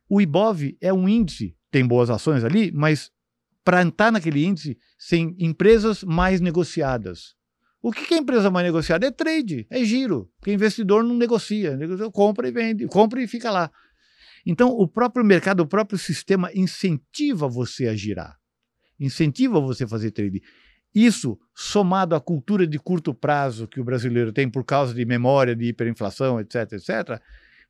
[0.08, 3.10] O IBOV é um índice, tem boas ações ali, mas
[3.64, 4.78] para entrar naquele índice,
[5.10, 7.34] tem empresas mais negociadas.
[7.82, 9.08] O que que é empresa mais negociada?
[9.08, 13.50] É trade, é giro, porque investidor não negocia, negocia, compra e vende, compra e fica
[13.50, 13.72] lá.
[14.46, 18.41] Então, o próprio mercado, o próprio sistema incentiva você a girar,
[19.06, 20.42] incentiva você a fazer trade.
[20.94, 25.56] Isso, somado à cultura de curto prazo que o brasileiro tem por causa de memória,
[25.56, 27.22] de hiperinflação, etc, etc,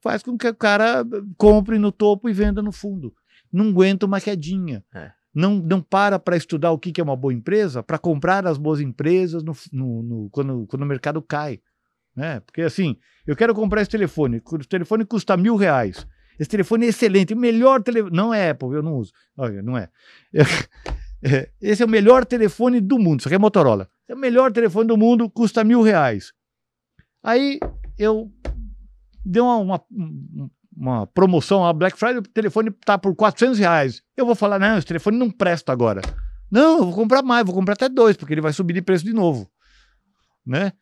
[0.02, 1.06] faz com que o cara
[1.38, 3.14] compre no topo e venda no fundo.
[3.54, 4.84] Não aguenta uma quedinha.
[4.94, 5.12] É.
[5.34, 8.58] Não, não para para estudar o que que é uma boa empresa, para comprar as
[8.58, 11.62] boas empresas no, no- no- quando, quando o mercado cai.
[12.16, 12.40] Né?
[12.42, 16.06] Porque assim, eu quero comprar esse telefone, o telefone custa mil reais.
[16.40, 18.16] Esse telefone é excelente, o melhor telefone.
[18.16, 19.12] Não é Apple, eu não uso.
[19.38, 19.90] Olha, não é.
[21.24, 23.20] É, Esse é o melhor telefone do mundo.
[23.20, 23.90] Isso aqui é Motorola.
[24.08, 26.34] É o melhor telefone do mundo, custa mil reais.
[27.24, 27.60] Aí
[27.98, 28.32] eu
[29.24, 29.86] dei uma, uma,
[30.76, 34.02] uma promoção, a Black Friday, o telefone tá por 400 reais.
[34.18, 36.02] Eu vou falar, não, esse telefone não presta agora.
[36.50, 39.06] Não, eu vou comprar mais, vou comprar até dois, porque ele vai subir de preço
[39.06, 39.50] de novo.
[40.46, 40.74] Né?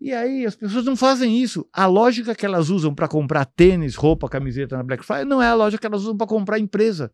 [0.00, 1.66] E aí as pessoas não fazem isso.
[1.72, 5.48] A lógica que elas usam para comprar tênis, roupa, camiseta na Black Friday não é
[5.48, 7.10] a lógica que elas usam para comprar empresa.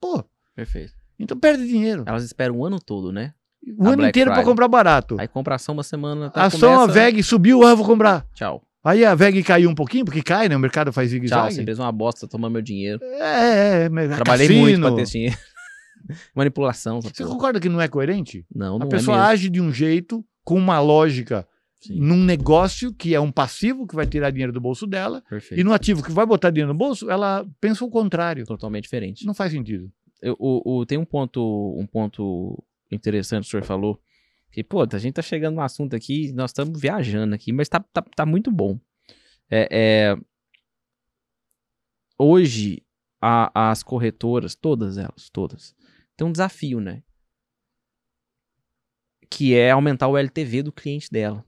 [0.00, 0.22] Pô,
[0.54, 0.92] Perfeito.
[1.18, 2.04] Então perde dinheiro.
[2.06, 3.32] Elas esperam o ano todo, né?
[3.78, 5.16] O a ano Black inteiro para comprar barato.
[5.18, 6.30] Aí compra ação uma semana.
[6.30, 8.26] Tá, A ação, a começa- VEG subiu, ah, vou comprar.
[8.34, 8.62] Tchau.
[8.84, 10.54] Aí a VEG caiu um pouquinho, porque cai, né?
[10.56, 11.18] O mercado faz Tchau.
[11.18, 11.64] Você zigue-zague.
[11.64, 13.00] fez uma bosta, toma meu dinheiro.
[13.02, 14.08] É, é, é.
[14.08, 14.60] Trabalhei cassino.
[14.66, 15.36] muito pra ter esse dinheiro.
[16.34, 17.00] Manipulação.
[17.00, 17.30] Você porra.
[17.34, 18.44] concorda que não é coerente?
[18.54, 21.46] Não, não a pessoa é age de um jeito, com uma lógica,
[21.80, 25.58] Sim, num negócio que é um passivo que vai tirar dinheiro do bolso dela, perfeito.
[25.58, 28.44] e no ativo que vai botar dinheiro no bolso, ela pensa o contrário.
[28.44, 29.24] Totalmente diferente.
[29.26, 29.90] Não faz sentido.
[30.24, 34.00] Eu- o, o- tem um ponto, um ponto interessante que o senhor falou.
[34.50, 37.80] Que, pô, a gente tá chegando no assunto aqui, nós estamos viajando aqui, mas tá,
[37.92, 38.78] tá, tá muito bom.
[39.50, 40.16] É, é,
[42.18, 42.82] hoje,
[43.20, 45.74] a- as corretoras, todas elas, todas,
[46.16, 47.02] tem um desafio, né?
[49.30, 51.44] Que é aumentar o LTV do cliente dela.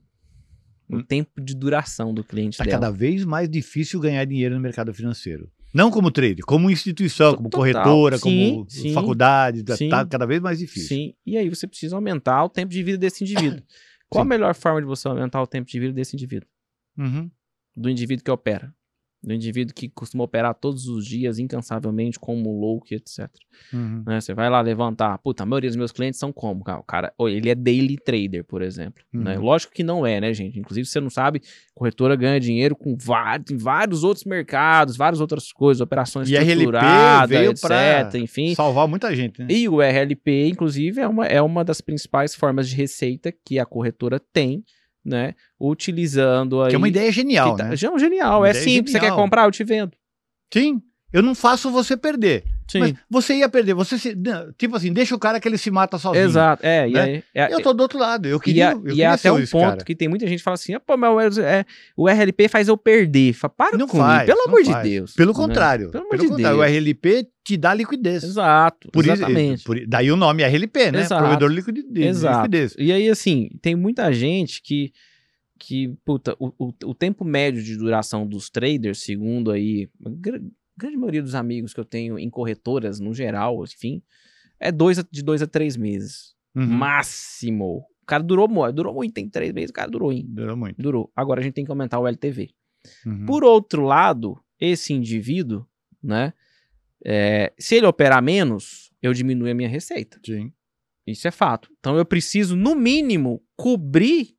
[0.89, 1.03] O Hum.
[1.03, 2.79] tempo de duração do cliente Está dela.
[2.81, 5.51] cada vez mais difícil ganhar dinheiro no mercado financeiro.
[5.73, 7.59] Não como trade, como instituição, como Total.
[7.59, 8.23] corretora, Sim,
[8.55, 8.93] como sim.
[8.93, 9.89] faculdade, está Sim.
[9.89, 10.87] cada vez mais difícil.
[10.87, 13.61] Sim, e aí você precisa aumentar o tempo de vida desse indivíduo.
[14.09, 14.27] Qual Sim.
[14.27, 16.47] a melhor forma de você aumentar o tempo de vida desse indivíduo?
[16.97, 17.29] Uhum.
[17.75, 18.73] Do indivíduo que opera.
[19.27, 23.29] Do indivíduo que costuma operar todos os dias, incansavelmente, como louco, etc.
[23.73, 24.01] Uhum.
[24.07, 24.21] Né?
[24.21, 25.17] Você vai lá levantar.
[25.17, 26.63] Puta, a maioria dos meus clientes são como?
[26.63, 26.79] cara?
[26.79, 29.03] O cara, ele é daily trader, por exemplo.
[29.13, 29.37] né?
[29.37, 29.43] Uhum.
[29.43, 30.57] Lógico que não é, né, gente?
[30.57, 31.41] Inclusive, você não sabe,
[31.75, 37.29] corretora ganha dinheiro com vários, em vários outros mercados, várias outras coisas, operações E estruturadas,
[37.29, 37.67] veio etc.
[37.67, 39.47] pra Enfim, Salvar muita gente, né?
[39.49, 43.65] e o RLP, inclusive, é uma, é uma das principais formas de receita que a
[43.65, 44.63] corretora tem,
[45.07, 45.33] né?
[45.59, 46.69] Utilizando aí.
[46.69, 47.73] Que é uma ideia genial, tá- né?
[47.73, 48.41] é genial.
[48.41, 48.91] Uma É simples.
[48.91, 49.17] Você quer genial.
[49.23, 49.45] comprar?
[49.45, 49.91] Eu te vendo.
[50.53, 50.81] Sim.
[51.13, 52.43] Eu não faço você perder.
[52.69, 52.79] Sim.
[52.79, 53.73] Mas você ia perder.
[53.73, 56.25] Você se, não, tipo assim, deixa o cara que ele se mata sozinho.
[56.25, 56.65] Exato.
[56.65, 57.01] É, e né?
[57.01, 57.23] aí.
[57.33, 58.27] É, Eu tô do outro lado.
[58.27, 58.71] Eu e queria.
[58.71, 59.83] eu e é queria até ser um ponto cara.
[59.85, 61.65] que tem muita gente que fala assim: ah, pô, mas é,
[61.95, 63.33] o RLP faz eu perder.
[63.33, 64.83] Fala, para Não com faz, pelo não amor de faz.
[64.89, 65.13] Deus.
[65.13, 65.35] Pelo né?
[65.37, 65.91] contrário.
[65.91, 66.57] Pelo Pelo, amor de contrário.
[66.57, 66.69] Deus.
[66.69, 68.23] O RLP te dá liquidez.
[68.23, 68.89] Exato.
[68.91, 69.63] Por isso- exatamente.
[69.63, 70.99] por- daí o nome RLP, né?
[71.01, 71.21] Exato.
[71.23, 72.37] Provedor de liquide- de Exato.
[72.37, 72.75] liquidez.
[72.77, 74.91] E aí, assim, tem muita gente que,
[75.57, 80.09] que puta, o, o, o tempo médio de duração dos traders, segundo aí, a
[80.77, 84.01] grande maioria dos amigos que eu tenho em corretoras, no geral, enfim,
[84.59, 86.35] é dois, a- de dois a três meses.
[86.55, 86.65] Uhum.
[86.67, 87.85] Máximo.
[88.01, 90.25] O cara durou muito, durou muito, tem três meses, o cara durou, hein?
[90.27, 90.81] Durou muito.
[90.81, 91.11] Durou.
[91.15, 92.49] Agora a gente tem que aumentar o LTV.
[93.05, 93.25] Uhum.
[93.25, 95.65] Por outro lado, esse indivíduo,
[96.01, 96.33] né,
[97.05, 100.19] é, se ele operar menos, eu diminuo a minha receita.
[100.25, 100.53] Sim.
[101.05, 101.69] Isso é fato.
[101.79, 104.36] Então eu preciso, no mínimo, cobrir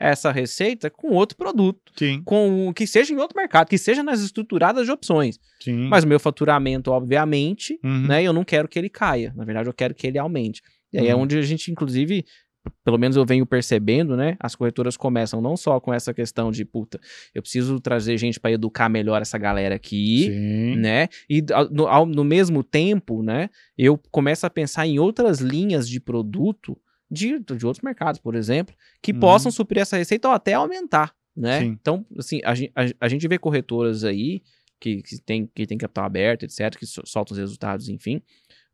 [0.00, 2.22] essa receita com outro produto, Sim.
[2.24, 5.38] com que seja em outro mercado, que seja nas estruturadas de opções.
[5.60, 5.88] Sim.
[5.88, 8.06] Mas o meu faturamento, obviamente, Uhum.
[8.06, 9.32] né, eu não quero que ele caia.
[9.36, 10.62] Na verdade, eu quero que ele aumente.
[10.92, 11.22] E aí é Uhum.
[11.22, 12.24] onde a gente, inclusive,
[12.84, 14.36] pelo menos eu venho percebendo, né?
[14.38, 17.00] As corretoras começam não só com essa questão de, puta,
[17.34, 20.76] eu preciso trazer gente para educar melhor essa galera aqui, Sim.
[20.76, 21.08] né?
[21.30, 23.48] E no, ao- no mesmo tempo, né?
[23.76, 26.76] Eu começo a pensar em outras linhas de produto
[27.10, 29.20] de, de outros mercados, por exemplo, que Uhum.
[29.20, 31.60] possam suprir essa receita ou até aumentar, né?
[31.60, 31.66] Sim.
[31.80, 34.42] Então, assim, a, a- a gente vê corretoras aí
[34.80, 38.22] que, que, tem, que tem capital aberto, etc., que so- soltam os resultados, enfim.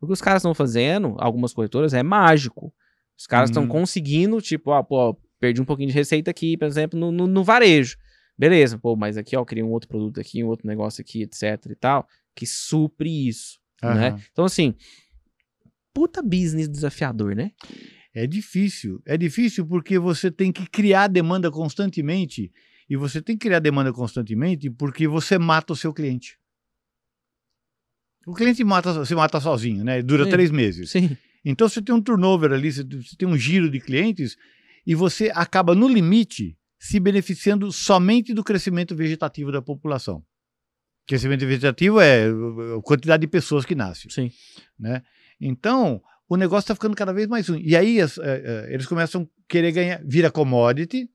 [0.01, 2.75] O que os caras estão fazendo, algumas corretoras, é mágico.
[3.17, 3.69] Os caras estão Uhum.
[3.69, 7.45] conseguindo, tipo, ah, pô, perdi um pouquinho de receita aqui, por exemplo, no, no, no
[7.45, 7.97] varejo.
[8.37, 11.23] Beleza, pô, mas aqui, ó, eu criei um outro produto aqui, um outro negócio aqui,
[11.23, 14.09] etc e tal, que supre isso, né?
[14.09, 14.21] Aham.
[14.33, 14.75] Então, assim,
[15.93, 17.53] puta business desafiador, né?
[18.15, 19.03] É difícil.
[19.05, 22.53] É difícil porque você tem que criar demanda constantemente.
[22.89, 26.39] E você tem que criar demanda constantemente porque você mata o seu cliente.
[28.27, 30.01] O cliente mata, se mata sozinho, né?
[30.01, 30.31] Dura Sim.
[30.31, 30.91] três meses.
[30.91, 31.17] Sim.
[31.45, 32.85] Então você tem um turnover ali, você
[33.19, 34.37] tem um giro de clientes
[34.87, 40.25] e você acaba, no limite, se beneficiando somente do crescimento vegetativo da população.
[41.07, 44.31] Crescimento vegetativo é a quantidade de pessoas que nascem Sim.
[44.79, 45.03] né?
[45.39, 47.63] Então, o negócio está ficando cada vez mais ruim.
[47.65, 51.09] E aí as- eh, eh, eles começam a querer ganhar, vira commodity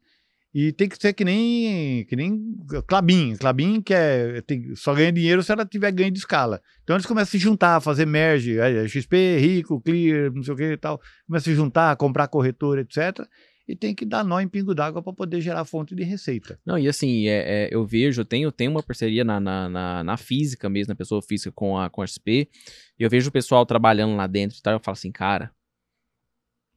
[0.53, 2.55] e tem que ser que nem que nem
[2.87, 3.35] Clabin.
[3.35, 6.61] Clabin que é, tem- só ganha dinheiro se ela tiver ganho de escala.
[6.83, 10.57] Então eles começam a se juntar, fazer merge, aí, XP, Rico, Clear, não sei o
[10.57, 10.99] que e tal.
[11.27, 13.27] Começam a se juntar, comprar corretora, etc.
[13.69, 16.59] E tem que dar nó em pingo d'água para poder gerar fonte de receita.
[16.65, 20.03] Não, e assim, é, é, eu vejo, eu tenho, tenho uma parceria na, na, na,
[20.03, 22.49] na física mesmo, na pessoa física com a, com a XP,
[22.97, 25.51] e eu vejo o pessoal trabalhando lá dentro e tal, eu falo assim, cara,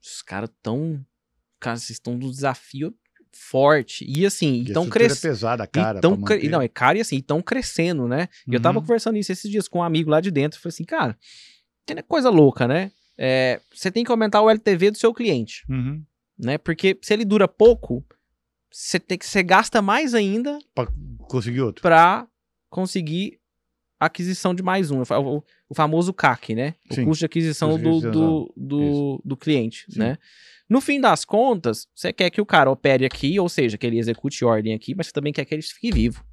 [0.02, 1.02] os caras tão,
[1.58, 2.94] cara, vocês estão num desafio
[3.34, 5.98] forte, e assim, E então estrutura é crescendo, pesada, cara.
[6.00, 6.50] pra manter.
[6.50, 8.84] não, é caro e assim, estão crescendo, né, e eu tava Uhum.
[8.84, 11.16] conversando isso esses dias com um amigo lá de dentro, eu falei assim, cara,
[11.86, 16.04] tem coisa louca, né, é, você tem que aumentar o LTV do seu cliente, Uhum.
[16.42, 18.04] Né, porque se ele dura pouco,
[18.70, 20.86] você tem que, você gasta mais ainda Pra
[21.28, 21.82] conseguir outro.
[21.82, 22.26] para
[22.70, 23.38] conseguir
[24.00, 25.00] aquisição de mais um.
[25.00, 26.74] O, fa- o- o famoso CAC, né?
[26.90, 27.04] O Sim.
[27.04, 29.98] custo de aquisição do, do, do, do cliente, Sim.
[30.00, 30.18] né?
[30.68, 33.98] No fim das contas, você quer que o cara opere aqui, ou seja, que ele
[33.98, 36.24] execute ordem aqui, mas você também quer que ele fique vivo.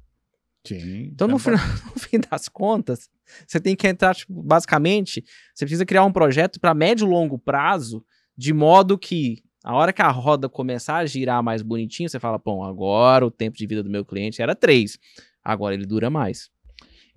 [0.66, 1.10] Sim.
[1.12, 1.58] Então, no, Então, final,
[1.94, 3.08] no fim das contas,
[3.46, 5.22] você tem que entrar, tipo, basicamente,
[5.54, 8.04] você precisa criar um projeto para médio e longo prazo,
[8.36, 12.38] de modo que a hora que a roda começar a girar mais bonitinho, você fala,
[12.38, 14.98] bom, agora o tempo de vida do meu cliente era três,
[15.44, 16.48] agora ele dura mais.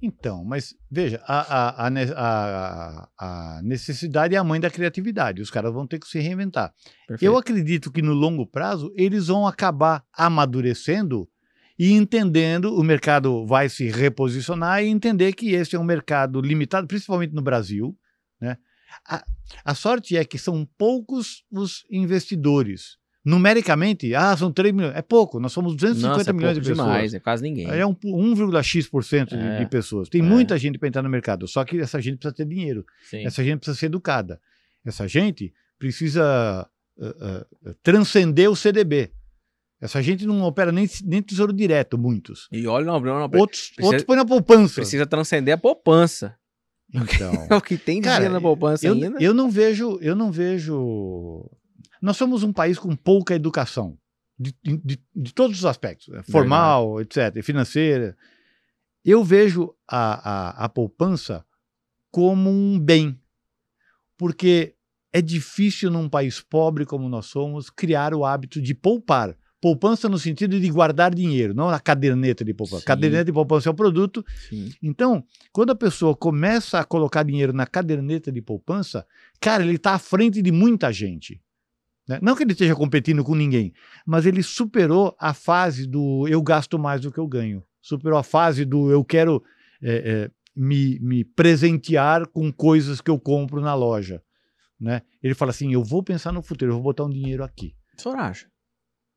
[0.02, 5.42] Então, mas veja, a, a, a- a necessidade é a mãe da criatividade.
[5.42, 6.74] Os caras vão ter que se reinventar.
[7.08, 7.24] Perfeito.
[7.32, 11.26] Eu acredito que no longo prazo eles vão acabar amadurecendo
[11.80, 16.86] e entendendo, o mercado vai se reposicionar e entender que esse é um mercado limitado,
[16.86, 17.98] principalmente no Brasil.
[18.42, 18.58] Né?
[19.08, 19.24] A,
[19.66, 22.98] a sorte é que são poucos os investidores.
[23.26, 24.96] Numericamente, ah, são 3 milhões.
[24.96, 26.78] É pouco, nós somos 250 Nossa, é milhões de pessoas.
[26.78, 27.70] demais, é quase ninguém.
[27.70, 29.60] É um, 1,x% de, É.
[29.60, 30.10] de pessoas.
[30.10, 30.24] Tem É.
[30.24, 33.26] muita gente para entrar no mercado, só que essa gente precisa ter dinheiro, Sim.
[33.26, 34.42] essa gente precisa ser educada,
[34.86, 36.68] essa gente precisa
[36.98, 39.12] uh, uh, transcender o CDB.
[39.82, 42.48] Essa gente não opera nem, nem tesouro direto, muitos.
[42.52, 44.76] E olha, não, não, não Outros, precisa- outros põem na poupança.
[44.76, 46.36] precisa transcender a poupança.
[46.94, 49.18] Então, É o que tem de Cara, dinheiro na poupança eu, ainda.
[49.20, 51.50] eu não vejo, eu não vejo.
[52.02, 53.98] Nós somos um país com pouca educação
[54.38, 56.22] de, de, de todos os aspectos, né?
[56.30, 58.16] formal, etc., financeira.
[59.06, 61.46] Eu vejo a, a, a poupança
[62.12, 63.20] como um bem,
[64.18, 64.76] porque
[65.12, 69.36] é difícil num país pobre como nós somos criar o hábito de poupar.
[69.64, 72.82] Poupança no sentido de guardar dinheiro, não a caderneta de poupança.
[72.82, 72.86] Sim.
[72.86, 74.74] Caderneta de poupança é o produto, Sim.
[74.84, 75.24] então,
[75.54, 79.08] quando a pessoa começa a colocar dinheiro na caderneta de poupança,
[79.40, 81.42] cara, ele está à frente de muita gente.
[82.10, 82.20] né?
[82.22, 83.72] Não que ele esteja competindo com ninguém,
[84.06, 87.64] mas ele superou a fase do eu gasto mais do que eu ganho.
[87.82, 89.42] Superou a fase do eu quero
[89.82, 89.94] é,
[90.26, 94.22] é, me, me presentear com coisas que eu compro na loja.
[94.78, 95.04] Né?
[95.22, 97.74] Ele fala assim: eu vou pensar no futuro, eu vou botar um dinheiro aqui.
[97.98, 98.52] O senhor acha?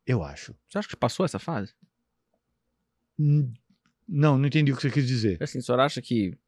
[0.07, 0.55] Eu acho.
[0.69, 1.75] Você acha que passou essa fase?
[3.19, 5.43] Não, não entendi o que você quis dizer.
[5.43, 6.39] Assim, o senhor acha que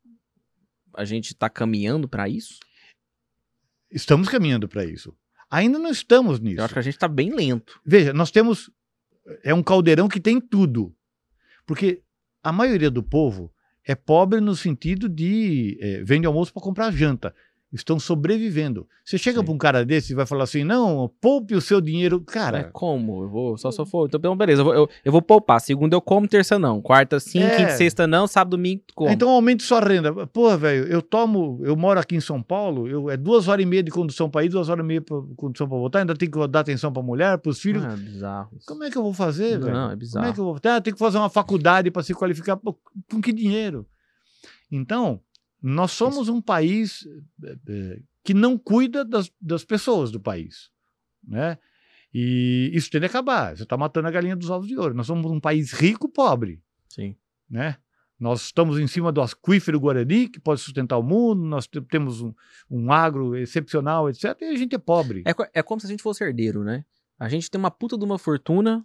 [0.95, 2.61] a gente tá caminhando pra isso?
[3.91, 5.17] Estamos caminhando para isso.
[5.51, 6.61] Ainda não estamos nisso.
[6.61, 7.81] Eu acho que a gente tá bem lento.
[7.85, 8.71] Veja, nós temos.
[9.43, 10.95] É um caldeirão que tem tudo.
[11.67, 12.03] Porque
[12.43, 13.53] a maioria do povo
[13.85, 17.35] é pobre no sentido de é, vende almoço para comprar janta.
[17.73, 18.87] Estão sobrevivendo.
[19.05, 22.23] Você chega para um cara desse e vai falar assim: não, poupe o seu dinheiro.
[22.29, 23.25] É Cara, como?
[23.25, 24.07] Eu vou, só se for.
[24.13, 25.61] Então, beleza, eu vou, eu, eu vou poupar.
[25.61, 26.81] Segunda eu como, terça não.
[26.81, 27.57] Quarta sim, É.
[27.57, 29.11] quinta sexta não, sábado, domingo como.
[29.11, 30.27] então aumente sua renda.
[30.29, 33.67] Pô, velho, eu tomo, eu moro aqui em São Paulo, eu, é duas horas e
[33.67, 36.31] meia de condução para ir, duas horas e meia de condução para voltar, ainda tem
[36.31, 37.85] que dar atenção para mulher, para os filhos.
[37.85, 38.51] Ah, é bizarro.
[38.67, 39.73] Como é que eu vou fazer, velho?
[39.73, 40.27] Não, é Como bizarro.
[40.27, 40.59] é que eu vou.
[40.65, 42.57] Ah, tem que fazer uma faculdade para se qualificar.
[42.57, 42.77] Pô,
[43.11, 43.87] com que dinheiro?
[44.71, 45.21] Então,
[45.63, 47.07] nós somos um país
[47.45, 50.71] eh, eh, que não cuida das, das pessoas do país.
[51.27, 51.59] Né?
[52.13, 53.57] E isso tem que acabar.
[53.57, 54.95] Você está matando a galinha dos ovos de ouro.
[54.95, 56.63] Nós somos um país rico, pobre.
[56.89, 57.17] Sim.
[57.51, 57.77] Né?
[58.19, 62.21] Nós estamos em cima do aquífero Guarani, que pode sustentar o mundo, nós te- temos
[62.21, 62.35] um,
[62.69, 64.37] um agro excepcional, etc.
[64.41, 65.23] E a gente é pobre.
[65.25, 66.85] É, é como se a gente fosse herdeiro, né?
[67.19, 68.85] A gente tem uma puta de uma fortuna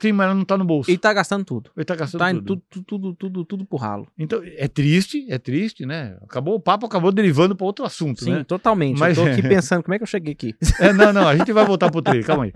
[0.00, 0.90] Sim, mas ela não está no bolso.
[0.90, 1.70] e tá gastando tudo.
[1.76, 2.42] Ele está gastando Tá tudo.
[2.42, 4.08] tudo, tudo, tudo, tudo, tudo pro ralo.
[4.18, 6.16] Então, é triste, é triste, né?
[6.22, 8.44] Acabou o papo, acabou derivando para outro assunto, Sim, né?
[8.44, 8.98] totalmente.
[8.98, 10.54] Mas- Eu tô aqui pensando, como é que eu cheguei aqui?
[10.78, 12.52] É, não, não, a gente vai voltar pro trade, calma aí.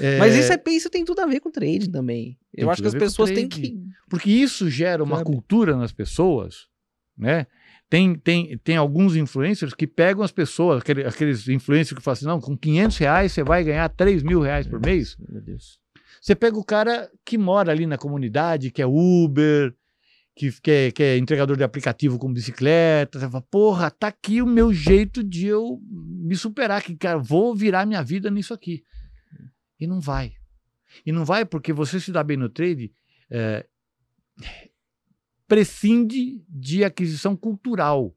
[0.00, 2.36] É, Mas isso, é, isso tem tudo a ver com trade também.
[2.54, 3.76] Tem Eu acho que as pessoas têm que.
[4.10, 5.26] Porque isso gera uma Sabe?
[5.30, 6.66] cultura nas pessoas,
[7.16, 7.46] né?
[7.88, 12.24] Tem, tem, tem alguns influencers que pegam as pessoas, aquele- aqueles influencers que falam assim,
[12.26, 15.16] não, com 500 reais você vai ganhar 3 mil reais por mês.
[15.28, 15.78] Meu Deus.
[16.24, 19.74] Você pega o cara que mora ali na comunidade, que é Uber,
[20.34, 23.20] que, que, é, que é entregador de aplicativo com bicicleta.
[23.20, 27.54] Você fala, porra, tá aqui o meu jeito de eu me superar, que cara, vou
[27.54, 28.82] virar minha vida nisso aqui.
[29.78, 30.32] E não vai.
[31.04, 32.90] E não vai porque você se dá bem no trade,
[33.30, 33.66] é,
[35.46, 38.16] prescinde de aquisição cultural,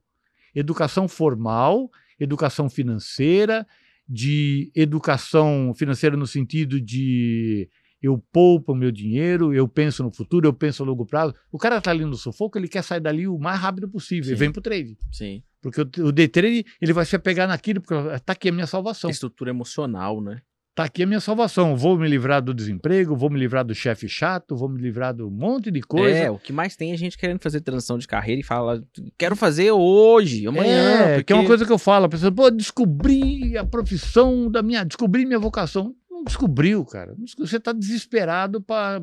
[0.54, 3.66] educação formal, educação financeira,
[4.08, 7.68] de educação financeira no sentido de
[8.02, 11.34] eu poupo o meu dinheiro, eu penso no futuro, eu penso a longo prazo.
[11.50, 14.34] O cara está ali no sufoco, ele quer sair dali o mais rápido possível Sim.
[14.34, 14.96] vem para o trade.
[15.12, 15.42] Sim.
[15.60, 18.66] Porque o, o day trade, ele vai se apegar naquilo, porque está aqui a minha
[18.66, 19.10] salvação.
[19.10, 20.40] Estrutura emocional, né?
[20.78, 21.76] Está aqui a minha salvação.
[21.76, 25.28] Vou me livrar do desemprego, vou me livrar do chefe chato, vou me livrar do
[25.28, 26.16] monte de coisa.
[26.16, 28.80] É, o que mais tem é gente querendo fazer transição de carreira e fala,
[29.18, 31.00] quero fazer hoje, amanhã.
[31.00, 31.24] É, porque...
[31.24, 34.84] que é uma coisa que eu falo, a pessoa, pô, descobri a profissão da minha,
[34.84, 35.96] descobri minha vocação.
[36.18, 37.14] Não descobriu, cara.
[37.38, 39.00] Você está desesperado para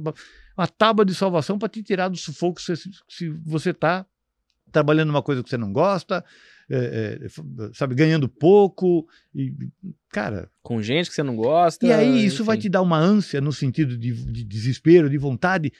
[0.58, 2.74] uma tábua de salvação para te tirar do sufoco se,
[3.08, 4.06] se você está
[4.72, 6.24] trabalhando numa coisa que você não gosta,
[6.70, 7.28] é, é,
[7.74, 9.54] sabe, ganhando pouco, e,
[10.10, 10.52] cara.
[10.62, 11.86] Com gente que você não gosta.
[11.86, 12.64] E aí isso vai enfim.
[12.64, 15.72] te dar uma ânsia no sentido de, de desespero, de vontade,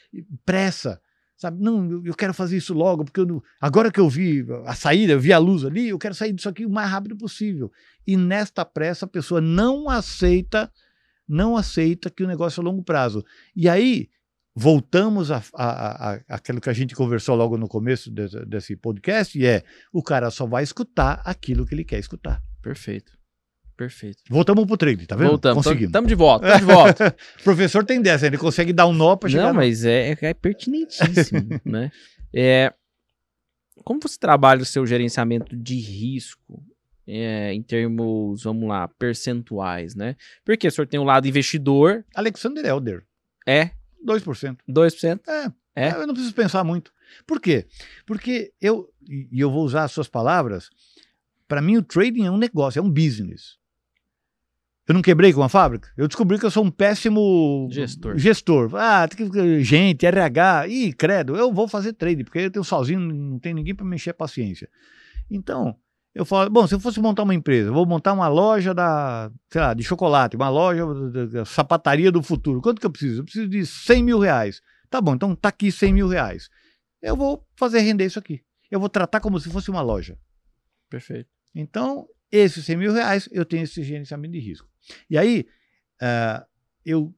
[0.46, 1.02] pressa.
[1.36, 5.12] Sabe, não, eu- quero fazer isso logo, porque eu agora que eu vi a saída,
[5.12, 7.70] eu vi a luz ali, eu quero sair disso aqui o mais rápido possível.
[8.08, 10.72] E nesta pressa a pessoa não aceita,
[11.28, 13.24] não aceita que o negócio é a longo prazo.
[13.56, 14.10] E aí
[14.56, 19.38] voltamos a, a, a, aquilo que a gente conversou logo no começo desse, desse podcast,
[19.38, 22.42] e é o cara só vai escutar aquilo que ele quer escutar.
[22.62, 23.12] Perfeito.
[23.76, 24.24] Perfeito.
[24.30, 25.28] Voltamos pro trade, tá vendo?
[25.32, 25.64] Voltamos.
[25.66, 25.90] Conseguimos.
[25.90, 27.16] Estamos de volta, estamos de volta.
[27.40, 30.16] O professor tem dessa, ele consegue dar um nó para chegar Não, no- mas é,
[30.22, 31.92] é pertinentíssimo, né?
[32.34, 32.74] É,
[33.84, 36.64] como você trabalha o seu gerenciamento de risco
[37.08, 40.16] é, em termos, vamos lá, percentuais, né?
[40.44, 43.06] Porque o senhor tem o lado investidor, Alexander Elder,
[43.46, 43.72] é
[44.06, 44.58] 2%.
[44.70, 45.20] 2%.
[45.28, 45.92] É, É?
[45.92, 46.92] eu não preciso pensar muito.
[47.26, 47.66] Por quê?
[48.06, 50.70] Porque eu, e eu vou usar as suas palavras,
[51.48, 53.58] para mim o trading é um negócio, é um business.
[54.88, 55.90] Eu não quebrei com a fábrica?
[55.98, 58.18] Eu descobri que eu sou um péssimo Gestor.
[58.18, 58.76] gestor.
[58.76, 63.00] Ah, tem que gente, RH, ih, credo, eu vou fazer trade, porque eu tenho sozinho,
[63.00, 64.70] não tem ninguém para mexer a paciência.
[65.30, 65.76] Então,
[66.16, 69.60] eu falo, bom, se eu fosse montar uma empresa, vou montar uma loja da, sei
[69.60, 70.86] lá, de chocolate, uma loja
[71.28, 72.62] da, sapataria do futuro.
[72.62, 73.20] Quanto que eu preciso?
[73.20, 74.62] Eu preciso de 100 mil reais.
[74.90, 76.50] Tá bom, então tá aqui 100 mil reais.
[77.02, 78.42] Eu vou fazer render isso aqui.
[78.72, 80.18] Eu vou tratar como se fosse uma loja.
[80.90, 81.30] Perfeito.
[81.54, 84.70] Então, esses 100 mil reais, eu tenho esse gerenciamento de risco.
[85.10, 85.46] E aí,
[86.02, 86.48] ah,
[86.86, 87.14] eu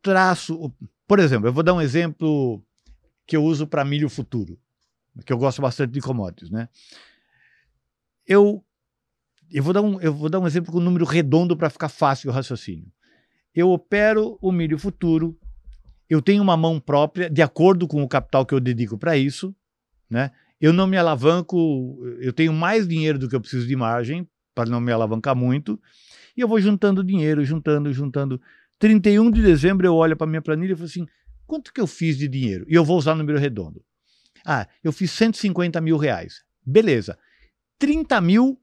[0.00, 0.72] traço,
[1.06, 2.64] por exemplo, eu vou dar um exemplo
[3.26, 4.58] que eu uso para milho futuro,
[5.26, 6.70] que eu gosto bastante de commodities, né?
[8.28, 8.62] Eu,
[9.50, 11.88] eu, vou dar um, eu vou dar um exemplo com um número redondo para ficar
[11.88, 12.92] fácil o raciocínio.
[13.54, 15.36] Eu opero o milho futuro,
[16.08, 19.54] eu tenho uma mão própria, de acordo com o capital que eu dedico para isso,
[20.10, 20.30] né?
[20.60, 24.68] Eu não me alavanco, eu tenho mais dinheiro do que eu preciso de margem, para
[24.68, 25.80] não me alavancar muito,
[26.36, 28.40] e eu vou juntando dinheiro, juntando, juntando.
[28.78, 31.06] 31 de dezembro eu olho para minha planilha e falo assim:
[31.46, 32.66] quanto que eu fiz de dinheiro?
[32.68, 33.84] E eu vou usar número redondo.
[34.44, 36.42] Ah, eu fiz 150 mil reais.
[36.64, 37.18] Beleza.
[37.78, 38.60] 30 mil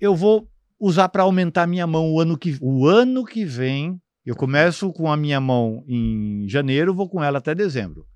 [0.00, 4.00] eu vou usar para aumentar minha mão o ano que o ano que vem.
[4.24, 8.06] Eu começo com a minha mão em janeiro, vou com ela até dezembro.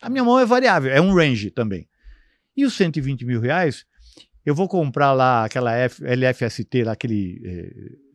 [0.00, 1.86] A minha mão é variável, é um range também.
[2.56, 3.84] E os 120 mil reais,
[4.46, 7.40] eu vou comprar lá aquela F, LFST, lá, aquele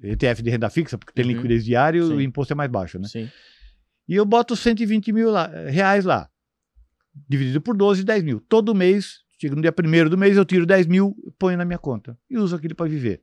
[0.03, 1.31] eh, ETF de renda fixa, porque tem Uhum.
[1.31, 3.07] liquidez diária e o imposto é mais baixo, né?
[3.07, 3.29] Sim.
[4.07, 6.27] E eu boto 120 mil lá, reais lá,
[7.29, 8.41] dividido por 12, 10 mil.
[8.41, 11.77] Todo mês, chega no dia primeiro do mês, eu tiro 10 mil, ponho na minha
[11.79, 13.21] conta e uso aquilo para viver.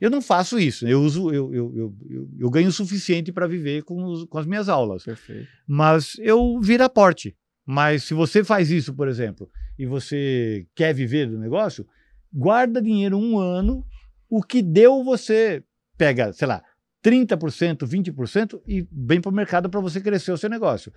[0.00, 1.94] Eu não faço isso, eu uso, eu, eu, eu,
[2.38, 5.04] eu, ganho o suficiente para viver com, os- com as minhas aulas.
[5.04, 5.46] Perfeito.
[5.68, 7.36] Mas eu viro aporte.
[7.66, 11.86] Mas se você faz isso, por exemplo, e você quer viver do negócio,
[12.32, 13.84] guarda dinheiro um ano,
[14.30, 15.62] o que deu você
[15.98, 16.62] pega, sei lá,
[17.04, 20.90] 30%, 20% e vem para o mercado para você crescer o seu negócio.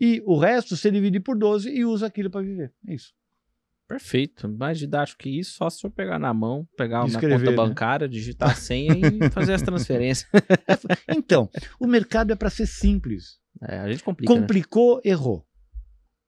[0.00, 2.72] E o resto você divide por 12 e usa aquilo para viver.
[2.88, 3.12] É isso.
[3.92, 4.48] Perfeito.
[4.48, 7.56] Mais didático que isso, só se eu pegar na mão, pegar uma Escrever, conta né?
[7.56, 10.28] bancária, digitar a senha e fazer as transferências.
[11.14, 11.48] Então,
[11.78, 13.38] o mercado é para ser simples.
[13.60, 14.40] É, a gente complica, né?
[14.40, 15.46] Complicou, errou.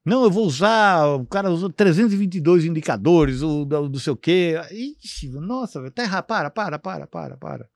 [0.05, 4.55] Não, eu vou usar, o cara usou 322 indicadores, o do, do sei o quê.
[5.03, 6.27] Ixi, nossa, velho, tá errado.
[6.27, 7.69] Para, para, para, para, para.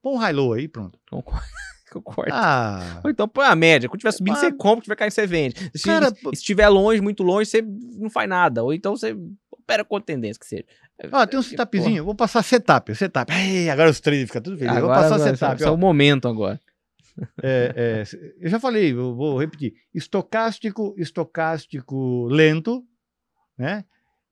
[0.00, 0.98] Põe um high-low aí, pronto.
[1.10, 1.44] Concordo.
[2.02, 2.30] Concordo.
[2.34, 3.88] Ah, Ou então põe a média.
[3.88, 4.40] Quando tiver subindo, Ah.
[4.40, 5.70] você compra, quando tiver caindo, você vende.
[5.74, 8.62] Se Cara, se estiver longe, muito longe, você não faz nada.
[8.62, 9.16] Ou então você
[9.50, 10.64] opera com tendência que seja.
[11.12, 13.32] ó, tem um setupzinho, eu vou passar setup, setup.
[13.32, 14.76] Ai, agora os traders ficam tudo felizes.
[14.76, 15.54] Eu vou Agora, passar agora, setup.
[15.56, 16.60] esse é o momento agora.
[17.42, 18.04] É, é,
[18.40, 19.72] eu já falei, eu vou repetir.
[19.94, 22.84] Estocástico, estocástico lento,
[23.56, 23.84] né?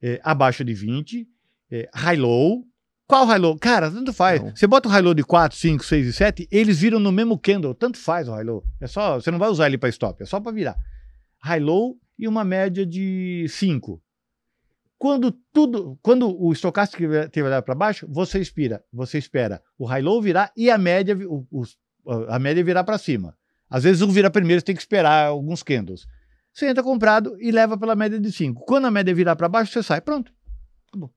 [0.03, 1.29] É, abaixo de 20.
[1.71, 2.65] É, high-low.
[3.07, 3.57] Qual high-low?
[3.59, 4.41] Cara, tanto faz.
[4.41, 4.57] Não.
[4.57, 7.75] Você bota o high-low de 4, 5, 6 e 7, eles viram no mesmo candle.
[7.75, 8.65] Tanto faz o high-low.
[8.81, 10.77] É só, você não vai usar ele para stop, é só para virar.
[11.43, 14.01] High-low e uma média de 5.
[14.99, 20.53] Quando tudo, quando o estocástico estiver para baixo, você espera, você espera o high-low virar
[20.57, 21.77] e a média, o- os-
[22.29, 23.37] a média virar para cima.
[23.69, 26.07] Às vezes um vira primeiro, você tem que esperar alguns candles.
[26.53, 28.65] Você entra comprado e leva pela média de 5.
[28.65, 30.01] Quando a média virar para baixo, você sai.
[30.01, 30.33] Pronto.
[30.89, 31.13] Acabou.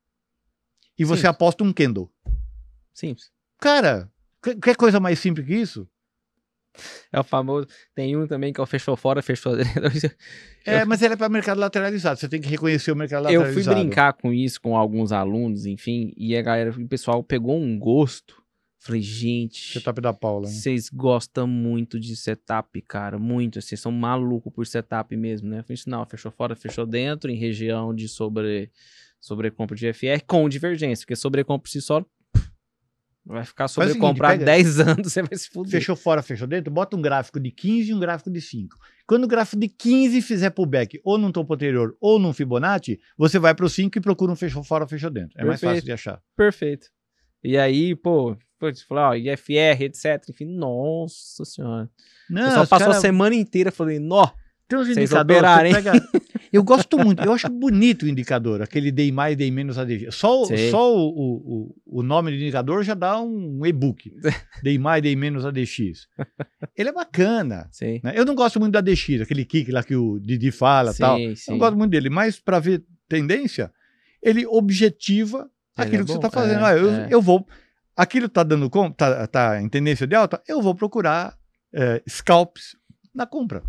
[0.97, 1.27] E você Sim.
[1.27, 2.09] aposta um candle.
[2.93, 3.29] Simples.
[3.59, 4.09] Cara,
[4.41, 5.87] que- quer coisa mais simples que isso?
[7.11, 7.67] É o famoso.
[7.93, 9.83] Tem um também que é o fechou fora, fechou dentro.
[10.65, 12.19] É, mas ele é para mercado lateralizado.
[12.19, 13.75] Você tem que reconhecer o mercado Eu lateralizado.
[13.77, 17.79] fui brincar com isso com alguns alunos, enfim, e a galera, o pessoal pegou um
[17.79, 18.43] gosto.
[18.77, 20.47] Falei, gente, Setup da Paula.
[20.47, 23.59] Vocês gostam muito de setup, cara, muito.
[23.59, 25.59] Vocês são malucos por setup mesmo, né?
[25.59, 28.69] Eu falei, não, fechou fora, fechou dentro, em região de sobre,
[29.25, 32.05] sobrecompra de FR, com divergência, porque sobrecompra por si só
[33.25, 35.71] vai ficar sobrecomprado pega- 10 anos, você vai se fuder.
[35.71, 38.77] Fechou fora, fechou dentro, bota um gráfico de 15 e um gráfico de 5.
[39.07, 43.39] Quando o gráfico de 15 fizer pullback ou num topo anterior ou num Fibonacci, você
[43.39, 45.31] vai para o 5 e procura um fechou fora, fechou dentro.
[45.39, 45.73] É mais Perfeito.
[45.73, 46.21] fácil de achar.
[46.37, 46.87] Perfeito.
[47.43, 50.23] E aí, pô, você falou, ó, IFR, etc.
[50.29, 51.89] Enfim, nossa senhora.
[52.29, 54.27] Não, Eu só passou cara- a semana inteira falei, nó,
[54.67, 55.37] Tem uns indicadores.
[55.39, 55.73] operarem.
[55.73, 56.09] você pega-
[56.51, 60.09] Eu gosto muito, eu acho bonito o indicador, aquele DI mais, DI menos ADG.
[60.11, 64.11] Só, o- só o, o, o nome do indicador já dá um e-book.
[64.63, 66.07] DI mais, DI menos ADX.
[66.75, 67.67] Ele é bacana.
[67.71, 67.99] sim.
[68.03, 68.13] né?
[68.15, 71.17] Eu não gosto muito da ADX, aquele kick lá que o Didi fala e tal.
[71.17, 71.51] sim, Eu sim.
[71.51, 73.71] não gosto muito dele, mas para ver tendência,
[74.23, 75.39] ele objetiva
[75.77, 76.61] Ele aquilo é que você está fazendo.
[76.61, 77.07] é, Ah, eu, é.
[77.11, 77.45] eu vou.
[77.95, 81.37] Aquilo está dando tá, tá em tendência de alta, eu vou procurar
[81.73, 82.75] é, scalps
[83.13, 83.61] na compra.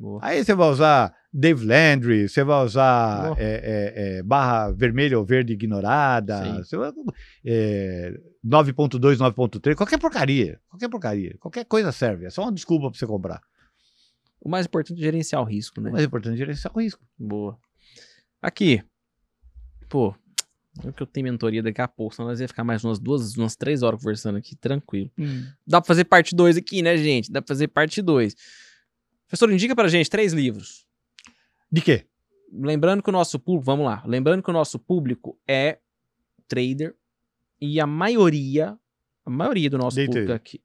[0.00, 0.18] Boa.
[0.22, 5.26] Aí você vai usar Dave Landry, você vai usar é, é, é, barra vermelha ou
[5.26, 6.56] verde ignorada, Sim.
[6.64, 6.90] você vai,
[7.44, 12.98] é, 9.2, 9.3, qualquer porcaria, qualquer porcaria, qualquer coisa serve, é só uma desculpa para
[12.98, 13.42] você comprar.
[14.40, 15.90] O mais importante é gerenciar o risco, né?
[15.90, 17.04] Mas é importante gerenciar o risco.
[17.18, 17.58] Boa.
[18.40, 18.82] Aqui.
[19.86, 20.14] Pô,
[20.82, 23.36] eu que eu tenho mentoria daqui a pouco, senão nós ia ficar mais umas duas,
[23.36, 25.10] umas três horas conversando aqui, tranquilo.
[25.66, 27.30] Dá pra fazer parte 2 aqui, né, gente?
[27.30, 28.34] Dá pra fazer parte 2.
[29.30, 30.84] Professor, indica pra gente três livros.
[31.70, 32.04] De quê?
[32.52, 34.02] Lembrando que o nosso público, vamos lá.
[34.04, 35.78] Lembrando que o nosso público é
[36.48, 36.96] trader
[37.60, 38.76] e a maioria,
[39.24, 40.36] a maioria do nosso Day público trader.
[40.40, 40.60] aqui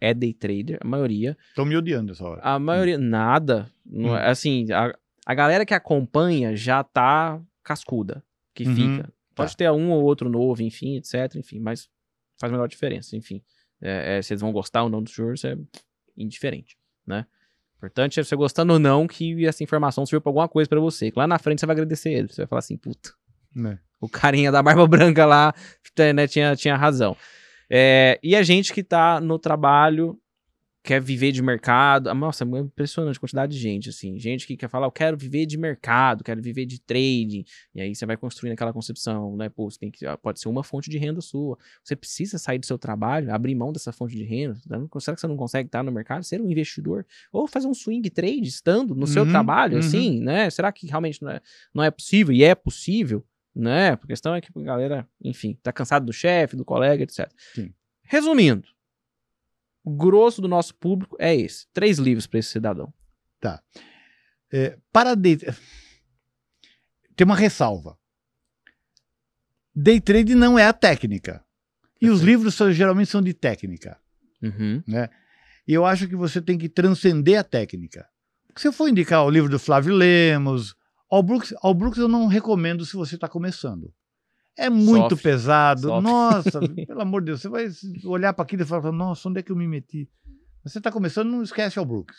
[0.00, 1.36] é day trader, a maioria.
[1.48, 2.40] Estão me odiando essa hora.
[2.42, 3.70] A maioria, nada.
[3.86, 4.30] Não é- Hum.
[4.30, 4.92] assim, a,
[5.24, 8.24] a galera que acompanha já tá cascuda,
[8.54, 9.12] que Uhum, fica.
[9.34, 9.58] Pode tá.
[9.58, 11.88] ter um ou outro novo, enfim, etc, enfim, mas
[12.40, 13.40] faz a menor diferença, enfim.
[13.80, 15.56] É, é, se eles vão gostar ou não dos juros é
[16.16, 16.76] indiferente,
[17.06, 17.24] né?
[17.78, 21.10] Importante é você gostando ou não que essa informação sirva pra alguma coisa pra você.
[21.12, 22.28] Que lá na frente você vai agradecer ele.
[22.28, 23.10] Você vai falar assim, puta,
[23.54, 23.78] Né?
[24.00, 25.54] o carinha da barba branca lá
[26.14, 27.16] né, tinha, tinha razão.
[27.70, 30.18] É, e a gente que tá no trabalho,
[30.88, 32.08] quer viver de mercado.
[32.08, 34.18] ah, Nossa, é impressionante a quantidade de gente, assim.
[34.18, 37.44] Gente que quer falar, eu quero viver de mercado, quero viver de trading.
[37.74, 39.50] E aí você vai construindo aquela concepção, né?
[39.50, 41.58] Pô, você tem que, ah, pode ser uma fonte de renda sua.
[41.84, 44.56] Você precisa sair do seu trabalho, abrir mão dessa fonte de renda.
[44.98, 47.04] Será que você não consegue estar no mercado, ser um investidor?
[47.30, 49.80] Ou fazer um swing trade estando no seu Uhum, trabalho, uhum.
[49.80, 50.48] assim, né?
[50.48, 51.40] Será que realmente não é,
[51.74, 52.34] não é possível?
[52.34, 53.22] E é possível,
[53.54, 53.90] né?
[53.90, 57.30] A questão é que a galera, enfim, tá cansado do chefe, do colega, etc.
[57.54, 57.74] Sim.
[58.04, 58.66] Resumindo,
[59.88, 61.66] grosso do nosso público é esse.
[61.72, 62.92] Três livros para esse cidadão.
[64.52, 65.38] É, para day...
[67.16, 67.98] Tem uma ressalva.
[69.74, 71.44] Day trade não é a técnica.
[72.00, 73.98] E os livros são- geralmente são de técnica.
[74.42, 74.82] Uhum.
[75.66, 78.08] E eu acho que você tem que transcender a técnica.
[78.56, 80.74] Se eu for indicar o livro do Flávio Lemos,
[81.10, 83.92] Al Brooks, Al Brooks eu não recomendo se você está começando.
[84.58, 85.22] É muito Sofre.
[85.22, 85.80] pesado.
[85.82, 86.02] Sofre.
[86.10, 87.68] Nossa, pelo amor de Deus, você vai
[88.04, 90.08] olhar para aquilo e falar, nossa, onde é que eu me meti?
[90.64, 92.16] Você está começando, não esquece Al Brooks.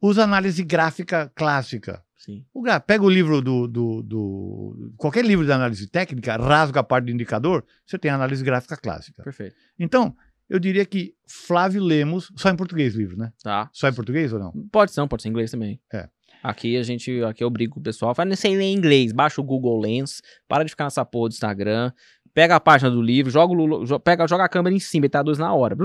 [0.00, 2.02] Usa análise gráfica clássica.
[2.16, 2.44] Sim.
[2.52, 6.84] O gra- Pega o livro do, do, do- Qualquer livro de análise técnica, rasga a
[6.84, 9.22] parte do indicador, você tem análise gráfica clássica.
[9.22, 9.54] Perfeito.
[9.78, 10.14] Então,
[10.48, 13.32] eu diria que Flávio Lemos, só em português o livro, né?
[13.42, 13.68] Tá.
[13.72, 14.52] Só em português ou não?
[14.70, 15.80] Pode ser, pode ser em inglês também.
[15.92, 16.08] É.
[16.42, 19.40] Aqui a gente, aqui eu brigo com o pessoal, fala, não sei ler inglês, baixa
[19.40, 21.92] o Google Lens, para de ficar nessa porra do Instagram,
[22.32, 25.38] pega a página do livro, joga, o, pega, joga a câmera em cima e traduz
[25.38, 25.76] na hora.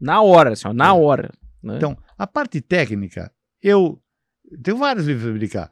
[0.00, 1.30] Na hora, assim, ó, na hora.
[1.62, 1.76] né?
[1.76, 3.32] Então, a parte técnica,
[3.62, 4.00] eu
[4.62, 5.70] tenho vários livros para indicar.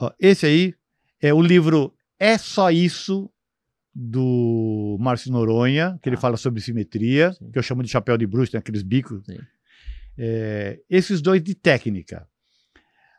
[0.00, 0.74] Ó, esse aí
[1.20, 3.30] é o livro É Só Isso,
[3.94, 6.20] do Márcio Noronha, que ele Ah.
[6.20, 7.50] fala sobre simetria, Sim.
[7.52, 9.22] que eu chamo de chapéu de bruxo, tem aqueles bicos.
[10.18, 12.26] É, esses dois de técnica.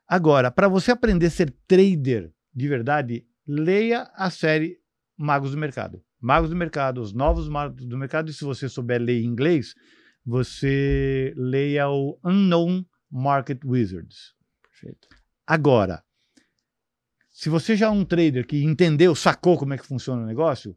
[0.08, 4.80] Agora, para você aprender a ser trader de verdade, leia a série
[5.18, 6.02] Magos do Mercado.
[6.22, 9.76] Magos do Mercado, os novos magos do mercado, e se você souber ler inglês,
[10.26, 14.34] você leia o Unknown Market Wizards.
[14.64, 15.08] Perfeito.
[15.46, 16.04] Agora,
[17.30, 20.76] se você já é um trader que entendeu, sacou como é que funciona o negócio,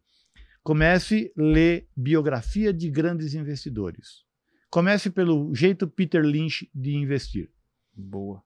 [0.63, 4.25] comece a ler biografia de grandes investidores.
[4.69, 7.51] Comece pelo jeito Peter Lynch de investir.
[7.95, 8.43] Boa.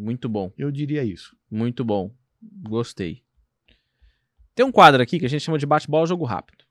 [0.00, 1.36] Muito bom, Eu diria isso.
[1.50, 2.10] muito bom.
[2.42, 3.22] Gostei.
[4.54, 6.64] Tem um quadro aqui que a gente chama de bate-bola jogo rápido.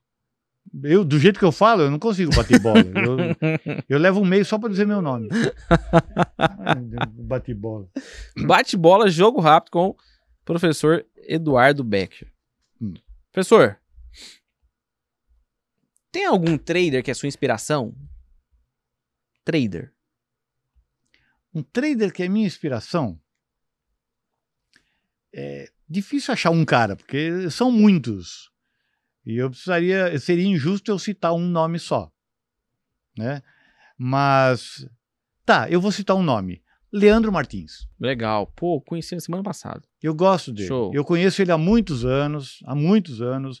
[0.82, 2.80] Eu, do jeito que eu falo, eu não consigo bater bola.
[2.90, 5.28] Eu, eu levo um meio só para dizer meu nome.
[7.14, 7.88] Bate bola.
[8.36, 9.96] Bate-bola jogo rápido com o
[10.44, 12.32] professor Eduardo Becker.
[12.80, 12.94] Hum.
[13.32, 13.78] Professor,
[16.10, 17.94] tem algum trader que é sua inspiração?
[19.44, 19.92] Trader.
[21.52, 23.19] Um trader que é minha inspiração.
[25.32, 28.50] É difícil achar um cara, porque são muitos.
[29.24, 32.10] E eu precisaria, seria injusto eu citar um nome só,
[33.16, 33.42] né?
[33.96, 34.86] Mas
[35.44, 36.62] tá, eu vou citar um nome.
[36.92, 37.86] Leandro Martins.
[38.00, 38.46] Legal.
[38.56, 39.82] Pô, conheci na semana passada.
[40.02, 40.66] Eu gosto dele.
[40.68, 40.90] Show.
[40.94, 43.60] Eu conheço ele há muitos anos, há muitos anos.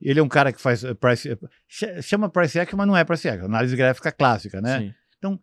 [0.00, 1.36] Ele é um cara que faz eh, price, eh,
[1.66, 4.94] ch- chama price action, mas não é price action, análise gráfica clássica, né?
[5.22, 5.38] Sim.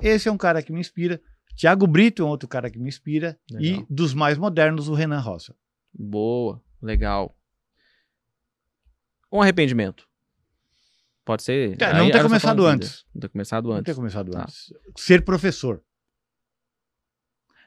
[0.00, 1.20] Esse é um cara que me inspira.
[1.56, 3.38] Tiago Brito é um outro cara que me inspira.
[3.50, 3.80] Legal.
[3.82, 5.56] E dos mais modernos, o Renan Roça.
[5.92, 6.62] Boa.
[6.80, 7.36] Legal.
[9.32, 10.06] Um arrependimento.
[11.24, 11.76] Pode ser.
[11.76, 13.04] Cara, não aí- ter começado antes.
[13.14, 13.84] Não ter começado Não antes.
[13.84, 14.42] ter começado Tá.
[14.42, 14.72] antes.
[14.96, 15.82] Ser professor.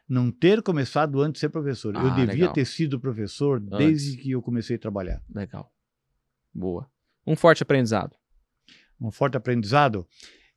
[0.08, 1.94] Não ter começado antes de ser professor.
[1.96, 2.54] eu Ah, devia legal.
[2.54, 5.22] ter sido professor desde que eu comecei a trabalhar.
[5.34, 5.72] Legal.
[6.54, 6.90] Boa.
[7.28, 8.16] Um forte aprendizado.
[9.00, 10.08] Um forte aprendizado.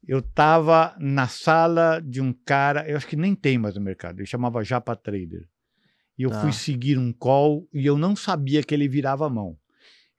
[0.07, 4.19] Eu estava na sala de um cara, eu acho que nem tem mais no mercado,
[4.21, 5.49] ele chamava Japa Trader.
[6.19, 6.41] E eu Tá.
[6.41, 9.57] fui seguir um call e eu não sabia que ele virava a mão.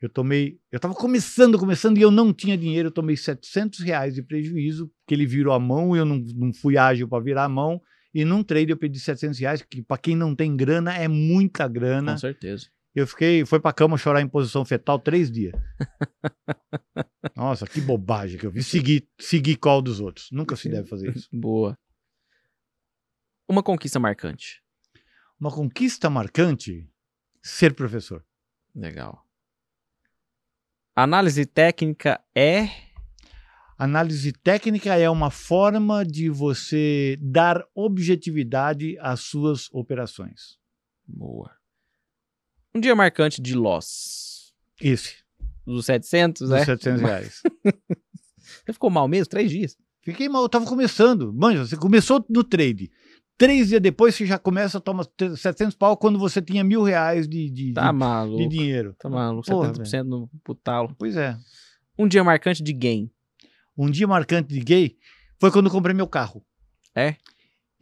[0.02, 4.14] Eu tomei, eu estava começando, começando e eu não tinha dinheiro, eu tomei 700 reais
[4.16, 7.46] de prejuízo, que ele virou a mão e eu não, não fui ágil para virar
[7.46, 7.82] a mão.
[8.14, 11.68] E num trade eu pedi 700 reais, que para quem não tem grana é muita
[11.68, 12.14] grana.
[12.14, 12.68] Com certeza.
[12.96, 15.54] Eu fiquei, foi pra cama chorar em posição fetal três dias.
[17.36, 18.68] Nossa, que bobagem que eu fiz.
[18.68, 20.30] Seguir, seguir call dos outros.
[20.32, 21.28] Nunca se deve fazer isso.
[21.34, 21.78] Boa.
[23.48, 24.62] Uma conquista marcante.
[25.40, 26.88] Uma conquista marcante,
[27.42, 28.24] ser professor.
[28.76, 29.26] Legal.
[30.96, 32.70] Análise técnica é.
[33.76, 40.60] Análise técnica é uma forma de você dar objetividade às suas operações.
[41.06, 41.63] Boa.
[42.76, 44.54] Um dia marcante de loss.
[44.82, 45.16] Esse,
[45.66, 46.66] Dos 700, dos né?
[46.66, 47.42] 700 reais.
[48.66, 49.28] Você ficou mal mesmo?
[49.30, 49.78] Três dias.
[50.02, 51.32] Fiquei mal, eu tava começando.
[51.34, 52.92] Manja, você começou no trade.
[53.38, 55.06] Três dias depois você já começa a tomar
[55.38, 58.38] 700 pau quando você tinha mil reais de, de, Tá de, maluco.
[58.38, 58.96] de dinheiro.
[59.00, 59.48] Tá maluco.
[59.50, 60.94] Porra, 70% no putalo.
[61.00, 61.38] Pois é.
[61.98, 63.10] Um dia marcante de game.
[63.78, 64.98] um dia marcante de gay
[65.40, 66.46] foi quando eu comprei meu carro.
[66.94, 67.16] É?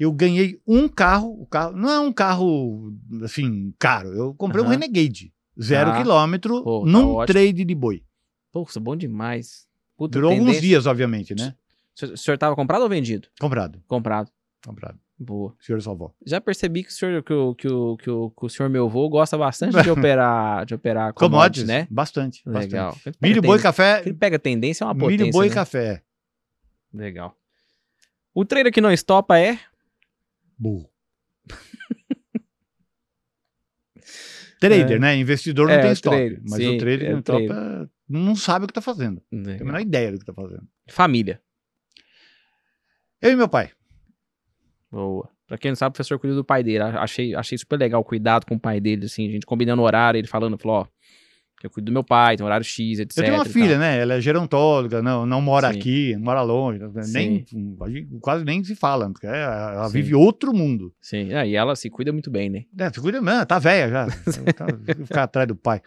[0.01, 2.91] Eu ganhei um carro, o carro não é um carro
[3.23, 4.09] assim caro.
[4.09, 4.67] Eu comprei um.
[4.67, 5.97] Renegade, zero Ah.
[5.97, 7.27] quilômetro, Pô, tá num ótimo.
[7.39, 8.03] trade de boi.
[8.51, 9.67] Pô, isso é bom demais.
[9.95, 10.61] Puta, Durou alguns tendência.
[10.61, 11.53] dias, obviamente, né?
[11.95, 13.27] O senhor- o senhor tava comprado ou vendido?
[13.39, 14.31] Comprado, Comprado.
[14.65, 14.97] comprado.
[15.19, 15.53] Boa.
[15.59, 16.11] senhor e sua avó.
[16.25, 18.87] Já percebi que o senhor, que o, que o, que o, que o senhor meu
[18.87, 21.87] avô gosta bastante de operar, de operar commodities, Commodities, né?
[21.91, 22.93] Bastante, Legal.
[22.93, 23.17] bastante.
[23.21, 25.53] Milho, boi, café, Ele pega tendência, é uma potência, milho, boi e né?
[25.55, 26.01] café.
[26.91, 27.37] Legal.
[28.33, 29.59] O trader que não estopa é...
[30.61, 30.87] Burro.
[34.59, 34.99] Trader, É.
[34.99, 35.15] né?
[35.15, 36.15] Investidor não É, tem stop.
[36.15, 37.89] trader, Mas sim, o trader é o trader.
[38.07, 39.21] não sabe o que tá fazendo.
[39.31, 40.67] Não tem a menor ideia do que tá fazendo.
[40.87, 41.41] Família.
[43.19, 43.71] Eu e meu pai.
[44.91, 45.27] Boa.
[45.47, 46.83] Pra quem não sabe, o professor cuida do pai dele.
[46.83, 49.85] Achei, achei super legal o cuidado com o pai dele, assim, a gente combinando o
[49.85, 50.87] horário, ele falando, falou, ó,
[51.61, 53.17] que eu cuido do meu pai, tem horário X, etc.
[53.17, 53.99] Eu tenho uma filha, né?
[53.99, 55.77] Ela é gerontóloga, não, não mora Sim.
[55.77, 56.79] aqui, mora longe.
[57.13, 57.45] Nem,
[58.19, 59.93] quase nem se fala, porque ela Sim.
[59.93, 60.91] vive outro mundo.
[60.99, 62.63] Sim, ah, e ela se cuida muito bem, né?
[62.79, 64.07] É, se cuida, não, tá velha já.
[64.57, 64.65] Tá-
[65.05, 65.81] ficar atrás do pai.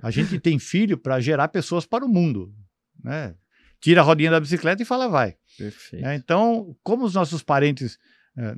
[0.00, 2.54] A gente tem filho para gerar pessoas para o mundo.
[3.02, 3.34] Né?
[3.80, 5.34] Tira a rodinha da bicicleta e fala, vai.
[5.58, 6.06] Perfeito.
[6.06, 7.98] É, então, como os nossos parentes,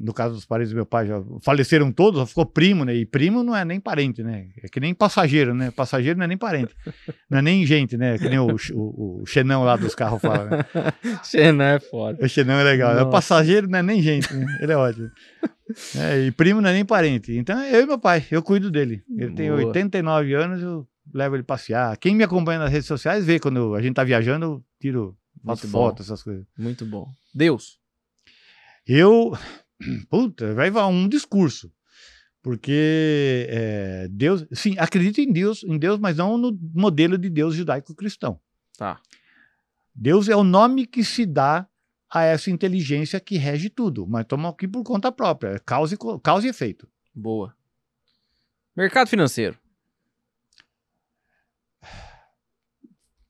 [0.01, 2.95] no caso dos parentes do meu pai, já faleceram todos, só ficou primo, né?
[2.95, 4.49] E primo não é nem parente, né?
[4.63, 5.71] É que nem passageiro, né?
[5.71, 6.75] Passageiro não é nem parente.
[7.31, 8.19] Não é nem gente, né?
[8.19, 10.65] Que nem o, o, o Xenão lá dos carros fala, né?
[11.23, 12.25] Xenan é foda.
[12.25, 12.91] O Xenão é legal.
[12.91, 12.97] né?
[12.97, 13.09] Nossa.
[13.09, 14.59] O passageiro não é nem gente, né?
[14.61, 15.11] Ele é ótimo.
[15.97, 17.33] É, e primo não é nem parente.
[17.37, 19.05] Então, é eu e meu pai, eu cuido dele.
[19.17, 19.67] Ele tem Boa.
[19.67, 21.97] 89 anos, eu levo ele passear.
[21.99, 25.69] Quem me acompanha nas redes sociais vê quando a gente tá viajando, eu tiro faço
[25.69, 26.45] fotos, essas coisas.
[26.57, 27.09] Muito bom.
[27.35, 27.79] Deus.
[28.87, 29.37] Eu,
[30.09, 31.73] puta, vai um discurso.
[32.43, 37.55] Porque é, Deus, sim, acredito em Deus, em Deus, mas não no modelo de Deus
[37.55, 38.41] judaico-cristão.
[38.77, 39.01] Tá.
[39.95, 41.67] Deus é o nome que se dá
[42.11, 45.99] a essa inteligência que rege tudo, mas toma aqui por conta própria, é causa e,
[46.23, 46.89] causa e efeito.
[47.15, 47.55] Boa.
[48.75, 49.59] Mercado financeiro.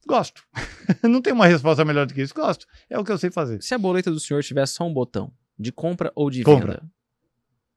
[0.07, 0.43] Gosto.
[1.03, 2.33] não tem uma resposta melhor do que isso.
[2.33, 2.65] Gosto.
[2.89, 3.61] É o que eu sei fazer.
[3.61, 6.73] Se a boleta do senhor tivesse só um botão de compra ou de Compra.
[6.73, 6.91] venda,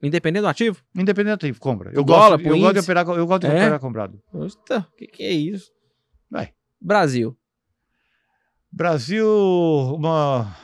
[0.02, 0.82] independente do ativo?
[0.94, 1.90] Independente, compra.
[1.92, 3.50] Eu, Dólar, gosto, eu gosto de operar, eu gosto de É?
[3.50, 4.22] operar comprado.
[4.32, 5.72] Osta, o que, que é isso?
[6.30, 6.54] Vai.
[6.80, 7.36] Brasil.
[8.70, 9.26] Brasil,
[9.96, 10.56] uma.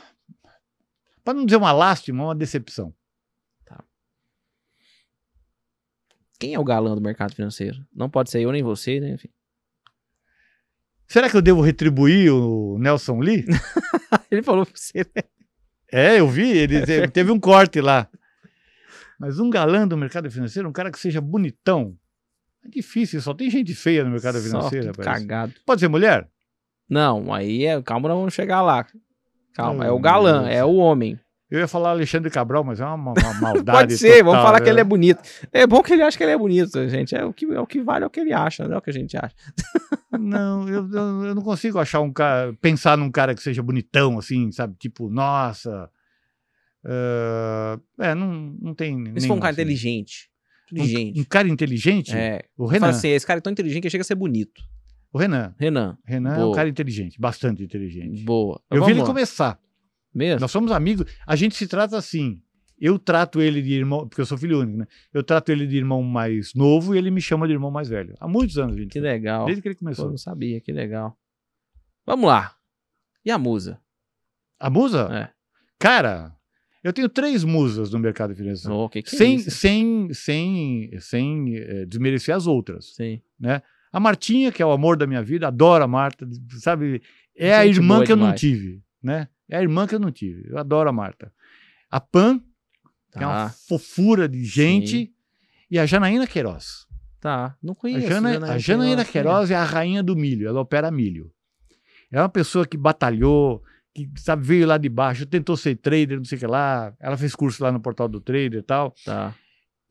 [1.23, 2.93] Para não dizer uma lástima, uma decepção.
[6.39, 7.85] Quem é o galã do mercado financeiro?
[7.93, 9.09] Não pode ser eu nem você, né?
[9.11, 9.27] Enfim.
[11.05, 13.45] Será que eu devo retribuir o Nelson Lee?
[14.31, 15.23] Ele falou pra você, né?
[15.91, 18.07] É, eu vi, ele te- teve um corte lá.
[19.19, 21.95] Mas um galã do mercado financeiro, um cara que seja bonitão.
[22.63, 24.93] É difícil, só tem gente feia no mercado Só financeiro.
[24.93, 25.53] cagado.
[25.65, 26.27] Pode ser mulher?
[26.89, 27.81] Não, aí é.
[27.81, 28.85] Calma, nós vamos chegar lá.
[29.53, 30.55] Calma, é o galã, Deus.
[30.55, 31.19] é o homem.
[31.51, 33.79] Eu ia falar Alexandre Cabral, mas é uma, uma maldade.
[33.79, 34.63] Pode ser, vamos total, falar né?
[34.65, 35.19] que ele é bonito.
[35.51, 37.15] É bom que ele acha que ele é bonito, gente.
[37.15, 38.81] É o que, é o que vale, é o que ele acha, não é o
[38.81, 39.33] que a gente acha.
[40.19, 44.51] Não, eu, eu, não consigo achar um cara, pensar num cara que seja bonitão, assim,
[44.51, 44.75] sabe?
[44.77, 45.87] Tipo, nossa.
[46.83, 49.01] eh, é, não, não tem.
[49.15, 49.61] Esse foi um nenhum, cara assim.
[49.61, 50.29] inteligente.
[50.71, 51.19] Um, Inteligente.
[51.19, 52.15] um cara inteligente?
[52.17, 52.43] É.
[52.57, 52.89] O Renan.
[52.89, 54.61] assim, esse cara é tão inteligente que chega a ser bonito.
[55.13, 55.53] O Renan.
[55.57, 56.49] Renan, Renan é Boa.
[56.49, 58.23] um cara inteligente, bastante inteligente.
[58.23, 58.61] boa.
[58.69, 59.05] Eu vi Vamos ele lá.
[59.05, 59.59] começar.
[60.13, 60.41] Mesmo?
[60.41, 61.05] Nós somos amigos.
[61.25, 62.41] A gente se trata assim.
[62.81, 64.87] Eu trato ele de irmão, porque eu sou filho único, né?
[65.13, 68.15] Eu trato ele de irmão mais novo e ele me chama de irmão mais velho.
[68.19, 68.91] Há muitos anos, gente.
[68.91, 69.45] Que legal.
[69.45, 70.09] Desde que ele começou.
[70.09, 71.17] não sabia, que legal.
[72.05, 72.55] Vamos lá.
[73.25, 73.81] E a musa?
[74.57, 75.09] A musa?
[75.11, 75.29] É.
[75.77, 76.33] Cara,
[76.81, 78.75] eu tenho três musas no mercado financeiro.
[78.77, 79.51] Oh, que que é sem, isso?
[79.51, 82.93] sem, sem, sem eh, desmerecer as outras.
[82.95, 83.21] Sim.
[83.91, 86.25] A Martinha, que é o amor da minha vida, adoro a Marta,
[86.59, 87.01] sabe?
[87.35, 88.39] É a Gente irmã boa que eu não demais.
[88.39, 89.27] tive, né?
[89.49, 90.47] É a irmã que eu não tive.
[90.49, 91.31] Eu adoro a Marta.
[91.89, 92.39] A Pan,
[93.11, 95.09] que é uma Tá, fofura de gente, Sim.
[95.71, 96.85] e a Janaína Queiroz.
[97.19, 97.55] tá.
[97.61, 98.07] Não A, conheço.
[98.07, 101.31] Jana, a Janaína Queiroz é a rainha do milho, ela opera milho.
[102.11, 103.61] É uma pessoa que batalhou,
[103.93, 106.93] que sabe, veio lá de baixo, tentou ser trader, não sei o que lá.
[106.99, 108.93] Ela fez curso lá no portal do trader e tal.
[109.05, 109.35] Tá.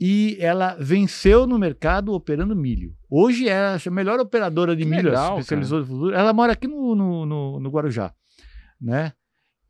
[0.00, 2.94] E ela venceu no mercado operando milho.
[3.10, 6.14] Hoje é a melhor operadora de Que milho, legal, especializou no futuro.
[6.14, 8.12] Ela mora aqui no, no, no, no Guarujá,
[8.80, 9.12] né?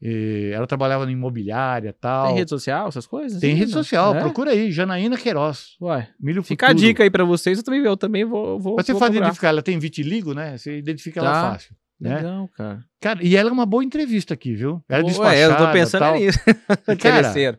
[0.00, 2.28] E ela trabalhava no imobiliária e tal.
[2.28, 3.40] Tem rede social, essas coisas?
[3.40, 4.20] Tem Sim, rede social, É?
[4.20, 5.76] procura aí, Janaína Queiroz.
[5.82, 6.86] Ué, Milho fica a Futuro.
[6.86, 7.58] dica aí pra vocês.
[7.58, 8.60] Eu também, eu também vou.
[8.60, 10.56] vou Mas você vou faz identificar, ela tem vitiligo, né?
[10.56, 11.52] Você identifica ela Tá.
[11.52, 11.74] fácil.
[12.00, 12.14] Né?
[12.14, 12.84] Legal, cara.
[13.00, 14.80] Cara, e ela é uma boa entrevista aqui, viu?
[14.88, 16.14] Ela é Ué, despachada eu tô pensando tal.
[16.14, 16.38] nisso.
[17.02, 17.58] Cara.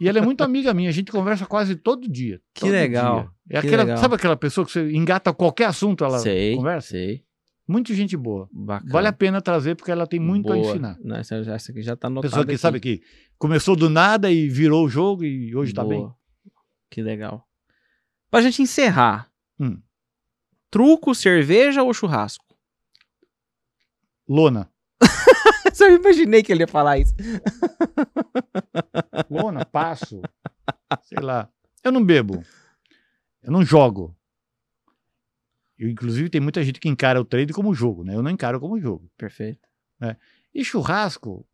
[0.00, 2.40] E ela é muito amiga minha, a gente conversa quase todo dia.
[2.54, 3.58] Que todo legal, dia.
[3.58, 3.98] É que aquela, legal.
[3.98, 6.88] Sabe aquela pessoa que você engata qualquer assunto, ela sei, conversa?
[6.90, 7.22] sei.
[7.68, 8.48] Muito gente boa.
[8.50, 8.90] Bacana.
[8.90, 10.70] Vale a pena trazer porque ela tem muito a Boa.
[10.70, 10.96] ensinar.
[11.04, 12.58] Não, essa, essa aqui já tá anotada Pessoa que aqui.
[12.58, 13.02] sabe que
[13.36, 16.10] começou do nada e virou o jogo e hoje tá bem.
[16.90, 17.46] Que legal.
[18.30, 19.30] Pra gente encerrar.
[19.60, 19.82] Hum.
[20.70, 22.56] Truco, cerveja ou churrasco?
[24.26, 24.70] Lona.
[25.74, 27.14] Só imaginei que ele ia falar isso.
[29.30, 30.22] Lona, passo.
[31.02, 31.50] sei lá.
[31.84, 32.42] Eu não bebo.
[33.42, 34.16] Eu não jogo.
[35.78, 38.14] Eu, inclusive, tem muita gente que encara o trade como jogo, né?
[38.14, 39.10] Eu não encaro como jogo.
[39.16, 39.68] Perfeito.
[40.54, 41.46] E churrasco,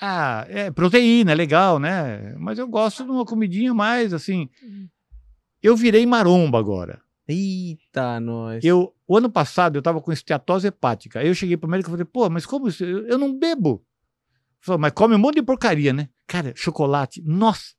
[0.00, 2.34] ah, é proteína, é legal, né?
[2.38, 4.48] Mas eu gosto de uma comidinha mais assim.
[5.62, 7.02] Eu virei maromba agora.
[7.28, 8.64] Eita, nós.
[8.64, 11.20] Eu, o ano passado eu tava com esteatose hepática.
[11.20, 12.84] Aí eu cheguei pro médico e falei, pô, mas como isso?
[12.84, 13.84] Eu, eu não bebo.
[14.60, 16.08] Falou, mas come um monte de porcaria, né?
[16.26, 17.74] Cara, chocolate, nossa.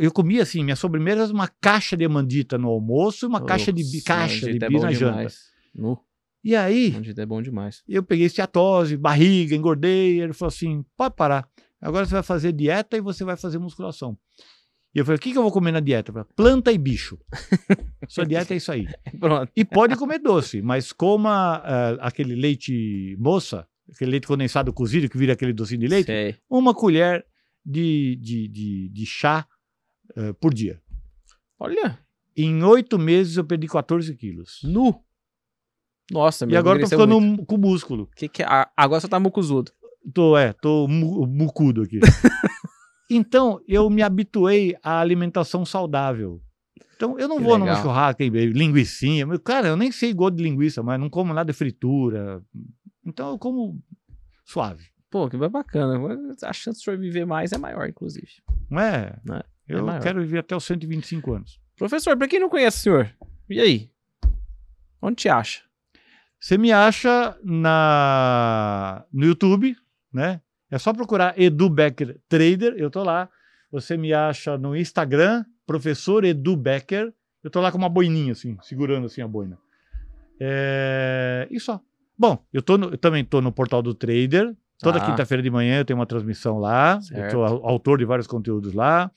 [0.00, 3.72] Eu comia assim, minha sobremesa era uma caixa de mandita no almoço e uma caixa
[3.72, 5.32] de caixa de é bis bom na janta.
[5.74, 5.98] Nu,
[6.44, 7.82] E aí, é bom demais.
[7.88, 10.20] eu peguei esteatose, barriga, engordei.
[10.20, 11.48] Ele falou assim: pode parar.
[11.80, 14.16] Agora você vai fazer dieta e você vai fazer musculação.
[14.94, 16.12] E eu falei: o que, que eu vou comer na dieta?
[16.12, 17.18] Falei, Planta e bicho.
[18.08, 18.86] Sua dieta é isso aí.
[19.18, 19.50] Pronto.
[19.56, 25.16] E pode comer doce, mas coma ah, aquele leite moça, aquele leite condensado cozido que
[25.16, 26.36] vira aquele docinho de leite, Sei.
[26.48, 27.24] uma colher
[27.64, 29.46] de, de, de, de chá
[30.16, 30.80] eh, por dia.
[31.58, 31.98] Olha,
[32.36, 34.60] Em oito meses eu perdi 14 quilos.
[34.64, 35.02] nu.
[36.10, 37.46] Nossa, E meu, agora eu tô ficando muito.
[37.46, 38.08] com músculo.
[38.16, 38.46] Que que é?
[38.76, 39.70] Agora só tá mucuzudo.
[40.12, 42.00] Tô, é, tô mu- mucudo aqui.
[43.10, 46.42] então, eu me habituei à alimentação saudável.
[46.96, 47.82] Então, eu não Que vou numa legal.
[47.82, 49.26] churrasca, linguiçinha.
[49.40, 52.42] Cara, eu nem sei gosto de linguiça, mas não como nada de fritura.
[53.04, 53.80] Então, eu como
[54.44, 54.84] suave.
[55.10, 55.98] Pô, que bacana.
[56.42, 58.30] A chance de sobreviver mais é maior, inclusive.
[58.70, 59.16] Não é?
[59.30, 61.60] É, eu é quero viver até os 125 anos.
[61.76, 63.10] Professor, pra quem não conhece o senhor,
[63.48, 63.90] e aí?
[65.00, 65.62] Onde te acha?
[66.38, 69.76] Você me acha na, no YouTube,
[70.12, 70.40] né?
[70.70, 73.28] É só procurar Edu Becker Trader, eu tô lá.
[73.70, 77.12] Você me acha no Instagram, professor Edu Becker.
[77.42, 79.58] Eu tô lá com uma boininha, assim, segurando assim a boina.
[80.40, 81.46] É...
[81.50, 81.80] E só.
[82.18, 84.54] Bom, eu, tô no- eu também tô no portal do Trader.
[84.78, 85.06] Toda Ah.
[85.06, 86.96] quinta-feira de manhã eu tenho uma transmissão lá.
[86.96, 87.30] Eu Certo.
[87.32, 89.10] sou au- autor de vários conteúdos lá.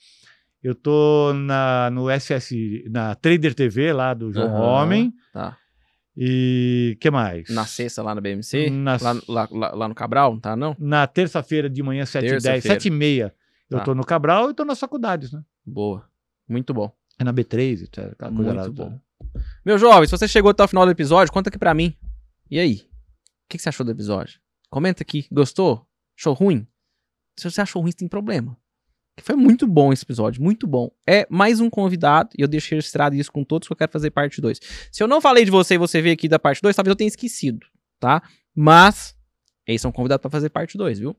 [0.62, 4.60] Eu tô na, no SS, na Trader TV lá do João Aham.
[4.82, 5.12] Homem.
[5.32, 5.56] Tá.
[6.16, 7.48] E que mais?
[7.50, 8.70] Na sexta lá na BMC?
[8.70, 10.74] Na- Lá, lá, lá, lá no Cabral, não tá não?
[10.78, 12.74] Na terça-feira de manhã, 7 h 10 Terça-feira.
[12.80, 13.34] 7 e meia,
[13.70, 13.84] eu Tá.
[13.84, 15.42] tô no Cabral e tô nas faculdades, né?
[15.64, 16.08] Boa.
[16.48, 16.90] Muito bom.
[17.18, 18.12] É na B3, etc.
[18.12, 18.88] Aquela coisa Muito lá.
[18.88, 19.00] bom.
[19.64, 21.94] Meu jovem, se você chegou até o final do episódio, conta aqui pra mim.
[22.50, 22.74] E aí?
[22.76, 24.40] O que, que você achou do episódio?
[24.70, 25.26] Comenta aqui.
[25.30, 25.86] Gostou?
[26.18, 26.66] Achou ruim?
[27.38, 28.56] Se você achou ruim, você tem problema.
[29.22, 30.90] Foi muito bom esse episódio, muito bom.
[31.06, 34.10] É mais um convidado, e eu deixo registrado isso com todos que eu quero fazer
[34.10, 34.60] parte 2.
[34.92, 36.96] Se eu não falei de você e você veio aqui da parte 2, talvez eu
[36.96, 37.66] tenha esquecido,
[37.98, 38.22] tá?
[38.54, 39.16] Mas,
[39.66, 41.16] esse é um convidado pra fazer parte 2, viu?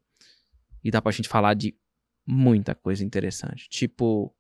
[0.84, 1.76] E dá pra gente falar de
[2.26, 3.68] muita coisa interessante.
[3.68, 4.34] Tipo,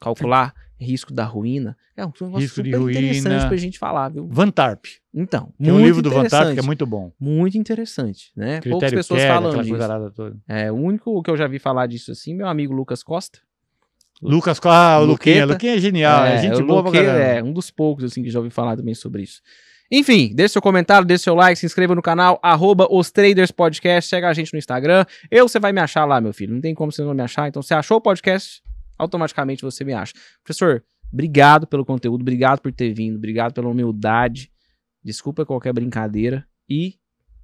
[0.00, 0.52] calcular
[0.82, 1.76] risco da ruína.
[1.96, 3.48] É um negócio Risco de super interessante ruína.
[3.48, 4.28] pra gente falar, viu?
[4.30, 4.84] Vantarp.
[5.14, 6.66] Então, Tem um livro do Vantarp que é interessante.
[6.66, 7.12] muito bom.
[7.18, 8.60] Muito interessante, né?
[8.60, 10.12] Poucas Critério pessoas Keller, falam aquela disso.
[10.14, 10.36] toda.
[10.48, 13.38] É, o único que eu já vi falar disso assim, meu amigo Lucas Costa.
[14.20, 15.44] Lucas, ah, o Luquinha.
[15.44, 16.96] Luquinha é genial, é, gente o boa Luque.
[16.96, 19.40] É, um dos poucos assim que já ouvi falar também sobre isso.
[19.90, 24.08] Enfim, deixe seu comentário, deixe seu like, se inscreva no canal, arroba os Traders Podcast,
[24.08, 25.04] chega a gente no Instagram.
[25.30, 26.54] Eu, você vai me achar lá, meu filho.
[26.54, 27.46] Não tem como você não me achar.
[27.46, 28.62] Então, você achou o podcast,
[29.02, 30.12] automaticamente você me acha.
[30.42, 34.50] Professor, obrigado pelo conteúdo, obrigado por ter vindo, obrigado pela humildade.
[35.04, 36.46] Desculpa qualquer brincadeira.
[36.68, 36.94] E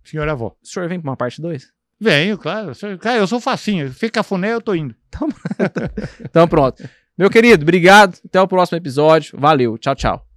[0.04, 0.56] Senhora avó.
[0.62, 1.70] o senhor vem pra uma parte 2?
[2.00, 2.72] Venho, claro.
[3.00, 3.92] Cara, eu sou facinho.
[3.92, 4.94] Fica cafuné, eu tô indo.
[6.24, 6.88] Então pronto.
[7.16, 8.16] Meu querido, obrigado.
[8.24, 9.38] Até o próximo episódio.
[9.38, 9.76] Valeu.
[9.76, 10.27] Tchau, tchau.